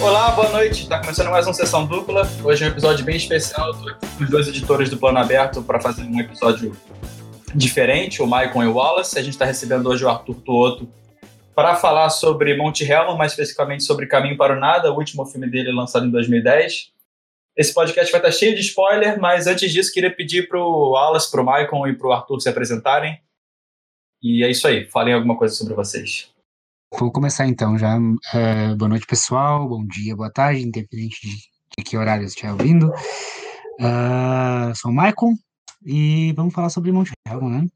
Olá, 0.00 0.30
boa 0.30 0.48
noite. 0.50 0.82
Está 0.82 1.00
começando 1.00 1.28
mais 1.28 1.44
uma 1.44 1.52
sessão 1.52 1.84
dupla. 1.84 2.22
Hoje 2.44 2.62
é 2.62 2.68
um 2.68 2.70
episódio 2.70 3.04
bem 3.04 3.16
especial. 3.16 3.72
Estou 3.72 3.90
aqui 3.90 4.06
com 4.16 4.24
os 4.24 4.30
dois 4.30 4.46
editores 4.46 4.88
do 4.88 4.96
Plano 4.96 5.18
Aberto 5.18 5.60
para 5.60 5.80
fazer 5.80 6.02
um 6.02 6.20
episódio 6.20 6.76
diferente, 7.52 8.22
o 8.22 8.26
Maicon 8.26 8.62
e 8.62 8.66
o 8.68 8.74
Wallace. 8.74 9.18
A 9.18 9.22
gente 9.22 9.32
está 9.32 9.44
recebendo 9.44 9.88
hoje 9.88 10.04
o 10.04 10.08
Arthur 10.08 10.36
Tuoto 10.36 10.88
para 11.52 11.74
falar 11.74 12.10
sobre 12.10 12.56
Monte 12.56 12.84
Helma, 12.84 13.16
mais 13.16 13.32
especificamente 13.32 13.82
sobre 13.82 14.06
Caminho 14.06 14.36
para 14.36 14.56
o 14.56 14.60
Nada, 14.60 14.92
o 14.92 14.96
último 14.96 15.26
filme 15.26 15.50
dele 15.50 15.72
lançado 15.72 16.06
em 16.06 16.10
2010. 16.10 16.92
Esse 17.56 17.74
podcast 17.74 18.12
vai 18.12 18.20
estar 18.20 18.30
cheio 18.30 18.54
de 18.54 18.60
spoiler, 18.60 19.20
mas 19.20 19.48
antes 19.48 19.72
disso 19.72 19.92
queria 19.92 20.14
pedir 20.14 20.48
para 20.48 20.60
o 20.60 20.92
Wallace, 20.92 21.28
para 21.28 21.42
o 21.42 21.44
Maicon 21.44 21.88
e 21.88 21.92
para 21.92 22.06
o 22.06 22.12
Arthur 22.12 22.40
se 22.40 22.48
apresentarem. 22.48 23.20
E 24.22 24.44
é 24.44 24.50
isso 24.50 24.68
aí, 24.68 24.86
falem 24.86 25.12
alguma 25.12 25.36
coisa 25.36 25.56
sobre 25.56 25.74
vocês. 25.74 26.30
Vou 26.96 27.12
começar 27.12 27.46
então 27.46 27.76
já. 27.76 27.98
Uh, 27.98 28.76
boa 28.76 28.88
noite, 28.88 29.06
pessoal. 29.06 29.68
Bom 29.68 29.84
dia, 29.86 30.16
boa 30.16 30.32
tarde, 30.32 30.62
independente 30.62 31.20
de, 31.22 31.36
de 31.76 31.84
que 31.84 31.96
horário 31.96 32.22
você 32.22 32.30
estiver 32.30 32.52
ouvindo. 32.52 32.88
Uh, 33.78 34.74
sou 34.74 34.90
o 34.90 34.94
Maicon 34.94 35.34
e 35.84 36.32
vamos 36.32 36.54
falar 36.54 36.70
sobre 36.70 36.90
Monte 36.90 37.12
Helma, 37.26 37.50
né? 37.50 37.66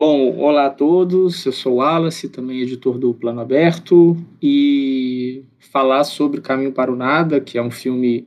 Bom, 0.00 0.38
olá 0.38 0.66
a 0.66 0.70
todos. 0.70 1.44
Eu 1.44 1.52
sou 1.52 1.74
o 1.74 1.76
Wallace, 1.76 2.28
também 2.28 2.60
editor 2.60 2.98
do 2.98 3.12
Plano 3.12 3.40
Aberto, 3.40 4.16
e 4.40 5.44
falar 5.72 6.04
sobre 6.04 6.40
Caminho 6.40 6.72
para 6.72 6.90
o 6.90 6.96
Nada, 6.96 7.40
que 7.40 7.58
é 7.58 7.62
um 7.62 7.70
filme 7.70 8.26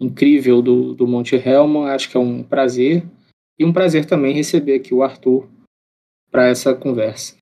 incrível 0.00 0.62
do, 0.62 0.94
do 0.94 1.06
Monte 1.06 1.36
Helman, 1.36 1.90
acho 1.90 2.08
que 2.08 2.16
é 2.16 2.20
um 2.20 2.42
prazer. 2.42 3.04
E 3.58 3.64
um 3.64 3.72
prazer 3.72 4.06
também 4.06 4.34
receber 4.34 4.76
aqui 4.76 4.94
o 4.94 5.02
Arthur 5.02 5.48
para 6.30 6.48
essa 6.48 6.74
conversa. 6.74 7.36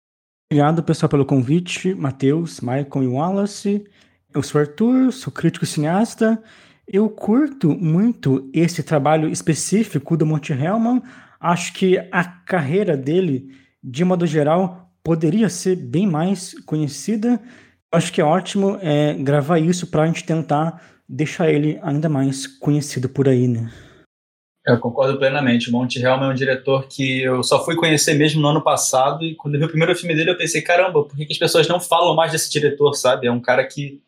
Obrigado, 0.53 0.83
pessoal, 0.83 1.09
pelo 1.09 1.25
convite. 1.25 1.95
Matheus, 1.95 2.61
Maicon 2.61 3.03
e 3.03 3.07
Wallace. 3.07 3.87
Eu 4.35 4.43
sou 4.43 4.61
Arthur, 4.61 5.11
sou 5.11 5.33
crítico 5.33 5.65
cineasta. 5.65 6.43
Eu 6.87 7.09
curto 7.09 7.71
muito 7.71 8.51
esse 8.53 8.83
trabalho 8.83 9.31
específico 9.31 10.15
do 10.15 10.27
Monte 10.27 10.53
Hellman. 10.53 11.01
Acho 11.41 11.73
que 11.73 11.97
a 12.13 12.23
carreira 12.23 12.99
dele, 12.99 13.49
de 13.83 14.05
modo 14.05 14.27
geral, 14.27 14.93
poderia 15.03 15.49
ser 15.49 15.75
bem 15.75 16.07
mais 16.07 16.53
conhecida. 16.67 17.41
Acho 17.91 18.13
que 18.13 18.21
é 18.21 18.25
ótimo 18.25 18.79
é, 18.83 19.15
gravar 19.15 19.59
isso 19.59 19.87
para 19.87 20.03
a 20.03 20.07
gente 20.07 20.23
tentar 20.23 20.83
deixar 21.09 21.51
ele 21.51 21.81
ainda 21.83 22.11
mais 22.11 22.47
conhecido 22.47 23.09
por 23.09 23.27
aí, 23.27 23.49
né? 23.49 23.71
Eu 24.65 24.79
concordo 24.79 25.19
plenamente. 25.19 25.69
O 25.69 25.73
Monte 25.73 26.01
Helm 26.01 26.23
é 26.23 26.29
um 26.29 26.35
diretor 26.35 26.87
que 26.87 27.23
eu 27.23 27.43
só 27.43 27.65
fui 27.65 27.75
conhecer 27.75 28.15
mesmo 28.15 28.41
no 28.41 28.49
ano 28.49 28.63
passado 28.63 29.25
e 29.25 29.35
quando 29.35 29.55
eu 29.55 29.61
vi 29.61 29.67
o 29.67 29.69
primeiro 29.69 29.95
filme 29.97 30.15
dele 30.15 30.31
eu 30.31 30.37
pensei, 30.37 30.63
caramba, 30.63 31.03
por 31.03 31.17
que, 31.17 31.27
as 31.29 31.39
pessoas 31.39 31.67
não 31.67 31.81
falam 31.81 32.15
mais 32.15 32.31
desse 32.31 32.51
diretor, 32.51 32.95
sabe? 32.95 33.27
É 33.27 33.33
um 33.33 33.41
cara 33.41 33.67
que, 33.67 34.01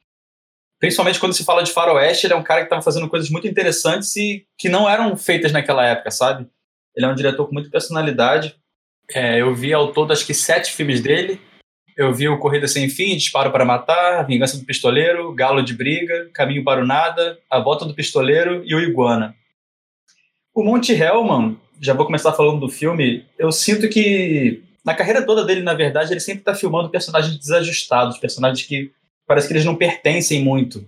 principalmente 0.79 1.19
quando 1.19 1.33
se 1.33 1.45
fala 1.45 1.65
de 1.65 1.73
faroeste, 1.73 2.27
ele 2.27 2.35
é 2.35 2.37
um 2.37 2.43
cara 2.43 2.61
que 2.61 2.67
estava 2.67 2.83
fazendo 2.83 3.09
coisas 3.09 3.29
muito 3.31 3.49
interessantes 3.49 4.15
e 4.15 4.47
que 4.57 4.69
não 4.69 4.89
eram 4.89 5.17
feitas 5.17 5.51
naquela 5.51 5.85
época, 5.85 6.13
sabe? 6.13 6.47
Ele 6.95 7.05
é 7.05 7.09
um 7.09 7.17
diretor 7.17 7.47
com 7.47 7.53
muita 7.53 7.69
personalidade. 7.71 8.55
É, 9.13 9.41
eu 9.41 9.53
vi 9.55 9.73
ao 9.73 9.93
todo 9.93 10.13
acho 10.13 10.25
que 10.25 10.33
sete 10.33 10.73
filmes 10.73 11.01
dele. 11.01 11.41
Eu 11.97 12.13
vi 12.13 12.29
o 12.29 12.39
Corrida 12.39 12.69
Sem 12.69 12.89
Fim, 12.89 13.17
Disparo 13.17 13.51
para 13.51 13.65
Matar, 13.65 14.27
Vingança 14.27 14.57
do 14.57 14.65
Pistoleiro, 14.65 15.33
Galo 15.33 15.63
de 15.63 15.75
Briga, 15.75 16.29
Caminho 16.33 16.65
para 16.65 16.81
o 16.81 16.87
Nada, 16.87 17.39
A 17.51 17.59
Volta 17.61 17.85
do 17.85 17.95
Pistoleiro 17.95 18.63
e 18.65 18.75
o 18.75 18.81
Iguana. 18.81 19.35
O 20.55 20.63
Monte 20.63 20.93
Hellman, 20.93 21.59
já 21.81 21.95
vou 21.95 22.07
começar 22.07 22.33
falando 22.33 22.61
do 22.61 22.69
filme, 22.69 23.27
eu 23.37 23.51
sinto 23.51 23.89
que 23.89 24.63
na 24.85 24.95
carreira 24.95 25.27
toda 25.27 25.45
dele, 25.45 25.63
na 25.63 25.75
verdade, 25.75 26.13
ele 26.13 26.21
sempre 26.21 26.43
está 26.43 26.55
filmando 26.55 26.91
personagens 26.91 27.37
desajustados, 27.37 28.19
personagens 28.19 28.65
que 28.65 28.93
parece 29.27 29.49
que 29.49 29.53
eles 29.55 29.65
não 29.65 29.75
pertencem 29.75 30.45
muito. 30.45 30.87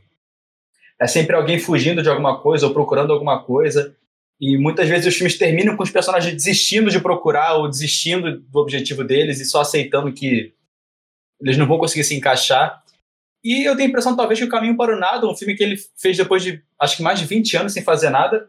É 1.00 1.08
sempre 1.08 1.34
alguém 1.34 1.58
fugindo 1.58 2.00
de 2.00 2.08
alguma 2.08 2.40
coisa 2.40 2.66
ou 2.66 2.72
procurando 2.72 3.12
alguma 3.12 3.42
coisa. 3.42 3.96
E 4.40 4.56
muitas 4.56 4.88
vezes 4.88 5.06
os 5.06 5.14
filmes 5.14 5.36
terminam 5.36 5.76
com 5.76 5.82
os 5.82 5.90
personagens 5.90 6.32
desistindo 6.32 6.88
de 6.88 7.00
procurar 7.00 7.54
ou 7.54 7.68
desistindo 7.68 8.38
do 8.38 8.58
objetivo 8.60 9.02
deles 9.02 9.40
e 9.40 9.44
só 9.44 9.62
aceitando 9.62 10.12
que 10.12 10.52
eles 11.40 11.56
não 11.58 11.66
vão 11.66 11.78
conseguir 11.78 12.04
se 12.04 12.14
encaixar. 12.14 12.82
E 13.42 13.66
eu 13.66 13.74
tenho 13.74 13.88
a 13.88 13.90
impressão, 13.90 14.14
talvez, 14.14 14.38
que 14.38 14.44
O 14.44 14.48
Caminho 14.48 14.76
para 14.76 14.94
o 14.94 15.00
Nada, 15.00 15.26
um 15.26 15.36
filme 15.36 15.56
que 15.56 15.64
ele 15.64 15.76
fez 15.96 16.16
depois 16.16 16.42
de, 16.42 16.62
acho 16.80 16.96
que 16.96 17.02
mais 17.02 17.18
de 17.18 17.24
20 17.24 17.56
anos 17.56 17.72
sem 17.72 17.82
fazer 17.82 18.10
nada, 18.10 18.48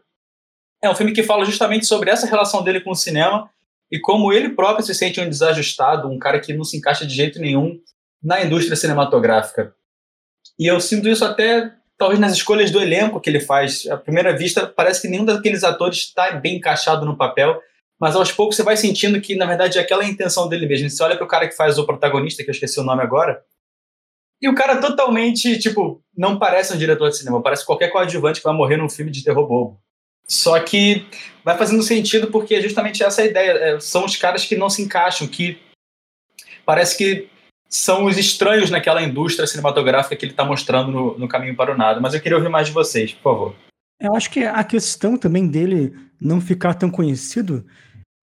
é 0.82 0.88
um 0.88 0.94
filme 0.94 1.12
que 1.12 1.22
fala 1.22 1.44
justamente 1.44 1.86
sobre 1.86 2.10
essa 2.10 2.26
relação 2.26 2.62
dele 2.62 2.80
com 2.80 2.90
o 2.90 2.96
cinema 2.96 3.50
e 3.90 3.98
como 3.98 4.32
ele 4.32 4.50
próprio 4.50 4.84
se 4.84 4.94
sente 4.94 5.20
um 5.20 5.28
desajustado, 5.28 6.08
um 6.08 6.18
cara 6.18 6.40
que 6.40 6.52
não 6.52 6.64
se 6.64 6.76
encaixa 6.76 7.06
de 7.06 7.14
jeito 7.14 7.38
nenhum 7.40 7.80
na 8.22 8.42
indústria 8.42 8.76
cinematográfica. 8.76 9.74
E 10.58 10.66
eu 10.66 10.80
sinto 10.80 11.08
isso 11.08 11.24
até 11.24 11.72
talvez 11.96 12.20
nas 12.20 12.32
escolhas 12.32 12.70
do 12.70 12.80
elenco 12.80 13.20
que 13.20 13.28
ele 13.28 13.40
faz. 13.40 13.86
À 13.86 13.96
primeira 13.96 14.36
vista, 14.36 14.66
parece 14.66 15.02
que 15.02 15.08
nenhum 15.08 15.24
daqueles 15.24 15.64
atores 15.64 15.98
está 15.98 16.30
bem 16.32 16.56
encaixado 16.56 17.04
no 17.04 17.16
papel, 17.16 17.60
mas 17.98 18.14
aos 18.14 18.30
poucos 18.30 18.56
você 18.56 18.62
vai 18.62 18.76
sentindo 18.76 19.20
que, 19.20 19.34
na 19.34 19.46
verdade, 19.46 19.78
é 19.78 19.80
aquela 19.80 20.04
a 20.04 20.08
intenção 20.08 20.48
dele 20.48 20.66
mesmo. 20.66 20.88
Você 20.88 21.02
olha 21.02 21.16
para 21.16 21.24
o 21.24 21.28
cara 21.28 21.48
que 21.48 21.56
faz 21.56 21.78
o 21.78 21.86
protagonista, 21.86 22.44
que 22.44 22.50
eu 22.50 22.52
esqueci 22.52 22.78
o 22.78 22.84
nome 22.84 23.02
agora, 23.02 23.42
e 24.40 24.48
o 24.48 24.54
cara 24.54 24.80
totalmente, 24.80 25.58
tipo, 25.58 26.00
não 26.16 26.38
parece 26.38 26.72
um 26.72 26.78
diretor 26.78 27.10
de 27.10 27.16
cinema, 27.16 27.42
parece 27.42 27.66
qualquer 27.66 27.88
coadjuvante 27.88 28.38
que 28.38 28.46
vai 28.46 28.54
morrer 28.54 28.76
num 28.76 28.88
filme 28.88 29.10
de 29.10 29.24
terror 29.24 29.46
bobo. 29.46 29.80
Só 30.30 30.60
que 30.60 31.06
vai 31.42 31.56
fazendo 31.56 31.82
sentido 31.82 32.30
porque 32.30 32.54
é 32.54 32.60
justamente 32.60 33.02
essa 33.02 33.22
a 33.22 33.26
ideia. 33.26 33.52
É, 33.52 33.80
são 33.80 34.04
os 34.04 34.16
caras 34.16 34.44
que 34.44 34.56
não 34.56 34.68
se 34.68 34.82
encaixam, 34.82 35.26
que 35.26 35.58
parece 36.64 36.98
que 36.98 37.28
são 37.68 38.04
os 38.04 38.16
estranhos 38.18 38.70
naquela 38.70 39.02
indústria 39.02 39.46
cinematográfica 39.46 40.16
que 40.16 40.24
ele 40.24 40.32
está 40.32 40.44
mostrando 40.44 40.90
no, 40.90 41.18
no, 41.18 41.28
Caminho 41.28 41.56
para 41.56 41.72
o 41.72 41.76
Nada. 41.76 42.00
Mas 42.00 42.14
eu 42.14 42.20
queria 42.20 42.36
ouvir 42.36 42.48
mais 42.48 42.66
de 42.66 42.72
vocês, 42.72 43.12
por 43.12 43.22
favor. 43.22 43.56
Eu 44.00 44.14
acho 44.14 44.30
que 44.30 44.44
a 44.44 44.62
questão 44.62 45.16
também 45.16 45.46
dele 45.46 45.94
não 46.20 46.40
ficar 46.40 46.74
tão 46.74 46.90
conhecido 46.90 47.66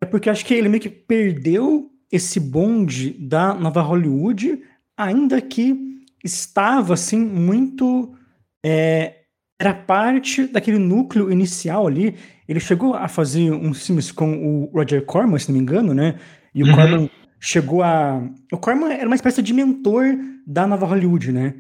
é 0.02 0.06
porque 0.06 0.30
acho 0.30 0.46
que 0.46 0.54
ele 0.54 0.70
meio 0.70 0.82
que 0.82 0.90
perdeu 0.90 1.92
esse 2.12 2.40
bonde 2.40 3.12
da 3.12 3.54
nova 3.54 3.82
Hollywood, 3.82 4.62
ainda 4.98 5.42
que 5.42 5.76
estava 6.24 6.94
assim 6.94 7.20
muito 7.20 8.16
é, 8.64 9.25
era 9.60 9.74
parte 9.74 10.48
daquele 10.48 10.78
núcleo 10.78 11.32
inicial 11.32 11.88
ali. 11.88 12.16
Ele 12.48 12.60
chegou 12.60 12.94
a 12.94 13.08
fazer 13.08 13.52
uns 13.52 13.86
filmes 13.86 14.12
com 14.12 14.34
o 14.34 14.66
Roger 14.74 15.04
Corman, 15.04 15.40
se 15.40 15.50
não 15.50 15.58
me 15.58 15.62
engano, 15.62 15.94
né? 15.94 16.16
E 16.54 16.64
o 16.64 16.68
uhum. 16.68 16.76
Corman 16.76 17.10
chegou 17.40 17.82
a. 17.82 18.22
O 18.52 18.58
Corman 18.58 18.92
era 18.92 19.08
uma 19.08 19.16
espécie 19.16 19.42
de 19.42 19.54
mentor 19.54 20.06
da 20.46 20.68
nova 20.68 20.86
Hollywood, 20.86 21.32
né? 21.32 21.56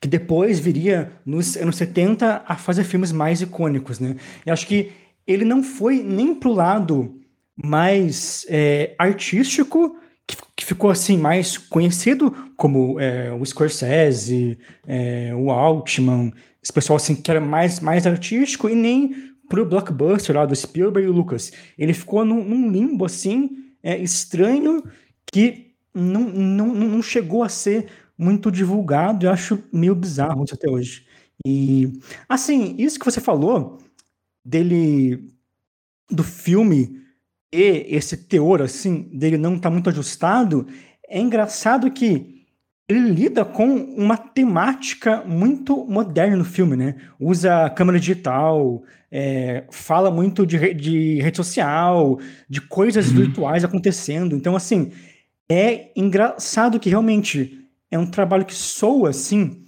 Que 0.00 0.08
depois 0.08 0.60
viria, 0.60 1.12
nos 1.24 1.56
anos 1.56 1.76
70, 1.76 2.44
a 2.46 2.56
fazer 2.56 2.84
filmes 2.84 3.10
mais 3.10 3.40
icônicos, 3.40 3.98
né? 3.98 4.16
E 4.44 4.50
acho 4.50 4.66
que 4.66 4.92
ele 5.26 5.44
não 5.44 5.62
foi 5.62 6.02
nem 6.02 6.34
pro 6.34 6.52
lado 6.52 7.20
mais 7.56 8.44
é, 8.48 8.94
artístico, 8.98 9.96
que, 10.26 10.36
que, 10.56 10.64
ficou 10.64 10.90
assim 10.90 11.16
mais 11.16 11.58
conhecido, 11.58 12.30
como 12.56 12.98
é, 13.00 13.32
o 13.32 13.44
Scorsese, 13.44 14.58
é, 14.86 15.34
o 15.34 15.50
Altman, 15.50 16.32
esse 16.62 16.72
pessoal 16.72 16.96
assim 16.96 17.14
que 17.14 17.30
era 17.30 17.40
mais, 17.40 17.80
mais 17.80 18.06
artístico 18.06 18.68
e 18.68 18.74
nem 18.74 19.34
pro 19.48 19.66
blockbuster 19.66 20.34
lá 20.34 20.46
do 20.46 20.56
Spielberg 20.56 21.08
e 21.08 21.12
Lucas. 21.12 21.52
Ele 21.78 21.92
ficou 21.92 22.24
num, 22.24 22.42
num 22.42 22.70
limbo 22.70 23.04
assim 23.04 23.50
é, 23.82 23.98
estranho 23.98 24.82
que 25.30 25.74
não, 25.94 26.22
não, 26.22 26.74
não 26.74 27.02
chegou 27.02 27.42
a 27.42 27.48
ser 27.48 27.86
muito 28.16 28.50
divulgado. 28.50 29.26
Eu 29.26 29.30
acho 29.30 29.62
meio 29.72 29.94
bizarro 29.94 30.44
isso 30.44 30.54
até 30.54 30.68
hoje. 30.68 31.06
E 31.46 31.92
assim, 32.28 32.74
isso 32.78 32.98
que 32.98 33.04
você 33.04 33.20
falou 33.20 33.78
dele 34.44 35.30
do 36.10 36.22
filme 36.22 37.03
e 37.54 37.86
esse 37.94 38.16
teor 38.16 38.60
assim 38.60 39.08
dele 39.12 39.38
não 39.38 39.56
tá 39.58 39.70
muito 39.70 39.88
ajustado, 39.88 40.66
é 41.08 41.20
engraçado 41.20 41.88
que 41.90 42.34
ele 42.88 43.10
lida 43.10 43.44
com 43.44 43.66
uma 43.66 44.16
temática 44.16 45.22
muito 45.24 45.86
moderna 45.86 46.36
no 46.36 46.44
filme, 46.44 46.76
né? 46.76 46.96
Usa 47.18 47.70
câmera 47.70 47.98
digital, 47.98 48.82
é, 49.10 49.64
fala 49.70 50.10
muito 50.10 50.44
de, 50.44 50.74
de, 50.74 51.20
rede 51.20 51.36
social, 51.36 52.18
de 52.48 52.60
coisas 52.60 53.08
uhum. 53.08 53.16
virtuais 53.16 53.64
acontecendo. 53.64 54.34
Então, 54.34 54.56
assim, 54.56 54.92
é 55.48 55.92
engraçado 55.96 56.80
que 56.80 56.90
realmente 56.90 57.66
é 57.90 57.98
um 57.98 58.10
trabalho 58.10 58.44
que 58.44 58.54
soa, 58.54 59.10
assim, 59.10 59.64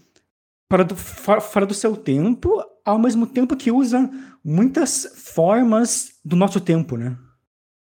fora 0.69 0.85
do, 0.85 0.97
fora 0.97 1.65
do 1.65 1.73
seu 1.73 1.97
tempo, 1.97 2.63
ao 2.85 2.99
mesmo 2.99 3.27
tempo 3.27 3.57
que 3.57 3.71
usa 3.71 4.11
muitas 4.45 5.13
formas 5.17 6.11
do 6.25 6.37
nosso 6.37 6.61
tempo, 6.61 6.97
né? 6.97 7.17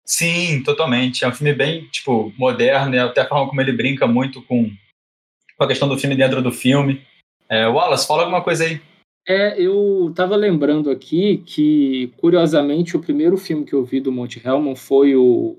Sim, 0.05 0.63
totalmente. 0.63 1.23
É 1.23 1.27
um 1.27 1.33
filme 1.33 1.53
bem, 1.53 1.87
tipo, 1.87 2.33
moderno, 2.37 2.95
e 2.95 2.99
até 2.99 3.21
a 3.21 3.27
forma 3.27 3.47
como 3.47 3.61
ele 3.61 3.71
brinca 3.71 4.07
muito 4.07 4.41
com 4.43 4.69
com 5.61 5.65
a 5.65 5.67
questão 5.67 5.87
do 5.87 5.95
filme 5.95 6.15
dentro 6.15 6.41
do 6.41 6.51
filme. 6.51 7.05
É, 7.47 7.67
Wallace, 7.67 8.07
fala 8.07 8.23
alguma 8.23 8.43
coisa 8.43 8.63
aí. 8.63 8.81
É, 9.27 9.61
eu 9.61 10.07
estava 10.09 10.35
lembrando 10.35 10.89
aqui 10.89 11.37
que, 11.45 12.11
curiosamente, 12.17 12.97
o 12.97 12.99
primeiro 12.99 13.37
filme 13.37 13.63
que 13.63 13.73
eu 13.73 13.85
vi 13.85 14.01
do 14.01 14.11
Monte 14.11 14.41
Hellman 14.43 14.75
foi 14.75 15.15
o. 15.15 15.55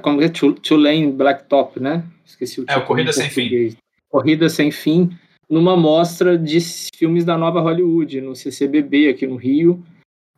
Como 0.00 0.22
é? 0.22 0.28
Tulane 0.28 1.10
Blacktop, 1.10 1.80
né? 1.80 2.04
Esqueci 2.24 2.60
o 2.60 2.62
título. 2.62 2.78
É, 2.78 2.84
o 2.84 2.86
Corrida 2.86 3.12
Sem 3.12 3.28
Fim. 3.28 3.76
Corrida 4.08 4.48
Sem 4.48 4.70
Fim, 4.70 5.10
numa 5.50 5.76
mostra 5.76 6.38
de 6.38 6.60
filmes 6.94 7.24
da 7.24 7.36
nova 7.36 7.60
Hollywood, 7.60 8.20
no 8.20 8.36
CCBB 8.36 9.08
aqui 9.08 9.26
no 9.26 9.34
Rio. 9.34 9.84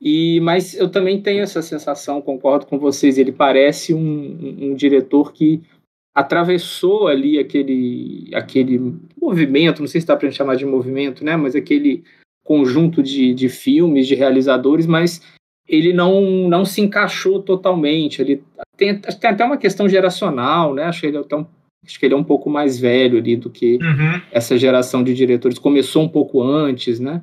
E, 0.04 0.38
mas 0.40 0.74
eu 0.74 0.90
também 0.90 1.22
tenho 1.22 1.42
essa 1.42 1.62
sensação, 1.62 2.20
concordo 2.20 2.66
com 2.66 2.78
vocês, 2.78 3.16
ele 3.16 3.32
parece 3.32 3.94
um, 3.94 3.98
um, 3.98 4.56
um 4.66 4.74
diretor 4.74 5.32
que 5.32 5.62
atravessou 6.14 7.08
ali 7.08 7.38
aquele, 7.38 8.30
aquele 8.34 8.94
movimento, 9.20 9.80
não 9.80 9.88
sei 9.88 10.02
se 10.02 10.06
dá 10.06 10.14
para 10.14 10.30
chamar 10.30 10.56
de 10.56 10.66
movimento, 10.66 11.24
né, 11.24 11.36
mas 11.36 11.56
aquele 11.56 12.04
conjunto 12.44 13.02
de, 13.02 13.32
de 13.32 13.48
filmes, 13.48 14.06
de 14.06 14.14
realizadores, 14.14 14.86
mas 14.86 15.22
ele 15.66 15.94
não, 15.94 16.20
não 16.48 16.64
se 16.64 16.82
encaixou 16.82 17.42
totalmente. 17.42 18.20
Ele 18.20 18.42
tem, 18.76 18.98
tem 18.98 19.30
até 19.30 19.44
uma 19.44 19.56
questão 19.56 19.88
geracional, 19.88 20.74
né? 20.74 20.84
Acho 20.84 21.00
que 21.00 21.06
ele 21.06 21.16
é 21.16 21.20
um, 21.36 21.46
acho 21.84 21.98
que 21.98 22.04
ele 22.04 22.14
é 22.14 22.16
um 22.16 22.24
pouco 22.24 22.50
mais 22.50 22.78
velho 22.78 23.16
ali 23.18 23.34
do 23.34 23.48
que 23.48 23.78
uhum. 23.80 24.20
essa 24.30 24.58
geração 24.58 25.02
de 25.02 25.14
diretores. 25.14 25.58
Começou 25.58 26.02
um 26.02 26.08
pouco 26.08 26.42
antes, 26.42 27.00
né? 27.00 27.22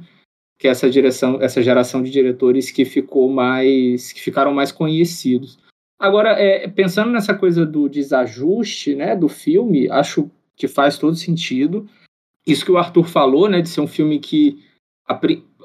Que 0.62 0.68
essa 0.68 0.88
direção, 0.88 1.42
essa 1.42 1.60
geração 1.60 2.04
de 2.04 2.12
diretores 2.12 2.70
que 2.70 2.86
ficou 2.86 3.28
mais, 3.32 4.14
que 4.14 4.22
ficaram 4.22 4.54
mais 4.54 4.72
conhecidos. 4.72 5.58
Agora, 6.00 6.40
é, 6.40 6.68
pensando 6.68 7.10
nessa 7.10 7.34
coisa 7.34 7.66
do 7.66 7.90
desajuste, 7.90 8.94
né, 8.94 9.16
do 9.16 9.28
filme, 9.28 9.90
acho 9.90 10.30
que 10.56 10.68
faz 10.68 11.00
todo 11.00 11.16
sentido. 11.16 11.90
Isso 12.46 12.64
que 12.64 12.72
o 12.72 12.78
Arthur 12.78 13.06
falou, 13.06 13.50
né, 13.50 13.60
de 13.60 13.70
ser 13.70 13.82
um 13.82 13.88
filme 13.88 14.20
que 14.20 14.64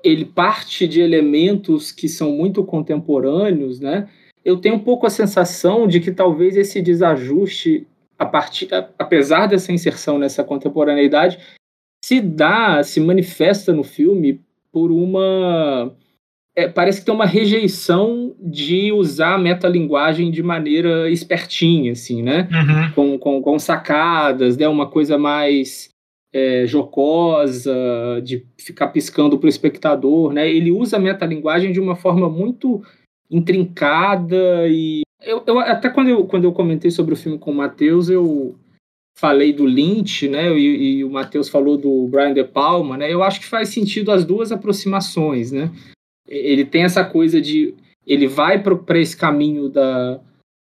ele 0.02 0.24
parte 0.24 0.88
de 0.88 1.02
elementos 1.02 1.92
que 1.92 2.08
são 2.08 2.32
muito 2.32 2.64
contemporâneos, 2.64 3.78
né? 3.78 4.08
Eu 4.42 4.56
tenho 4.56 4.76
um 4.76 4.82
pouco 4.82 5.06
a 5.06 5.10
sensação 5.10 5.86
de 5.86 6.00
que 6.00 6.10
talvez 6.10 6.56
esse 6.56 6.80
desajuste, 6.80 7.86
a 8.18 8.24
partir, 8.24 8.68
apesar 8.98 9.46
dessa 9.46 9.72
inserção 9.72 10.18
nessa 10.18 10.42
contemporaneidade, 10.42 11.38
se 12.02 12.18
dá, 12.18 12.82
se 12.82 12.98
manifesta 12.98 13.74
no 13.74 13.84
filme 13.84 14.40
por 14.76 14.92
uma 14.92 15.90
é, 16.54 16.68
parece 16.68 17.00
que 17.00 17.06
tem 17.06 17.14
uma 17.14 17.24
rejeição 17.24 18.36
de 18.38 18.92
usar 18.92 19.36
a 19.36 19.38
metalinguagem 19.38 20.30
de 20.30 20.42
maneira 20.42 21.10
espertinha, 21.10 21.92
assim, 21.92 22.22
né? 22.22 22.46
Uhum. 22.52 22.92
Com, 22.92 23.18
com, 23.18 23.42
com, 23.42 23.58
sacadas, 23.58 24.58
né? 24.58 24.68
Uma 24.68 24.86
coisa 24.86 25.16
mais 25.16 25.88
é, 26.30 26.66
jocosa, 26.66 27.74
de 28.22 28.44
ficar 28.58 28.88
piscando 28.88 29.38
para 29.38 29.46
o 29.46 29.48
espectador, 29.48 30.34
né? 30.34 30.46
Ele 30.46 30.70
usa 30.70 30.98
a 30.98 31.00
metalinguagem 31.00 31.72
de 31.72 31.80
uma 31.80 31.96
forma 31.96 32.28
muito 32.28 32.82
intrincada 33.30 34.68
e 34.68 35.04
eu, 35.22 35.42
eu, 35.46 35.58
até 35.58 35.88
quando 35.88 36.08
eu, 36.10 36.26
quando 36.26 36.44
eu 36.44 36.52
comentei 36.52 36.90
sobre 36.90 37.14
o 37.14 37.16
filme 37.16 37.38
com 37.38 37.50
o 37.50 37.54
Matheus, 37.54 38.10
eu 38.10 38.54
falei 39.16 39.52
do 39.52 39.64
Lynch, 39.64 40.28
né? 40.28 40.52
E, 40.56 40.98
e 40.98 41.04
o 41.04 41.10
Matheus 41.10 41.48
falou 41.48 41.76
do 41.76 42.06
Brian 42.08 42.34
De 42.34 42.44
Palma, 42.44 42.96
né? 42.96 43.12
Eu 43.12 43.22
acho 43.22 43.40
que 43.40 43.46
faz 43.46 43.70
sentido 43.70 44.12
as 44.12 44.24
duas 44.24 44.52
aproximações, 44.52 45.50
né? 45.50 45.70
Ele 46.28 46.64
tem 46.64 46.84
essa 46.84 47.04
coisa 47.04 47.40
de 47.40 47.74
ele 48.06 48.28
vai 48.28 48.62
para 48.62 48.98
esse 49.00 49.16
caminho 49.16 49.68
da, 49.68 50.20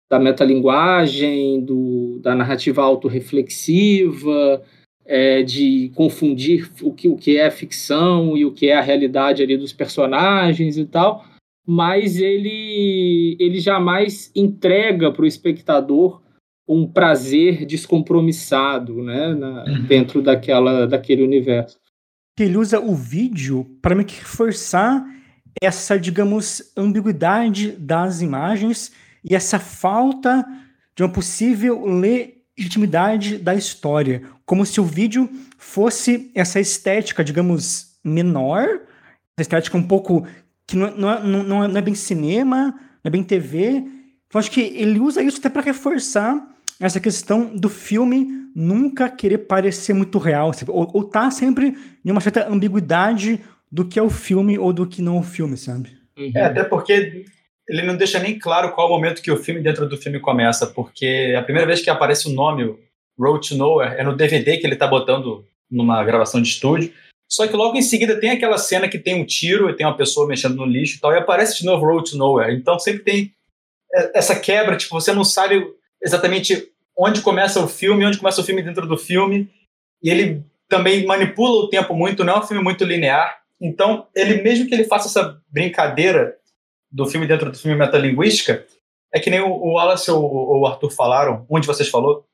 da 0.10 0.20
metalinguagem, 0.20 1.62
do, 1.64 2.20
da 2.20 2.34
narrativa 2.34 2.82
autorreflexiva, 2.82 4.64
é, 5.06 5.44
de 5.44 5.92
confundir 5.94 6.72
o 6.82 6.92
que, 6.92 7.08
o 7.08 7.16
que 7.16 7.38
é 7.38 7.52
ficção 7.52 8.36
e 8.36 8.44
o 8.44 8.52
que 8.52 8.68
é 8.68 8.78
a 8.78 8.82
realidade 8.82 9.44
ali 9.44 9.56
dos 9.56 9.72
personagens 9.72 10.78
e 10.78 10.86
tal, 10.86 11.24
mas 11.68 12.20
ele, 12.20 13.38
ele 13.40 13.60
jamais 13.60 14.32
entrega 14.36 15.12
para 15.12 15.22
o 15.22 15.28
espectador 15.28 16.22
um 16.68 16.88
prazer 16.88 17.66
descompromissado 17.66 19.04
né, 19.04 19.34
na, 19.34 19.64
uhum. 19.66 19.84
dentro 19.84 20.22
daquela, 20.22 20.88
daquele 20.88 21.24
universo. 21.24 21.78
Ele 22.40 22.58
usa 22.58 22.80
o 22.80 22.94
vídeo 22.96 23.66
para 23.82 23.96
meio 23.96 24.08
que 24.08 24.20
reforçar 24.20 25.06
essa, 25.62 25.98
digamos, 25.98 26.72
ambiguidade 26.76 27.72
das 27.72 28.22
imagens 28.22 28.92
e 29.24 29.36
essa 29.36 29.60
falta 29.60 30.46
de 30.96 31.04
uma 31.04 31.10
possível 31.10 31.86
legitimidade 31.86 33.38
da 33.38 33.56
história 33.56 34.24
como 34.46 34.66
se 34.66 34.80
o 34.80 34.86
vídeo 34.86 35.30
fosse 35.58 36.32
essa 36.36 36.60
estética, 36.60 37.24
digamos, 37.24 37.98
menor, 38.04 38.82
essa 39.36 39.42
estética 39.42 39.78
um 39.78 39.88
pouco 39.88 40.26
que 40.68 40.76
não, 40.76 40.96
não, 40.96 41.24
não, 41.24 41.68
não 41.68 41.78
é 41.78 41.82
bem 41.82 41.96
cinema, 41.96 42.72
não 43.04 43.06
é 43.06 43.10
bem 43.10 43.24
TV. 43.24 43.84
Então 44.28 44.40
acho 44.40 44.52
que 44.52 44.62
ele 44.62 45.00
usa 45.00 45.24
isso 45.24 45.40
até 45.40 45.50
para 45.50 45.64
reforçar 45.64 46.55
essa 46.80 47.00
questão 47.00 47.56
do 47.56 47.70
filme 47.70 48.28
nunca 48.56 49.10
querer 49.10 49.40
parecer 49.40 49.94
muito 49.94 50.18
real, 50.18 50.52
ou, 50.68 50.90
ou 50.94 51.04
tá 51.04 51.30
sempre 51.32 51.78
em 52.04 52.12
uma 52.12 52.22
certa 52.22 52.48
ambiguidade 52.50 53.42
do 53.72 53.86
que 53.86 54.00
é 54.00 54.02
o 54.02 54.10
filme 54.10 54.58
ou 54.58 54.72
do 54.72 54.88
que 54.88 55.02
não 55.02 55.18
é 55.18 55.20
o 55.20 55.24
filme, 55.24 55.58
sabe? 55.58 55.98
Uhum. 56.18 56.32
É, 56.34 56.46
até 56.46 56.64
porque 56.64 57.26
ele 57.68 57.82
não 57.82 57.98
deixa 57.98 58.20
nem 58.20 58.38
claro 58.38 58.72
qual 58.74 58.88
o 58.88 58.92
momento 58.92 59.22
que 59.22 59.32
o 59.32 59.38
filme 59.38 59.62
dentro 59.62 59.88
do 59.88 59.98
filme 59.98 60.20
começa, 60.20 60.68
porque 60.68 61.36
a 61.38 61.42
primeira 61.42 61.68
vez 61.68 61.82
que 61.82 61.90
aparece 61.90 62.28
o 62.28 62.34
nome, 62.34 62.78
Road 63.20 63.48
to 63.48 63.56
Nowhere, 63.56 63.96
é 63.98 64.04
no 64.04 64.16
DVD 64.16 64.58
que 64.58 64.68
ele 64.68 64.76
tá 64.76 64.88
botando 64.88 65.46
numa 65.70 66.04
gravação 66.04 66.42
de 66.42 66.50
estúdio. 66.50 66.94
Só 67.28 67.48
que 67.48 67.56
logo 67.56 67.76
em 67.76 67.82
seguida 67.82 68.20
tem 68.20 68.30
aquela 68.30 68.58
cena 68.58 68.88
que 68.88 69.00
tem 69.00 69.20
um 69.20 69.26
tiro 69.26 69.70
e 69.70 69.76
tem 69.76 69.86
uma 69.86 69.98
pessoa 69.98 70.28
mexendo 70.28 70.56
no 70.56 70.66
lixo 70.66 70.98
e 70.98 71.00
tal, 71.00 71.12
e 71.12 71.18
aparece 71.18 71.60
de 71.60 71.66
novo 71.66 71.86
Road 71.86 72.12
to 72.12 72.18
Nowhere. 72.18 72.56
Então 72.56 72.78
sempre 72.78 73.04
tem 73.04 73.34
essa 74.14 74.40
quebra, 74.40 74.78
tipo, 74.78 74.94
você 74.94 75.12
não 75.12 75.24
sabe 75.24 75.66
exatamente 76.02 76.72
onde 76.98 77.22
começa 77.22 77.60
o 77.60 77.68
filme, 77.68 78.06
onde 78.06 78.18
começa 78.18 78.42
o 78.42 78.44
filme 78.44 78.62
dentro 78.62 78.88
do 78.88 78.98
filme, 78.98 79.50
e 80.02 80.10
ele 80.10 80.44
também 80.68 81.06
manipula 81.06 81.64
o 81.64 81.70
tempo 81.70 81.94
muito, 81.94 82.24
não 82.24 82.36
é 82.36 82.40
um 82.40 82.48
filme 82.48 82.64
muito 82.64 82.84
linear. 82.84 83.40
Então, 83.60 84.08
ele 84.16 84.42
mesmo 84.42 84.68
que 84.68 84.74
ele 84.74 84.86
faça 84.86 85.08
essa 85.08 85.42
brincadeira 85.50 86.38
do 86.92 87.06
filme 87.06 87.28
dentro 87.28 87.52
do 87.52 87.58
filme 87.58 87.78
metalinguística, 87.78 88.66
é 89.14 89.20
que 89.20 89.30
nem 89.30 89.40
o, 89.40 89.74
Wallace 89.74 90.12
ou 90.12 90.60
o 90.60 90.66
Arthur 90.66 90.92
falaram, 90.92 91.46
um 91.50 91.60
de 91.60 91.68
vocês 91.68 91.90
falou, 91.90 92.26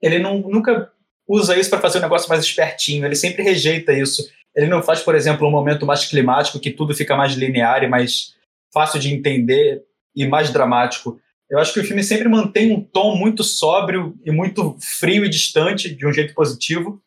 ele 0.00 0.18
não, 0.18 0.38
nunca 0.38 0.90
usa 1.28 1.58
isso 1.58 1.70
para 1.70 1.80
fazer 1.80 1.98
um 1.98 2.02
negócio 2.02 2.28
mais 2.28 2.42
espertinho, 2.42 3.04
ele 3.04 3.16
sempre 3.16 3.42
rejeita 3.42 3.92
isso. 3.92 4.30
Ele 4.54 4.66
não 4.66 4.82
faz, 4.82 5.00
por 5.00 5.14
exemplo, 5.14 5.46
um 5.46 5.50
momento 5.50 5.84
mais 5.84 6.06
climático 6.06 6.60
que 6.60 6.70
tudo 6.70 6.94
fica 6.94 7.16
mais 7.16 7.34
linear 7.34 7.82
e 7.82 7.88
mais 7.88 8.34
fácil 8.72 8.98
de 8.98 9.12
entender 9.12 9.84
e 10.14 10.26
mais 10.26 10.50
dramático. 10.50 11.20
Eu 11.48 11.58
acho 11.58 11.72
que 11.72 11.80
o 11.80 11.84
filme 11.84 12.02
sempre 12.02 12.28
mantém 12.28 12.72
um 12.72 12.82
tom 12.82 13.16
muito 13.16 13.44
sóbrio 13.44 14.18
e 14.24 14.30
muito 14.30 14.76
frio 14.80 15.24
e 15.24 15.28
distante, 15.28 15.94
de 15.94 16.06
um 16.06 16.12
jeito 16.12 16.34
positivo. 16.34 17.00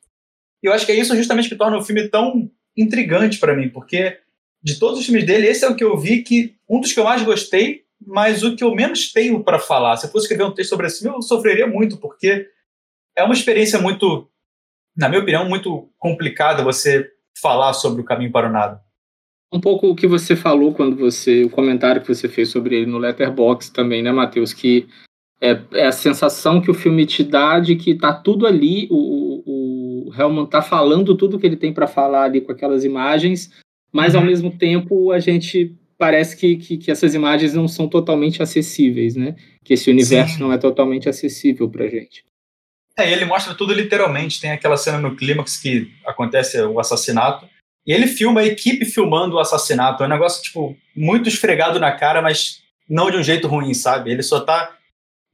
E 0.63 0.67
eu 0.67 0.74
acho 0.74 0.86
que 0.86 0.91
é 0.91 0.96
isso 0.96 1.15
justamente 1.15 1.50
que 1.50 1.55
torna 1.55 1.77
o 1.77 1.84
filme 1.84 2.08
tão 2.08 2.50
intrigante 2.75 3.38
para 3.38 3.55
mim, 3.55 3.69
porque 3.69 4.17
de 4.62 4.77
todos 4.77 5.00
os 5.00 5.05
filmes 5.05 5.25
dele, 5.25 5.48
esse 5.48 5.65
é 5.65 5.69
o 5.69 5.75
que 5.75 5.84
eu 5.84 5.98
vi 5.98 6.22
que 6.22 6.55
um 6.69 6.79
dos 6.79 6.93
que 6.93 7.00
eu 7.00 7.03
mais 7.03 7.24
gostei, 7.24 7.84
mas 8.05 8.43
o 8.43 8.55
que 8.55 8.63
eu 8.63 8.74
menos 8.74 9.12
tenho 9.12 9.43
para 9.43 9.60
falar. 9.60 9.98
Se 9.98 10.05
eu 10.05 10.12
fosse 10.12 10.25
escrever 10.25 10.46
um 10.46 10.53
texto 10.53 10.69
sobre 10.69 10.88
esse 10.88 11.00
filme, 11.00 11.17
eu 11.17 11.22
sofreria 11.22 11.67
muito, 11.67 11.98
porque 11.98 12.48
é 13.17 13.24
uma 13.24 13.34
experiência 13.34 13.79
muito, 13.79 14.29
na 14.96 15.10
minha 15.10 15.22
opinião, 15.22 15.48
muito 15.48 15.89
complicada 15.98 16.63
você 16.63 17.10
falar 17.41 17.74
sobre 17.74 18.01
o 18.01 18.05
caminho 18.05 18.31
para 18.31 18.48
o 18.48 18.51
nada. 18.51 18.81
Um 19.51 19.59
pouco 19.59 19.87
o 19.87 19.95
que 19.95 20.05
você 20.05 20.35
falou 20.35 20.73
quando 20.73 20.95
você, 20.95 21.43
o 21.43 21.49
comentário 21.49 22.01
que 22.01 22.07
você 22.07 22.29
fez 22.29 22.49
sobre 22.49 22.75
ele 22.75 22.85
no 22.85 22.99
Letterbox 22.99 23.69
também, 23.69 24.03
né, 24.03 24.11
Matheus? 24.11 24.53
Que 24.53 24.87
é, 25.41 25.59
é, 25.73 25.87
a 25.87 25.91
sensação 25.91 26.61
que 26.61 26.69
o 26.69 26.73
filme 26.73 27.05
te 27.05 27.23
dá 27.23 27.59
de 27.59 27.75
que 27.75 27.95
tá 27.95 28.13
tudo 28.13 28.45
ali, 28.45 28.87
o, 28.91 30.07
o 30.07 30.13
Hellman 30.13 30.45
tá 30.45 30.61
falando 30.61 31.15
tudo 31.15 31.39
que 31.39 31.47
ele 31.47 31.55
tem 31.55 31.73
para 31.73 31.87
falar 31.87 32.23
ali 32.23 32.41
com 32.41 32.51
aquelas 32.51 32.83
imagens, 32.83 33.51
mas 33.91 34.13
ao 34.13 34.21
uhum. 34.21 34.27
mesmo 34.27 34.51
tempo 34.51 35.11
a 35.11 35.19
gente 35.19 35.75
parece 35.97 36.37
que, 36.37 36.55
que, 36.57 36.77
que, 36.77 36.91
essas 36.91 37.13
imagens 37.13 37.53
não 37.53 37.67
são 37.67 37.87
totalmente 37.87 38.41
acessíveis, 38.41 39.15
né? 39.15 39.35
Que 39.63 39.73
esse 39.73 39.89
universo 39.89 40.35
Sim. 40.35 40.39
não 40.39 40.53
é 40.53 40.57
totalmente 40.57 41.09
acessível 41.09 41.69
pra 41.69 41.87
gente. 41.87 42.23
É, 42.97 43.11
ele 43.11 43.25
mostra 43.25 43.53
tudo 43.53 43.73
literalmente. 43.73 44.39
Tem 44.39 44.51
aquela 44.51 44.77
cena 44.77 44.97
no 44.97 45.15
clímax 45.15 45.57
que 45.57 45.91
acontece 46.05 46.61
o 46.61 46.79
assassinato. 46.79 47.47
E 47.89 47.91
ele 47.91 48.05
filma 48.05 48.41
a 48.41 48.46
equipe 48.46 48.86
filmando 48.86 49.36
o 49.36 49.39
assassinato. 49.39 50.03
É 50.03 50.05
um 50.05 50.10
negócio, 50.10 50.43
tipo, 50.43 50.77
muito 50.96 51.27
esfregado 51.27 51.79
na 51.79 51.91
cara, 51.91 52.22
mas 52.22 52.62
não 52.88 53.10
de 53.10 53.17
um 53.17 53.24
jeito 53.24 53.48
ruim, 53.48 53.74
sabe? 53.74 54.12
Ele 54.12 54.22
só 54.22 54.41
tá 54.41 54.77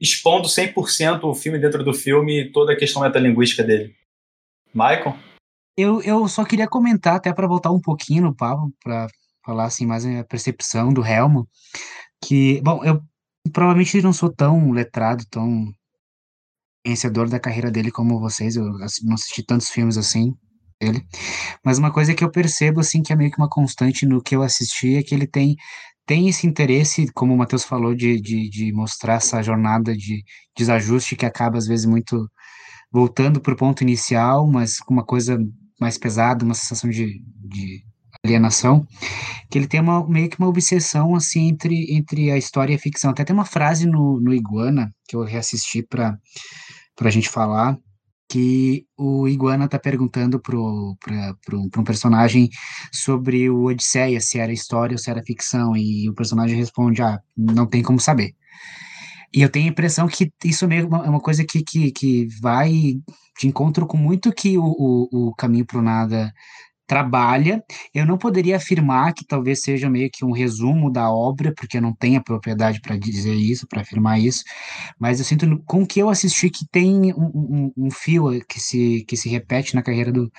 expondo 0.00 0.48
100% 0.48 1.24
o 1.24 1.34
filme 1.34 1.58
dentro 1.58 1.84
do 1.84 1.92
filme 1.92 2.40
e 2.40 2.50
toda 2.50 2.72
a 2.72 2.76
questão 2.76 3.02
metalinguística 3.02 3.62
dele. 3.62 3.94
Michael? 4.72 5.18
Eu, 5.76 6.00
eu 6.00 6.26
só 6.28 6.46
queria 6.46 6.66
comentar, 6.66 7.16
até 7.16 7.30
para 7.30 7.46
voltar 7.46 7.70
um 7.70 7.80
pouquinho 7.80 8.22
no 8.22 8.34
papo, 8.34 8.72
para 8.82 9.06
falar 9.44 9.66
assim 9.66 9.84
mais 9.84 10.06
a 10.06 10.24
percepção 10.24 10.94
do 10.94 11.04
Helmo, 11.04 11.46
que, 12.24 12.62
bom, 12.62 12.82
eu 12.82 13.02
provavelmente 13.52 14.00
não 14.00 14.14
sou 14.14 14.32
tão 14.32 14.70
letrado, 14.72 15.26
tão 15.30 15.70
vencedor 16.86 17.28
da 17.28 17.38
carreira 17.38 17.70
dele 17.70 17.90
como 17.90 18.18
vocês, 18.18 18.56
eu 18.56 18.64
não 18.64 19.14
assisti 19.14 19.42
tantos 19.42 19.68
filmes 19.68 19.98
assim 19.98 20.34
dele, 20.80 21.04
mas 21.64 21.78
uma 21.78 21.92
coisa 21.92 22.14
que 22.14 22.24
eu 22.24 22.30
percebo 22.30 22.80
assim 22.80 23.02
que 23.02 23.12
é 23.12 23.16
meio 23.16 23.30
que 23.30 23.38
uma 23.38 23.48
constante 23.48 24.06
no 24.06 24.22
que 24.22 24.36
eu 24.36 24.42
assisti 24.42 24.96
é 24.96 25.02
que 25.02 25.14
ele 25.14 25.26
tem 25.26 25.56
tem 26.06 26.28
esse 26.28 26.46
interesse, 26.46 27.10
como 27.12 27.34
o 27.34 27.36
Matheus 27.36 27.64
falou, 27.64 27.92
de, 27.94 28.20
de, 28.20 28.48
de 28.48 28.72
mostrar 28.72 29.14
essa 29.14 29.42
jornada 29.42 29.94
de 29.94 30.22
desajuste 30.56 31.16
que 31.16 31.26
acaba 31.26 31.58
às 31.58 31.66
vezes 31.66 31.84
muito 31.84 32.30
voltando 32.92 33.40
para 33.40 33.52
o 33.52 33.56
ponto 33.56 33.82
inicial, 33.82 34.46
mas 34.46 34.78
com 34.78 34.94
uma 34.94 35.04
coisa 35.04 35.36
mais 35.80 35.98
pesada, 35.98 36.44
uma 36.44 36.54
sensação 36.54 36.88
de, 36.88 37.20
de 37.24 37.82
alienação, 38.24 38.86
que 39.50 39.58
ele 39.58 39.66
tem 39.66 39.80
uma, 39.80 40.06
meio 40.08 40.30
que 40.30 40.38
uma 40.38 40.48
obsessão 40.48 41.14
assim 41.14 41.48
entre, 41.48 41.94
entre 41.94 42.30
a 42.30 42.38
história 42.38 42.72
e 42.72 42.76
a 42.76 42.78
ficção. 42.78 43.10
Até 43.10 43.24
tem 43.24 43.34
uma 43.34 43.44
frase 43.44 43.86
no, 43.86 44.20
no 44.20 44.32
Iguana 44.32 44.92
que 45.08 45.16
eu 45.16 45.24
reassisti 45.24 45.82
para 45.82 46.16
a 47.00 47.10
gente 47.10 47.28
falar, 47.28 47.76
que 48.28 48.86
o 48.96 49.28
Iguana 49.28 49.68
tá 49.68 49.78
perguntando 49.78 50.40
pro, 50.40 50.96
pra, 51.00 51.34
pro, 51.44 51.70
pro 51.70 51.80
um 51.80 51.84
personagem 51.84 52.48
sobre 52.92 53.48
o 53.48 53.64
Odisseia, 53.64 54.20
se 54.20 54.38
era 54.38 54.52
história 54.52 54.94
ou 54.94 54.98
se 54.98 55.10
era 55.10 55.22
ficção, 55.22 55.76
e 55.76 56.08
o 56.08 56.14
personagem 56.14 56.56
responde, 56.56 57.02
ah, 57.02 57.20
não 57.36 57.66
tem 57.66 57.82
como 57.82 58.00
saber. 58.00 58.34
E 59.32 59.42
eu 59.42 59.50
tenho 59.50 59.66
a 59.66 59.70
impressão 59.70 60.08
que 60.08 60.32
isso 60.44 60.64
é 60.64 60.68
meio 60.68 60.88
é 60.94 61.08
uma 61.08 61.20
coisa 61.20 61.44
que, 61.44 61.62
que, 61.62 61.90
que 61.92 62.26
vai 62.40 62.70
de 63.38 63.46
encontro 63.46 63.86
com 63.86 63.96
muito 63.96 64.32
que 64.32 64.56
o, 64.56 64.64
o, 64.64 65.28
o 65.28 65.34
Caminho 65.34 65.66
pro 65.66 65.82
Nada 65.82 66.32
trabalha. 66.86 67.62
Eu 67.94 68.06
não 68.06 68.16
poderia 68.18 68.56
afirmar 68.56 69.12
que 69.12 69.26
talvez 69.26 69.62
seja 69.62 69.90
meio 69.90 70.10
que 70.10 70.24
um 70.24 70.32
resumo 70.32 70.90
da 70.90 71.10
obra, 71.10 71.52
porque 71.56 71.78
eu 71.78 71.82
não 71.82 71.94
tenho 71.94 72.18
a 72.18 72.22
propriedade 72.22 72.80
para 72.80 72.96
dizer 72.96 73.34
isso, 73.34 73.66
para 73.68 73.82
afirmar 73.82 74.20
isso, 74.20 74.44
mas 74.98 75.18
eu 75.18 75.24
sinto 75.24 75.62
com 75.66 75.86
que 75.86 76.00
eu 76.00 76.08
assisti 76.08 76.50
que 76.50 76.66
tem 76.70 77.12
um, 77.14 77.30
um, 77.34 77.72
um, 77.76 77.90
fio 77.90 78.44
que 78.48 78.60
se, 78.60 79.04
que 79.08 79.16
se 79.16 79.28
repete 79.28 79.74
na 79.74 79.82
carreira 79.82 80.12
do, 80.12 80.30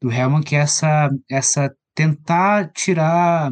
do 0.00 0.10
Hellman, 0.10 0.42
que 0.42 0.56
é 0.56 0.60
essa, 0.60 1.10
essa 1.30 1.70
tentar 1.94 2.70
tirar 2.72 3.50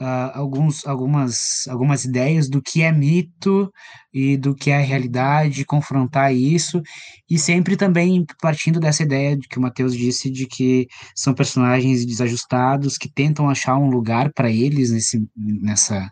uh, 0.00 0.30
alguns, 0.34 0.86
algumas, 0.86 1.66
algumas 1.68 2.04
ideias 2.04 2.48
do 2.48 2.60
que 2.62 2.82
é 2.82 2.92
mito 2.92 3.72
e 4.12 4.36
do 4.36 4.54
que 4.54 4.70
é 4.70 4.80
realidade, 4.80 5.64
confrontar 5.64 6.34
isso, 6.34 6.80
e 7.28 7.38
sempre 7.38 7.76
também 7.76 8.24
partindo 8.40 8.80
dessa 8.80 9.02
ideia 9.02 9.36
de 9.36 9.48
que 9.48 9.58
o 9.58 9.62
Matheus 9.62 9.94
disse 9.94 10.30
de 10.30 10.46
que 10.46 10.86
são 11.14 11.34
personagens 11.34 12.04
desajustados 12.06 12.96
que 12.96 13.12
tentam 13.12 13.48
achar 13.48 13.76
um 13.76 13.90
lugar 13.90 14.32
para 14.32 14.50
eles 14.50 14.90
nesse, 14.90 15.26
nessa, 15.36 16.10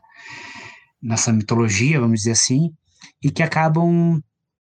nessa 1.00 1.32
mitologia, 1.32 2.00
vamos 2.00 2.20
dizer 2.20 2.32
assim, 2.32 2.70
e 3.22 3.30
que 3.30 3.42
acabam 3.42 4.20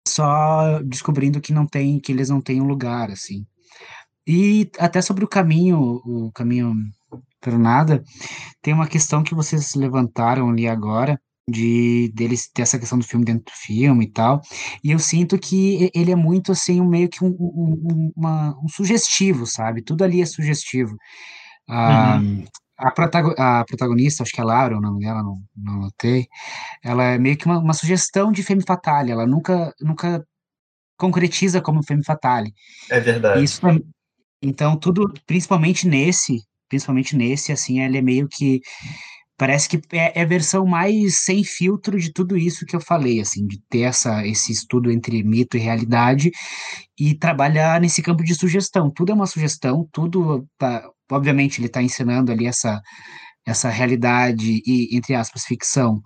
só 0.07 0.83
descobrindo 0.83 1.41
que 1.41 1.53
não 1.53 1.67
tem, 1.67 1.99
que 1.99 2.13
eles 2.13 2.29
não 2.29 2.41
têm 2.41 2.61
um 2.61 2.67
lugar, 2.67 3.11
assim. 3.11 3.47
E 4.27 4.71
até 4.79 5.03
sobre 5.03 5.25
o 5.25 5.29
caminho, 5.29 6.01
o 6.05 6.31
caminho 6.33 6.75
pelo 7.45 7.59
nada, 7.59 8.03
tem 8.63 8.73
uma 8.73 8.89
questão 8.89 9.23
que 9.23 9.35
vocês 9.35 9.75
levantaram 9.75 10.49
ali 10.49 10.67
agora, 10.67 11.21
de 11.49 12.11
deles 12.15 12.49
ter 12.51 12.63
essa 12.63 12.79
questão 12.79 12.99
do 12.99 13.05
filme 13.05 13.23
dentro 13.23 13.45
do 13.45 13.53
filme 13.53 14.07
e 14.07 14.11
tal, 14.11 14.41
e 14.83 14.91
eu 14.93 14.99
sinto 14.99 15.39
que 15.39 15.91
ele 15.95 16.11
é 16.11 16.17
muito 16.17 16.53
assim, 16.53 16.81
um, 16.81 16.89
meio 16.89 17.09
que 17.09 17.23
um, 17.23 17.29
um, 17.39 18.13
uma, 18.17 18.59
um 18.65 18.69
sugestivo, 18.69 19.47
sabe? 19.47 19.83
Tudo 19.83 20.03
ali 20.05 20.23
é 20.23 20.27
sugestivo. 20.27 20.97
Ah, 21.69 22.19
uhum. 22.19 22.45
a, 22.79 22.91
protago 22.91 23.35
a, 23.39 23.63
protagonista, 23.67 24.23
acho 24.23 24.33
que 24.33 24.41
é 24.41 24.45
Laura, 24.45 24.79
o 24.79 24.81
nome 24.81 25.05
dela, 25.05 25.23
não, 25.23 25.37
não 25.55 25.81
notei, 25.81 26.27
ela 26.83 27.05
é 27.05 27.19
meio 27.19 27.37
que 27.37 27.45
uma, 27.45 27.59
uma 27.59 27.75
sugestão 27.75 28.33
de 28.33 28.43
Femme 28.43 28.65
Fatale, 28.67 29.11
ela 29.13 29.27
nunca, 29.27 29.71
nunca 29.83 30.25
concretiza 30.97 31.61
como 31.61 31.85
Femme 31.85 32.05
Fatale. 32.05 32.55
É 32.91 33.01
verdade. 33.01 33.45
Isso, 33.45 33.61
então, 34.43 34.77
tudo, 34.79 35.13
principalmente 35.27 35.87
nesse, 35.87 36.43
principalmente 36.75 37.17
nesse, 37.17 37.53
assim, 37.53 37.81
ele 37.81 37.99
é 37.99 38.03
meio 38.03 38.27
que 38.29 38.61
parece 39.37 39.69
que 39.69 39.81
é, 39.93 40.19
é, 40.19 40.23
a 40.23 40.27
versão 40.27 40.67
mais 40.67 41.25
sem 41.25 41.45
filtro 41.45 41.99
de 41.99 42.13
tudo 42.13 42.37
isso 42.37 42.67
que 42.67 42.75
eu 42.75 42.81
falei, 42.81 43.21
assim, 43.21 43.47
de 43.47 43.61
ter 43.69 43.83
essa, 43.83 44.27
esse 44.27 44.53
estudo 44.53 44.91
entre 44.91 45.23
mito 45.23 45.57
e 45.57 45.61
realidade 45.61 46.31
e 46.99 47.15
trabalhar 47.15 47.81
nesse 47.81 48.03
campo 48.03 48.25
de 48.25 48.35
sugestão. 48.35 48.91
Tudo 48.91 49.13
é 49.13 49.15
uma 49.15 49.27
sugestão, 49.27 49.89
tudo, 49.93 50.47
tá, 50.59 50.89
obviamente, 51.11 51.61
ele 51.61 51.67
está 51.69 51.83
ensinando 51.83 52.33
ali 52.33 52.47
essa, 52.47 52.81
essa 53.47 53.69
realidade 53.69 54.61
e, 54.67 54.97
entre 54.97 55.15
aspas, 55.15 55.45
ficção, 55.45 56.01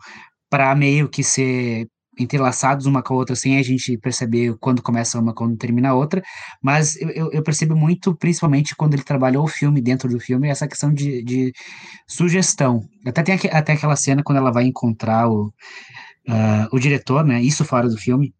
para 0.50 0.74
meio 0.74 1.08
que 1.08 1.22
ser 1.24 1.86
entrelaçados 2.18 2.86
uma 2.86 3.02
com 3.02 3.14
a 3.14 3.16
outra 3.16 3.36
sem 3.36 3.58
a 3.58 3.62
gente 3.62 3.96
perceber 3.98 4.56
quando 4.58 4.82
começa 4.82 5.18
uma 5.18 5.34
quando 5.34 5.56
termina 5.56 5.90
a 5.90 5.94
outra, 5.94 6.22
mas 6.62 6.96
eu, 7.00 7.30
eu 7.32 7.42
percebo 7.42 7.76
muito, 7.76 8.14
principalmente 8.16 8.74
quando 8.76 8.94
ele 8.94 9.02
trabalhou 9.04 9.44
o 9.44 9.48
filme 9.48 9.80
dentro 9.80 10.08
do 10.08 10.18
filme, 10.20 10.48
essa 10.48 10.68
questão 10.68 10.92
de, 10.92 11.22
de 11.22 11.52
sugestão. 12.06 12.82
Até 13.06 13.22
tem 13.22 13.34
até 13.52 13.72
aquela 13.72 13.96
cena 13.96 14.22
quando 14.22 14.38
ela 14.38 14.52
vai 14.52 14.64
encontrar 14.64 15.28
o, 15.28 15.46
uh, 16.28 16.68
o 16.72 16.78
diretor, 16.78 17.24
né, 17.24 17.40
isso 17.40 17.64
fora 17.64 17.88
do 17.88 17.96
filme, 17.96 18.34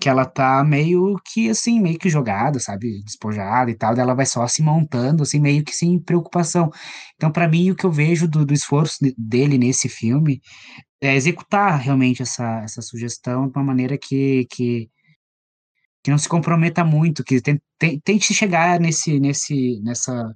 que 0.00 0.08
ela 0.08 0.24
tá 0.24 0.62
meio 0.62 1.16
que 1.24 1.50
assim, 1.50 1.80
meio 1.80 1.98
que 1.98 2.08
jogada, 2.08 2.60
sabe, 2.60 3.02
despojada 3.02 3.70
e 3.70 3.74
tal, 3.74 3.94
ela 3.94 4.14
vai 4.14 4.26
só 4.26 4.46
se 4.46 4.62
montando, 4.62 5.22
assim, 5.22 5.40
meio 5.40 5.64
que 5.64 5.74
sem 5.74 5.98
preocupação. 5.98 6.70
Então, 7.16 7.30
para 7.32 7.48
mim, 7.48 7.70
o 7.70 7.74
que 7.74 7.84
eu 7.84 7.90
vejo 7.90 8.28
do, 8.28 8.44
do 8.46 8.54
esforço 8.54 8.98
dele 9.18 9.58
nesse 9.58 9.88
filme 9.88 10.40
é 11.00 11.14
executar 11.14 11.78
realmente 11.78 12.22
essa, 12.22 12.62
essa 12.62 12.82
sugestão 12.82 13.48
de 13.48 13.56
uma 13.56 13.64
maneira 13.64 13.96
que, 13.96 14.46
que, 14.50 14.90
que 16.04 16.10
não 16.10 16.18
se 16.18 16.28
comprometa 16.28 16.84
muito, 16.84 17.24
que 17.24 17.40
tente, 17.40 17.62
tente 18.04 18.34
chegar 18.34 18.78
nesse, 18.78 19.18
nesse, 19.18 19.80
nessa 19.82 20.34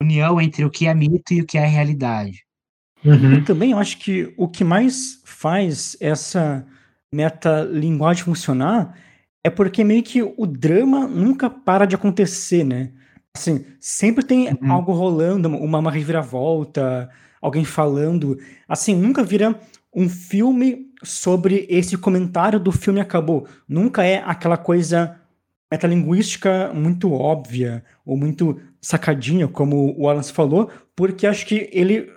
união 0.00 0.40
entre 0.40 0.64
o 0.64 0.70
que 0.70 0.86
é 0.86 0.94
mito 0.94 1.34
e 1.34 1.42
o 1.42 1.46
que 1.46 1.58
é 1.58 1.66
realidade. 1.66 2.44
Uhum. 3.04 3.34
Eu 3.34 3.44
também 3.44 3.72
acho 3.74 3.98
que 3.98 4.32
o 4.36 4.48
que 4.48 4.64
mais 4.64 5.20
faz 5.24 5.96
essa 6.00 6.66
metalinguagem 7.12 8.24
funcionar 8.24 8.98
é 9.44 9.50
porque 9.50 9.84
meio 9.84 10.02
que 10.02 10.22
o 10.22 10.46
drama 10.46 11.06
nunca 11.06 11.48
para 11.48 11.86
de 11.86 11.94
acontecer, 11.94 12.64
né? 12.64 12.92
Assim, 13.36 13.64
sempre 13.78 14.24
tem 14.24 14.48
uhum. 14.48 14.72
algo 14.72 14.92
rolando, 14.92 15.48
uma, 15.48 15.78
uma 15.78 15.90
reviravolta, 15.90 17.08
alguém 17.40 17.64
falando. 17.64 18.36
Assim, 18.66 18.94
nunca 18.96 19.22
vira 19.22 19.58
um 19.98 20.08
filme 20.08 20.92
sobre 21.02 21.66
esse 21.68 21.98
comentário 21.98 22.60
do 22.60 22.70
filme 22.70 23.00
acabou. 23.00 23.48
Nunca 23.68 24.04
é 24.04 24.22
aquela 24.24 24.56
coisa 24.56 25.20
metalinguística 25.70 26.72
muito 26.72 27.12
óbvia 27.12 27.84
ou 28.06 28.16
muito 28.16 28.60
sacadinha, 28.80 29.48
como 29.48 29.94
o 29.98 30.08
Alan 30.08 30.22
falou, 30.22 30.70
porque 30.94 31.26
acho 31.26 31.44
que 31.44 31.68
ele 31.72 32.12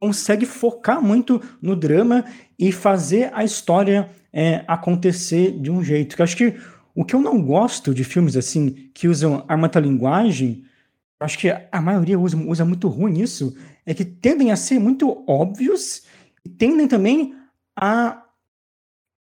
consegue 0.00 0.44
focar 0.44 1.00
muito 1.00 1.40
no 1.62 1.76
drama 1.76 2.24
e 2.58 2.72
fazer 2.72 3.30
a 3.32 3.44
história 3.44 4.10
é, 4.32 4.64
acontecer 4.66 5.52
de 5.52 5.70
um 5.70 5.84
jeito. 5.84 6.16
Que 6.16 6.22
acho 6.22 6.36
que 6.36 6.56
o 6.96 7.04
que 7.04 7.14
eu 7.14 7.20
não 7.20 7.40
gosto 7.40 7.94
de 7.94 8.02
filmes 8.02 8.36
assim 8.36 8.90
que 8.92 9.06
usam 9.06 9.44
a 9.46 9.56
metalinguagem, 9.56 10.64
acho 11.20 11.38
que 11.38 11.48
a 11.48 11.80
maioria 11.80 12.18
usa, 12.18 12.36
usa 12.36 12.64
muito 12.64 12.88
ruim 12.88 13.20
isso, 13.20 13.56
é 13.86 13.94
que 13.94 14.04
tendem 14.04 14.50
a 14.50 14.56
ser 14.56 14.80
muito 14.80 15.24
óbvios 15.28 16.02
e 16.44 16.48
tendem 16.48 16.86
também 16.86 17.34
a 17.76 18.24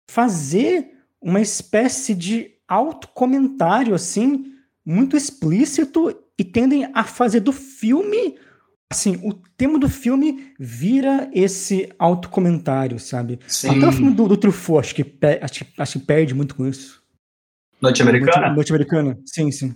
fazer 0.10 0.92
uma 1.22 1.42
espécie 1.42 2.14
de 2.14 2.52
autocomentário 2.68 3.94
assim 3.94 4.54
muito 4.86 5.18
explícito 5.18 6.16
e 6.38 6.44
tendem 6.44 6.90
a 6.94 7.04
fazer 7.04 7.40
do 7.40 7.52
filme 7.52 8.38
assim, 8.90 9.20
o 9.24 9.34
tema 9.34 9.78
do 9.78 9.90
filme 9.90 10.54
vira 10.58 11.30
esse 11.34 11.94
autocomentário, 12.00 12.98
sabe? 13.00 13.40
Sim. 13.48 13.78
Até 13.78 13.88
o 13.88 13.92
filme 13.92 14.14
do, 14.14 14.30
do 14.30 14.38
Truffaut, 14.38 14.80
acho 14.80 14.96
que, 14.96 15.06
acho, 15.42 15.66
acho 15.78 16.00
que 16.00 16.06
perde 16.06 16.34
muito 16.34 16.56
com 16.56 16.66
isso. 16.66 17.04
Norte-americana? 17.82 18.54
Norte-americana, 18.54 19.20
sim, 19.26 19.52
sim. 19.52 19.76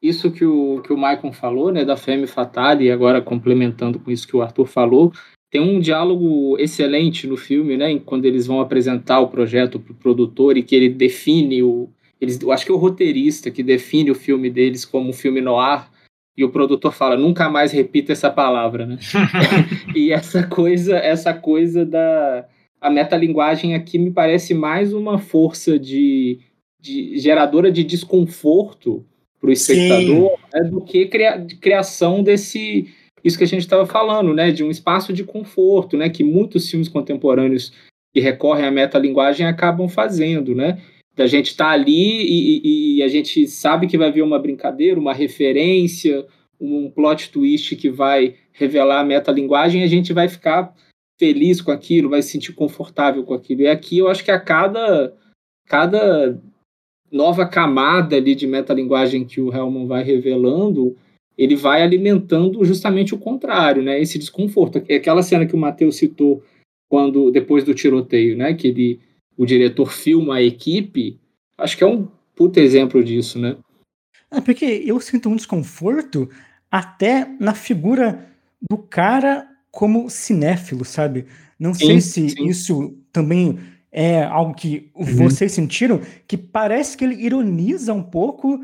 Isso 0.00 0.30
que 0.30 0.44
o, 0.44 0.80
que 0.82 0.92
o 0.92 0.96
Maicon 0.96 1.32
falou, 1.32 1.72
né, 1.72 1.84
da 1.84 1.96
Femme 1.96 2.26
Fatale, 2.26 2.84
e 2.84 2.90
agora 2.90 3.20
complementando 3.20 3.98
com 3.98 4.10
isso 4.10 4.26
que 4.26 4.36
o 4.36 4.42
Arthur 4.42 4.66
falou, 4.66 5.12
tem 5.50 5.60
um 5.60 5.80
diálogo 5.80 6.58
excelente 6.58 7.26
no 7.26 7.36
filme, 7.36 7.76
né? 7.76 7.98
Quando 8.04 8.26
eles 8.26 8.46
vão 8.46 8.60
apresentar 8.60 9.20
o 9.20 9.28
projeto 9.28 9.80
para 9.80 9.92
o 9.92 9.96
produtor 9.96 10.56
e 10.56 10.62
que 10.62 10.74
ele 10.74 10.88
define 10.88 11.62
o. 11.62 11.88
Eles, 12.20 12.40
eu 12.40 12.52
acho 12.52 12.66
que 12.66 12.72
é 12.72 12.74
o 12.74 12.78
roteirista 12.78 13.50
que 13.50 13.62
define 13.62 14.10
o 14.10 14.14
filme 14.14 14.50
deles 14.50 14.84
como 14.84 15.08
um 15.08 15.12
filme 15.12 15.40
noir. 15.40 15.88
E 16.36 16.44
o 16.44 16.50
produtor 16.50 16.92
fala, 16.92 17.16
nunca 17.16 17.48
mais 17.48 17.72
repita 17.72 18.12
essa 18.12 18.30
palavra, 18.30 18.86
né? 18.86 18.98
e 19.96 20.12
essa 20.12 20.46
coisa, 20.46 20.96
essa 20.96 21.32
coisa 21.32 21.84
da. 21.84 22.46
A 22.80 22.90
metalinguagem 22.90 23.74
aqui 23.74 23.98
me 23.98 24.12
parece 24.12 24.54
mais 24.54 24.92
uma 24.92 25.18
força 25.18 25.76
de, 25.78 26.38
de 26.80 27.18
geradora 27.18 27.72
de 27.72 27.82
desconforto 27.82 29.04
para 29.40 29.50
o 29.50 29.52
espectador 29.52 30.38
né, 30.52 30.62
do 30.64 30.80
que 30.80 31.06
cria, 31.06 31.44
criação 31.60 32.22
desse 32.22 32.88
isso 33.24 33.38
que 33.38 33.44
a 33.44 33.48
gente 33.48 33.60
estava 33.60 33.86
falando, 33.86 34.34
né, 34.34 34.50
de 34.50 34.62
um 34.64 34.70
espaço 34.70 35.12
de 35.12 35.24
conforto, 35.24 35.96
né, 35.96 36.08
que 36.08 36.24
muitos 36.24 36.70
filmes 36.70 36.88
contemporâneos 36.88 37.72
que 38.12 38.20
recorrem 38.20 38.66
à 38.66 38.70
metalinguagem 38.70 39.46
acabam 39.46 39.88
fazendo, 39.88 40.54
né, 40.54 40.80
da 41.14 41.26
gente 41.26 41.48
estar 41.48 41.66
tá 41.66 41.70
ali 41.72 42.22
e, 42.22 42.60
e, 42.64 42.96
e, 42.96 43.02
a 43.02 43.08
gente 43.08 43.46
sabe 43.48 43.88
que 43.88 43.98
vai 43.98 44.12
vir 44.12 44.22
uma 44.22 44.38
brincadeira, 44.38 45.00
uma 45.00 45.12
referência, 45.12 46.24
um 46.60 46.90
plot 46.90 47.30
twist 47.30 47.74
que 47.76 47.90
vai 47.90 48.36
revelar 48.52 49.00
a 49.00 49.04
metalinguagem 49.04 49.80
e 49.80 49.84
a 49.84 49.88
gente 49.88 50.12
vai 50.12 50.28
ficar 50.28 50.72
feliz 51.18 51.60
com 51.60 51.72
aquilo, 51.72 52.08
vai 52.08 52.22
se 52.22 52.30
sentir 52.30 52.52
confortável 52.52 53.24
com 53.24 53.34
aquilo. 53.34 53.62
E 53.62 53.68
aqui 53.68 53.98
eu 53.98 54.08
acho 54.08 54.24
que 54.24 54.30
a 54.30 54.38
cada, 54.38 55.12
cada 55.66 56.40
nova 57.10 57.46
camada 57.46 58.16
ali 58.16 58.34
de 58.34 58.46
metalinguagem 58.46 59.24
que 59.24 59.40
o 59.40 59.52
Hellman 59.52 59.86
vai 59.86 60.04
revelando, 60.04 60.96
ele 61.38 61.54
vai 61.54 61.82
alimentando 61.82 62.64
justamente 62.64 63.14
o 63.14 63.18
contrário, 63.18 63.80
né? 63.80 64.02
Esse 64.02 64.18
desconforto. 64.18 64.82
É 64.88 64.96
aquela 64.96 65.22
cena 65.22 65.46
que 65.46 65.54
o 65.54 65.58
Matheus 65.58 65.96
citou 65.96 66.42
quando 66.90 67.30
depois 67.30 67.62
do 67.62 67.74
tiroteio, 67.74 68.36
né? 68.36 68.54
Que 68.54 68.66
ele, 68.66 69.00
o 69.36 69.46
diretor 69.46 69.92
filma 69.92 70.36
a 70.36 70.42
equipe. 70.42 71.16
Acho 71.56 71.76
que 71.76 71.84
é 71.84 71.86
um 71.86 72.08
puta 72.34 72.60
exemplo 72.60 73.02
disso, 73.04 73.38
né? 73.38 73.56
É 74.32 74.40
porque 74.40 74.64
eu 74.84 75.00
sinto 75.00 75.28
um 75.28 75.36
desconforto 75.36 76.28
até 76.70 77.30
na 77.38 77.54
figura 77.54 78.28
do 78.68 78.76
cara 78.76 79.48
como 79.70 80.10
cinéfilo, 80.10 80.84
sabe? 80.84 81.24
Não 81.58 81.72
sim, 81.72 81.86
sei 81.86 82.00
se 82.00 82.30
sim. 82.30 82.46
isso 82.46 82.94
também 83.12 83.58
é 83.92 84.22
algo 84.24 84.54
que 84.54 84.90
uhum. 84.94 85.04
vocês 85.04 85.52
sentiram, 85.52 86.00
que 86.26 86.36
parece 86.36 86.96
que 86.96 87.04
ele 87.04 87.14
ironiza 87.14 87.94
um 87.94 88.02
pouco 88.02 88.60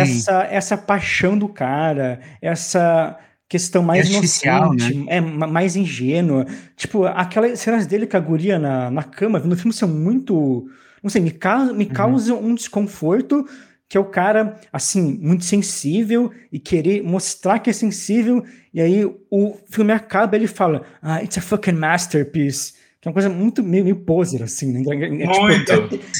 essa, 0.00 0.42
essa 0.50 0.76
paixão 0.76 1.36
do 1.36 1.48
cara, 1.48 2.20
essa 2.40 3.18
questão 3.48 3.82
mais 3.82 4.08
é 4.08 4.12
inocente, 4.12 4.94
né? 4.94 5.04
é 5.08 5.20
mais 5.20 5.76
ingênua. 5.76 6.46
Tipo, 6.76 7.04
aquelas 7.06 7.60
cenas 7.60 7.86
dele 7.86 8.06
com 8.06 8.16
a 8.16 8.20
guria 8.20 8.58
na, 8.58 8.90
na 8.90 9.02
cama, 9.02 9.38
no 9.38 9.56
filme 9.56 9.72
são 9.72 9.88
muito. 9.88 10.66
Não 11.02 11.10
sei, 11.10 11.20
me, 11.20 11.30
causa, 11.30 11.72
me 11.72 11.84
uhum. 11.84 11.90
causam 11.90 12.42
um 12.42 12.54
desconforto 12.54 13.44
que 13.88 13.96
é 13.98 14.00
o 14.00 14.04
cara, 14.04 14.58
assim, 14.72 15.18
muito 15.20 15.44
sensível 15.44 16.32
e 16.50 16.58
querer 16.58 17.02
mostrar 17.02 17.60
que 17.60 17.70
é 17.70 17.72
sensível, 17.72 18.44
e 18.72 18.80
aí 18.80 19.04
o 19.30 19.56
filme 19.70 19.92
acaba 19.92 20.34
ele 20.34 20.48
fala, 20.48 20.82
ah, 21.00 21.22
it's 21.22 21.38
a 21.38 21.40
fucking 21.40 21.72
masterpiece. 21.72 22.72
Que 23.00 23.06
é 23.06 23.10
uma 23.10 23.12
coisa 23.12 23.28
muito 23.28 23.62
meio, 23.62 23.84
meio 23.84 23.96
poser, 23.96 24.42
assim, 24.42 24.72
né? 24.72 24.80
É, 24.80 25.26
tipo, 25.28 25.42
muito! 25.42 25.72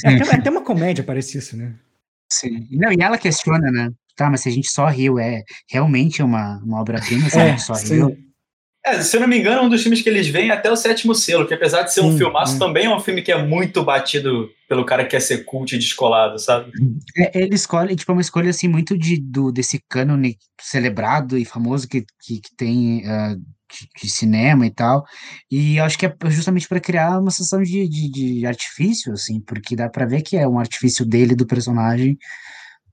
É, 0.05 0.13
é, 0.13 0.17
é, 0.17 0.35
até 0.35 0.49
uma 0.49 0.61
comédia, 0.61 1.03
parece 1.03 1.37
isso, 1.37 1.57
né? 1.57 1.73
Sim. 2.31 2.67
Não, 2.71 2.91
e 2.91 2.97
ela 3.01 3.17
questiona, 3.17 3.71
né? 3.71 3.89
Tá, 4.15 4.29
mas 4.29 4.41
se 4.41 4.49
a 4.49 4.51
gente 4.51 4.69
só 4.69 4.87
riu, 4.87 5.19
é 5.19 5.43
realmente 5.69 6.23
uma, 6.23 6.57
uma 6.63 6.79
obra-prima, 6.79 7.29
se 7.29 7.37
a 7.37 7.49
gente 7.49 7.61
só 7.61 7.73
sim. 7.73 7.95
riu. 7.95 8.17
É, 8.85 9.01
se 9.01 9.17
eu 9.17 9.21
não 9.21 9.27
me 9.27 9.39
engano, 9.39 9.63
um 9.63 9.69
dos 9.69 9.81
filmes 9.81 10.01
que 10.01 10.07
eles 10.07 10.27
veem 10.27 10.51
é 10.51 10.53
até 10.53 10.71
o 10.71 10.75
sétimo 10.75 11.15
selo, 11.15 11.47
que 11.47 11.55
apesar 11.55 11.81
de 11.81 11.91
ser 11.91 12.01
sim, 12.01 12.07
um 12.07 12.15
filmaço, 12.15 12.55
é. 12.55 12.59
também 12.59 12.85
é 12.85 12.95
um 12.95 12.99
filme 12.99 13.23
que 13.23 13.31
é 13.31 13.43
muito 13.43 13.83
batido 13.83 14.47
pelo 14.69 14.85
cara 14.85 15.03
que 15.03 15.11
quer 15.11 15.21
ser 15.21 15.43
cult 15.43 15.75
e 15.75 15.79
descolado, 15.79 16.37
sabe? 16.37 16.71
É, 17.17 17.41
ele 17.41 17.55
escolhe, 17.55 17.95
tipo, 17.95 18.11
é 18.11 18.13
uma 18.13 18.21
escolha 18.21 18.51
assim, 18.51 18.67
muito 18.67 18.95
de, 18.95 19.19
do, 19.19 19.51
desse 19.51 19.81
cânone 19.89 20.37
celebrado 20.61 21.35
e 21.35 21.43
famoso 21.43 21.87
que, 21.87 22.05
que, 22.21 22.39
que 22.39 22.55
tem 22.55 22.99
uh, 22.99 23.41
de, 24.01 24.09
cinema 24.09 24.65
e 24.65 24.71
tal. 24.71 25.03
E 25.49 25.79
acho 25.79 25.97
que 25.97 26.05
é 26.05 26.15
justamente 26.29 26.67
para 26.67 26.79
criar 26.79 27.19
uma 27.19 27.31
sensação 27.31 27.61
de, 27.61 27.87
de, 27.87 28.11
de, 28.11 28.45
artifício, 28.45 29.13
assim, 29.13 29.41
porque 29.41 29.75
dá 29.75 29.89
para 29.89 30.05
ver 30.05 30.21
que 30.21 30.37
é 30.37 30.47
um 30.47 30.59
artifício 30.59 31.05
dele, 31.05 31.35
do 31.35 31.45
personagem, 31.45 32.17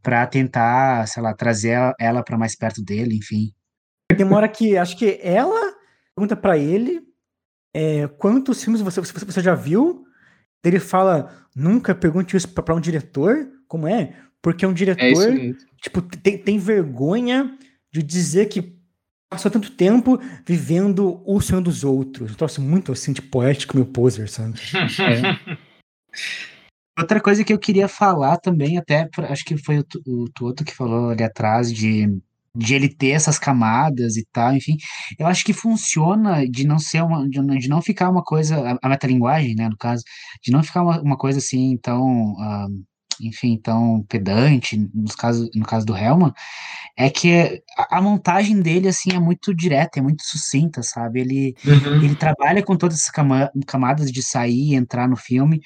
para 0.02 0.26
tentar, 0.26 1.06
sei 1.06 1.22
lá, 1.22 1.34
trazer 1.34 1.78
ela 1.98 2.22
para 2.22 2.38
mais 2.38 2.56
perto 2.56 2.82
dele, 2.82 3.16
enfim. 3.16 3.52
Demora 4.16 4.48
que, 4.48 4.76
acho 4.76 4.96
que 4.96 5.18
ela 5.22 5.74
pergunta 6.14 6.36
para 6.36 6.58
ele 6.58 7.00
é, 7.74 8.06
quantos 8.06 8.62
filmes 8.62 8.80
você, 8.80 9.00
você, 9.00 9.24
você 9.24 9.40
já 9.40 9.54
viu. 9.54 10.04
Ele 10.64 10.78
fala, 10.78 11.46
nunca 11.56 11.94
pergunte 11.94 12.36
isso 12.36 12.48
para 12.48 12.74
um 12.74 12.80
diretor, 12.80 13.48
como 13.66 13.88
é? 13.88 14.16
Porque 14.40 14.66
um 14.66 14.72
diretor, 14.72 15.32
é 15.32 15.54
tipo, 15.80 16.02
tem, 16.02 16.38
tem 16.38 16.58
vergonha 16.58 17.56
de 17.92 18.02
dizer 18.02 18.46
que 18.46 18.81
passou 19.32 19.50
tanto 19.50 19.70
tempo 19.70 20.20
vivendo 20.46 21.22
o 21.24 21.40
sonho 21.40 21.62
dos 21.62 21.84
outros. 21.84 22.32
Um 22.32 22.34
troço 22.34 22.60
muito 22.60 22.92
assim 22.92 23.14
de 23.14 23.22
poético, 23.22 23.74
meu 23.74 23.86
poser, 23.86 24.28
sabe? 24.28 24.58
é. 25.00 25.56
Outra 26.98 27.18
coisa 27.18 27.42
que 27.42 27.52
eu 27.52 27.58
queria 27.58 27.88
falar 27.88 28.36
também, 28.36 28.76
até 28.76 29.08
acho 29.30 29.44
que 29.46 29.56
foi 29.56 29.78
o, 29.78 29.84
o 30.06 30.28
Toto 30.30 30.62
que 30.62 30.74
falou 30.74 31.08
ali 31.08 31.24
atrás 31.24 31.72
de 31.72 32.06
de 32.54 32.74
ele 32.74 32.86
ter 32.86 33.12
essas 33.12 33.38
camadas 33.38 34.18
e 34.18 34.26
tal, 34.30 34.54
enfim, 34.54 34.76
eu 35.18 35.26
acho 35.26 35.42
que 35.42 35.54
funciona 35.54 36.46
de 36.46 36.66
não 36.66 36.78
ser 36.78 37.02
uma, 37.02 37.26
de, 37.26 37.40
de 37.58 37.66
não 37.66 37.80
ficar 37.80 38.10
uma 38.10 38.22
coisa, 38.22 38.56
a, 38.74 38.78
a 38.82 38.88
metalinguagem, 38.90 39.54
né, 39.54 39.70
no 39.70 39.76
caso, 39.78 40.04
de 40.42 40.52
não 40.52 40.62
ficar 40.62 40.82
uma, 40.82 41.00
uma 41.00 41.16
coisa 41.16 41.38
assim 41.38 41.78
tão, 41.78 42.32
uh, 42.32 42.84
enfim, 43.22 43.56
tão 43.56 44.04
pedante, 44.08 44.76
no 44.94 45.08
caso, 45.16 45.48
no 45.54 45.64
caso 45.64 45.86
do 45.86 45.96
Helman, 45.96 46.32
é 46.96 47.08
que 47.08 47.62
a, 47.76 47.98
a, 47.98 48.02
montagem 48.02 48.60
dele, 48.60 48.88
assim, 48.88 49.12
é 49.12 49.20
muito 49.20 49.54
direta, 49.54 49.98
é 49.98 50.02
muito 50.02 50.22
sucinta, 50.24 50.82
sabe, 50.82 51.20
ele, 51.20 51.54
uhum. 51.64 52.02
ele 52.02 52.14
trabalha 52.14 52.62
com 52.62 52.76
todas 52.76 52.98
essas 52.98 53.12
camadas 53.66 54.10
de 54.10 54.22
sair 54.22 54.72
e 54.72 54.74
entrar 54.74 55.08
no 55.08 55.16
filme, 55.16 55.60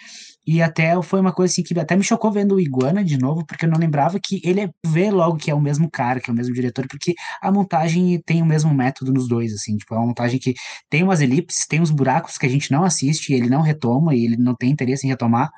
e 0.47 0.63
até 0.63 1.01
foi 1.03 1.21
uma 1.21 1.33
coisa 1.33 1.53
assim 1.53 1.63
que 1.63 1.79
até 1.79 1.97
me 1.97 2.05
chocou 2.05 2.31
vendo 2.31 2.55
o 2.55 2.61
Iguana 2.61 3.05
de 3.05 3.19
novo, 3.19 3.45
porque 3.45 3.65
eu 3.65 3.71
não 3.71 3.79
lembrava 3.79 4.19
que 4.23 4.41
ele 4.45 4.71
vê 4.85 5.11
logo 5.11 5.37
que 5.37 5.51
é 5.51 5.55
o 5.55 5.61
mesmo 5.61 5.91
cara, 5.91 6.21
que 6.21 6.31
é 6.31 6.33
o 6.33 6.37
mesmo 6.37 6.55
diretor, 6.55 6.87
porque 6.89 7.15
a 7.43 7.51
montagem 7.51 8.21
tem 8.25 8.43
o 8.43 8.47
mesmo 8.47 8.73
método 8.73 9.13
nos 9.13 9.29
dois, 9.29 9.53
assim, 9.53 9.77
tipo, 9.77 9.95
é 9.95 9.99
uma 9.99 10.07
montagem 10.07 10.39
que 10.39 10.55
tem 10.89 11.03
umas 11.03 11.21
elipses, 11.21 11.67
tem 11.67 11.81
uns 11.81 11.91
buracos 11.91 12.39
que 12.39 12.47
a 12.47 12.49
gente 12.49 12.71
não 12.71 12.85
assiste, 12.85 13.33
ele 13.33 13.49
não 13.49 13.61
retoma 13.61 14.15
e 14.15 14.25
ele 14.25 14.37
não 14.37 14.55
tem 14.55 14.71
interesse 14.71 15.07
em 15.07 15.11
retomar, 15.11 15.51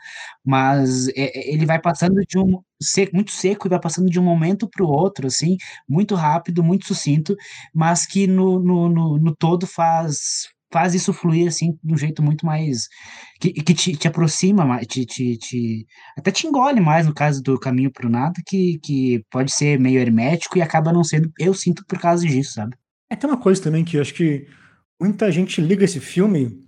mas 0.44 1.08
é, 1.08 1.38
é 1.38 1.52
ele 1.52 1.66
vai 1.66 1.80
passando 1.80 2.20
de 2.26 2.38
um 2.38 2.60
seco, 2.80 3.14
muito 3.14 3.30
seco 3.32 3.66
e 3.66 3.70
vai 3.70 3.80
passando 3.80 4.08
de 4.10 4.18
um 4.18 4.24
momento 4.24 4.68
para 4.68 4.84
o 4.84 4.88
outro, 4.88 5.26
assim, 5.26 5.56
muito 5.88 6.14
rápido, 6.14 6.62
muito 6.62 6.86
sucinto, 6.86 7.36
mas 7.74 8.06
que 8.06 8.26
no, 8.26 8.58
no, 8.60 8.88
no, 8.88 9.18
no 9.18 9.36
todo 9.36 9.66
faz 9.66 10.48
faz 10.72 10.94
isso 10.94 11.12
fluir 11.12 11.48
assim 11.48 11.78
de 11.82 11.94
um 11.94 11.96
jeito 11.96 12.22
muito 12.22 12.44
mais 12.44 12.88
que, 13.40 13.52
que 13.52 13.74
te, 13.74 13.96
te 13.96 14.08
aproxima 14.08 14.78
te, 14.80 15.04
te, 15.06 15.36
te, 15.36 15.86
até 16.16 16.30
te 16.30 16.46
engole 16.46 16.80
mais 16.80 17.06
no 17.06 17.14
caso 17.14 17.42
do 17.42 17.58
caminho 17.58 17.90
para 17.90 18.06
o 18.06 18.10
nada 18.10 18.34
que, 18.46 18.78
que 18.82 19.24
pode 19.30 19.52
ser 19.52 19.78
meio 19.78 20.00
hermético 20.00 20.58
e 20.58 20.62
acaba 20.62 20.92
não 20.92 21.04
sendo 21.04 21.30
eu 21.38 21.54
sinto 21.54 21.84
por 21.86 21.98
causa 21.98 22.26
disso 22.26 22.54
sabe? 22.54 22.76
É 23.10 23.16
tem 23.16 23.28
uma 23.28 23.38
coisa 23.38 23.62
também 23.62 23.84
que 23.84 23.96
eu 23.96 24.02
acho 24.02 24.14
que 24.14 24.46
muita 25.00 25.30
gente 25.32 25.60
liga 25.60 25.84
esse 25.84 26.00
filme 26.00 26.60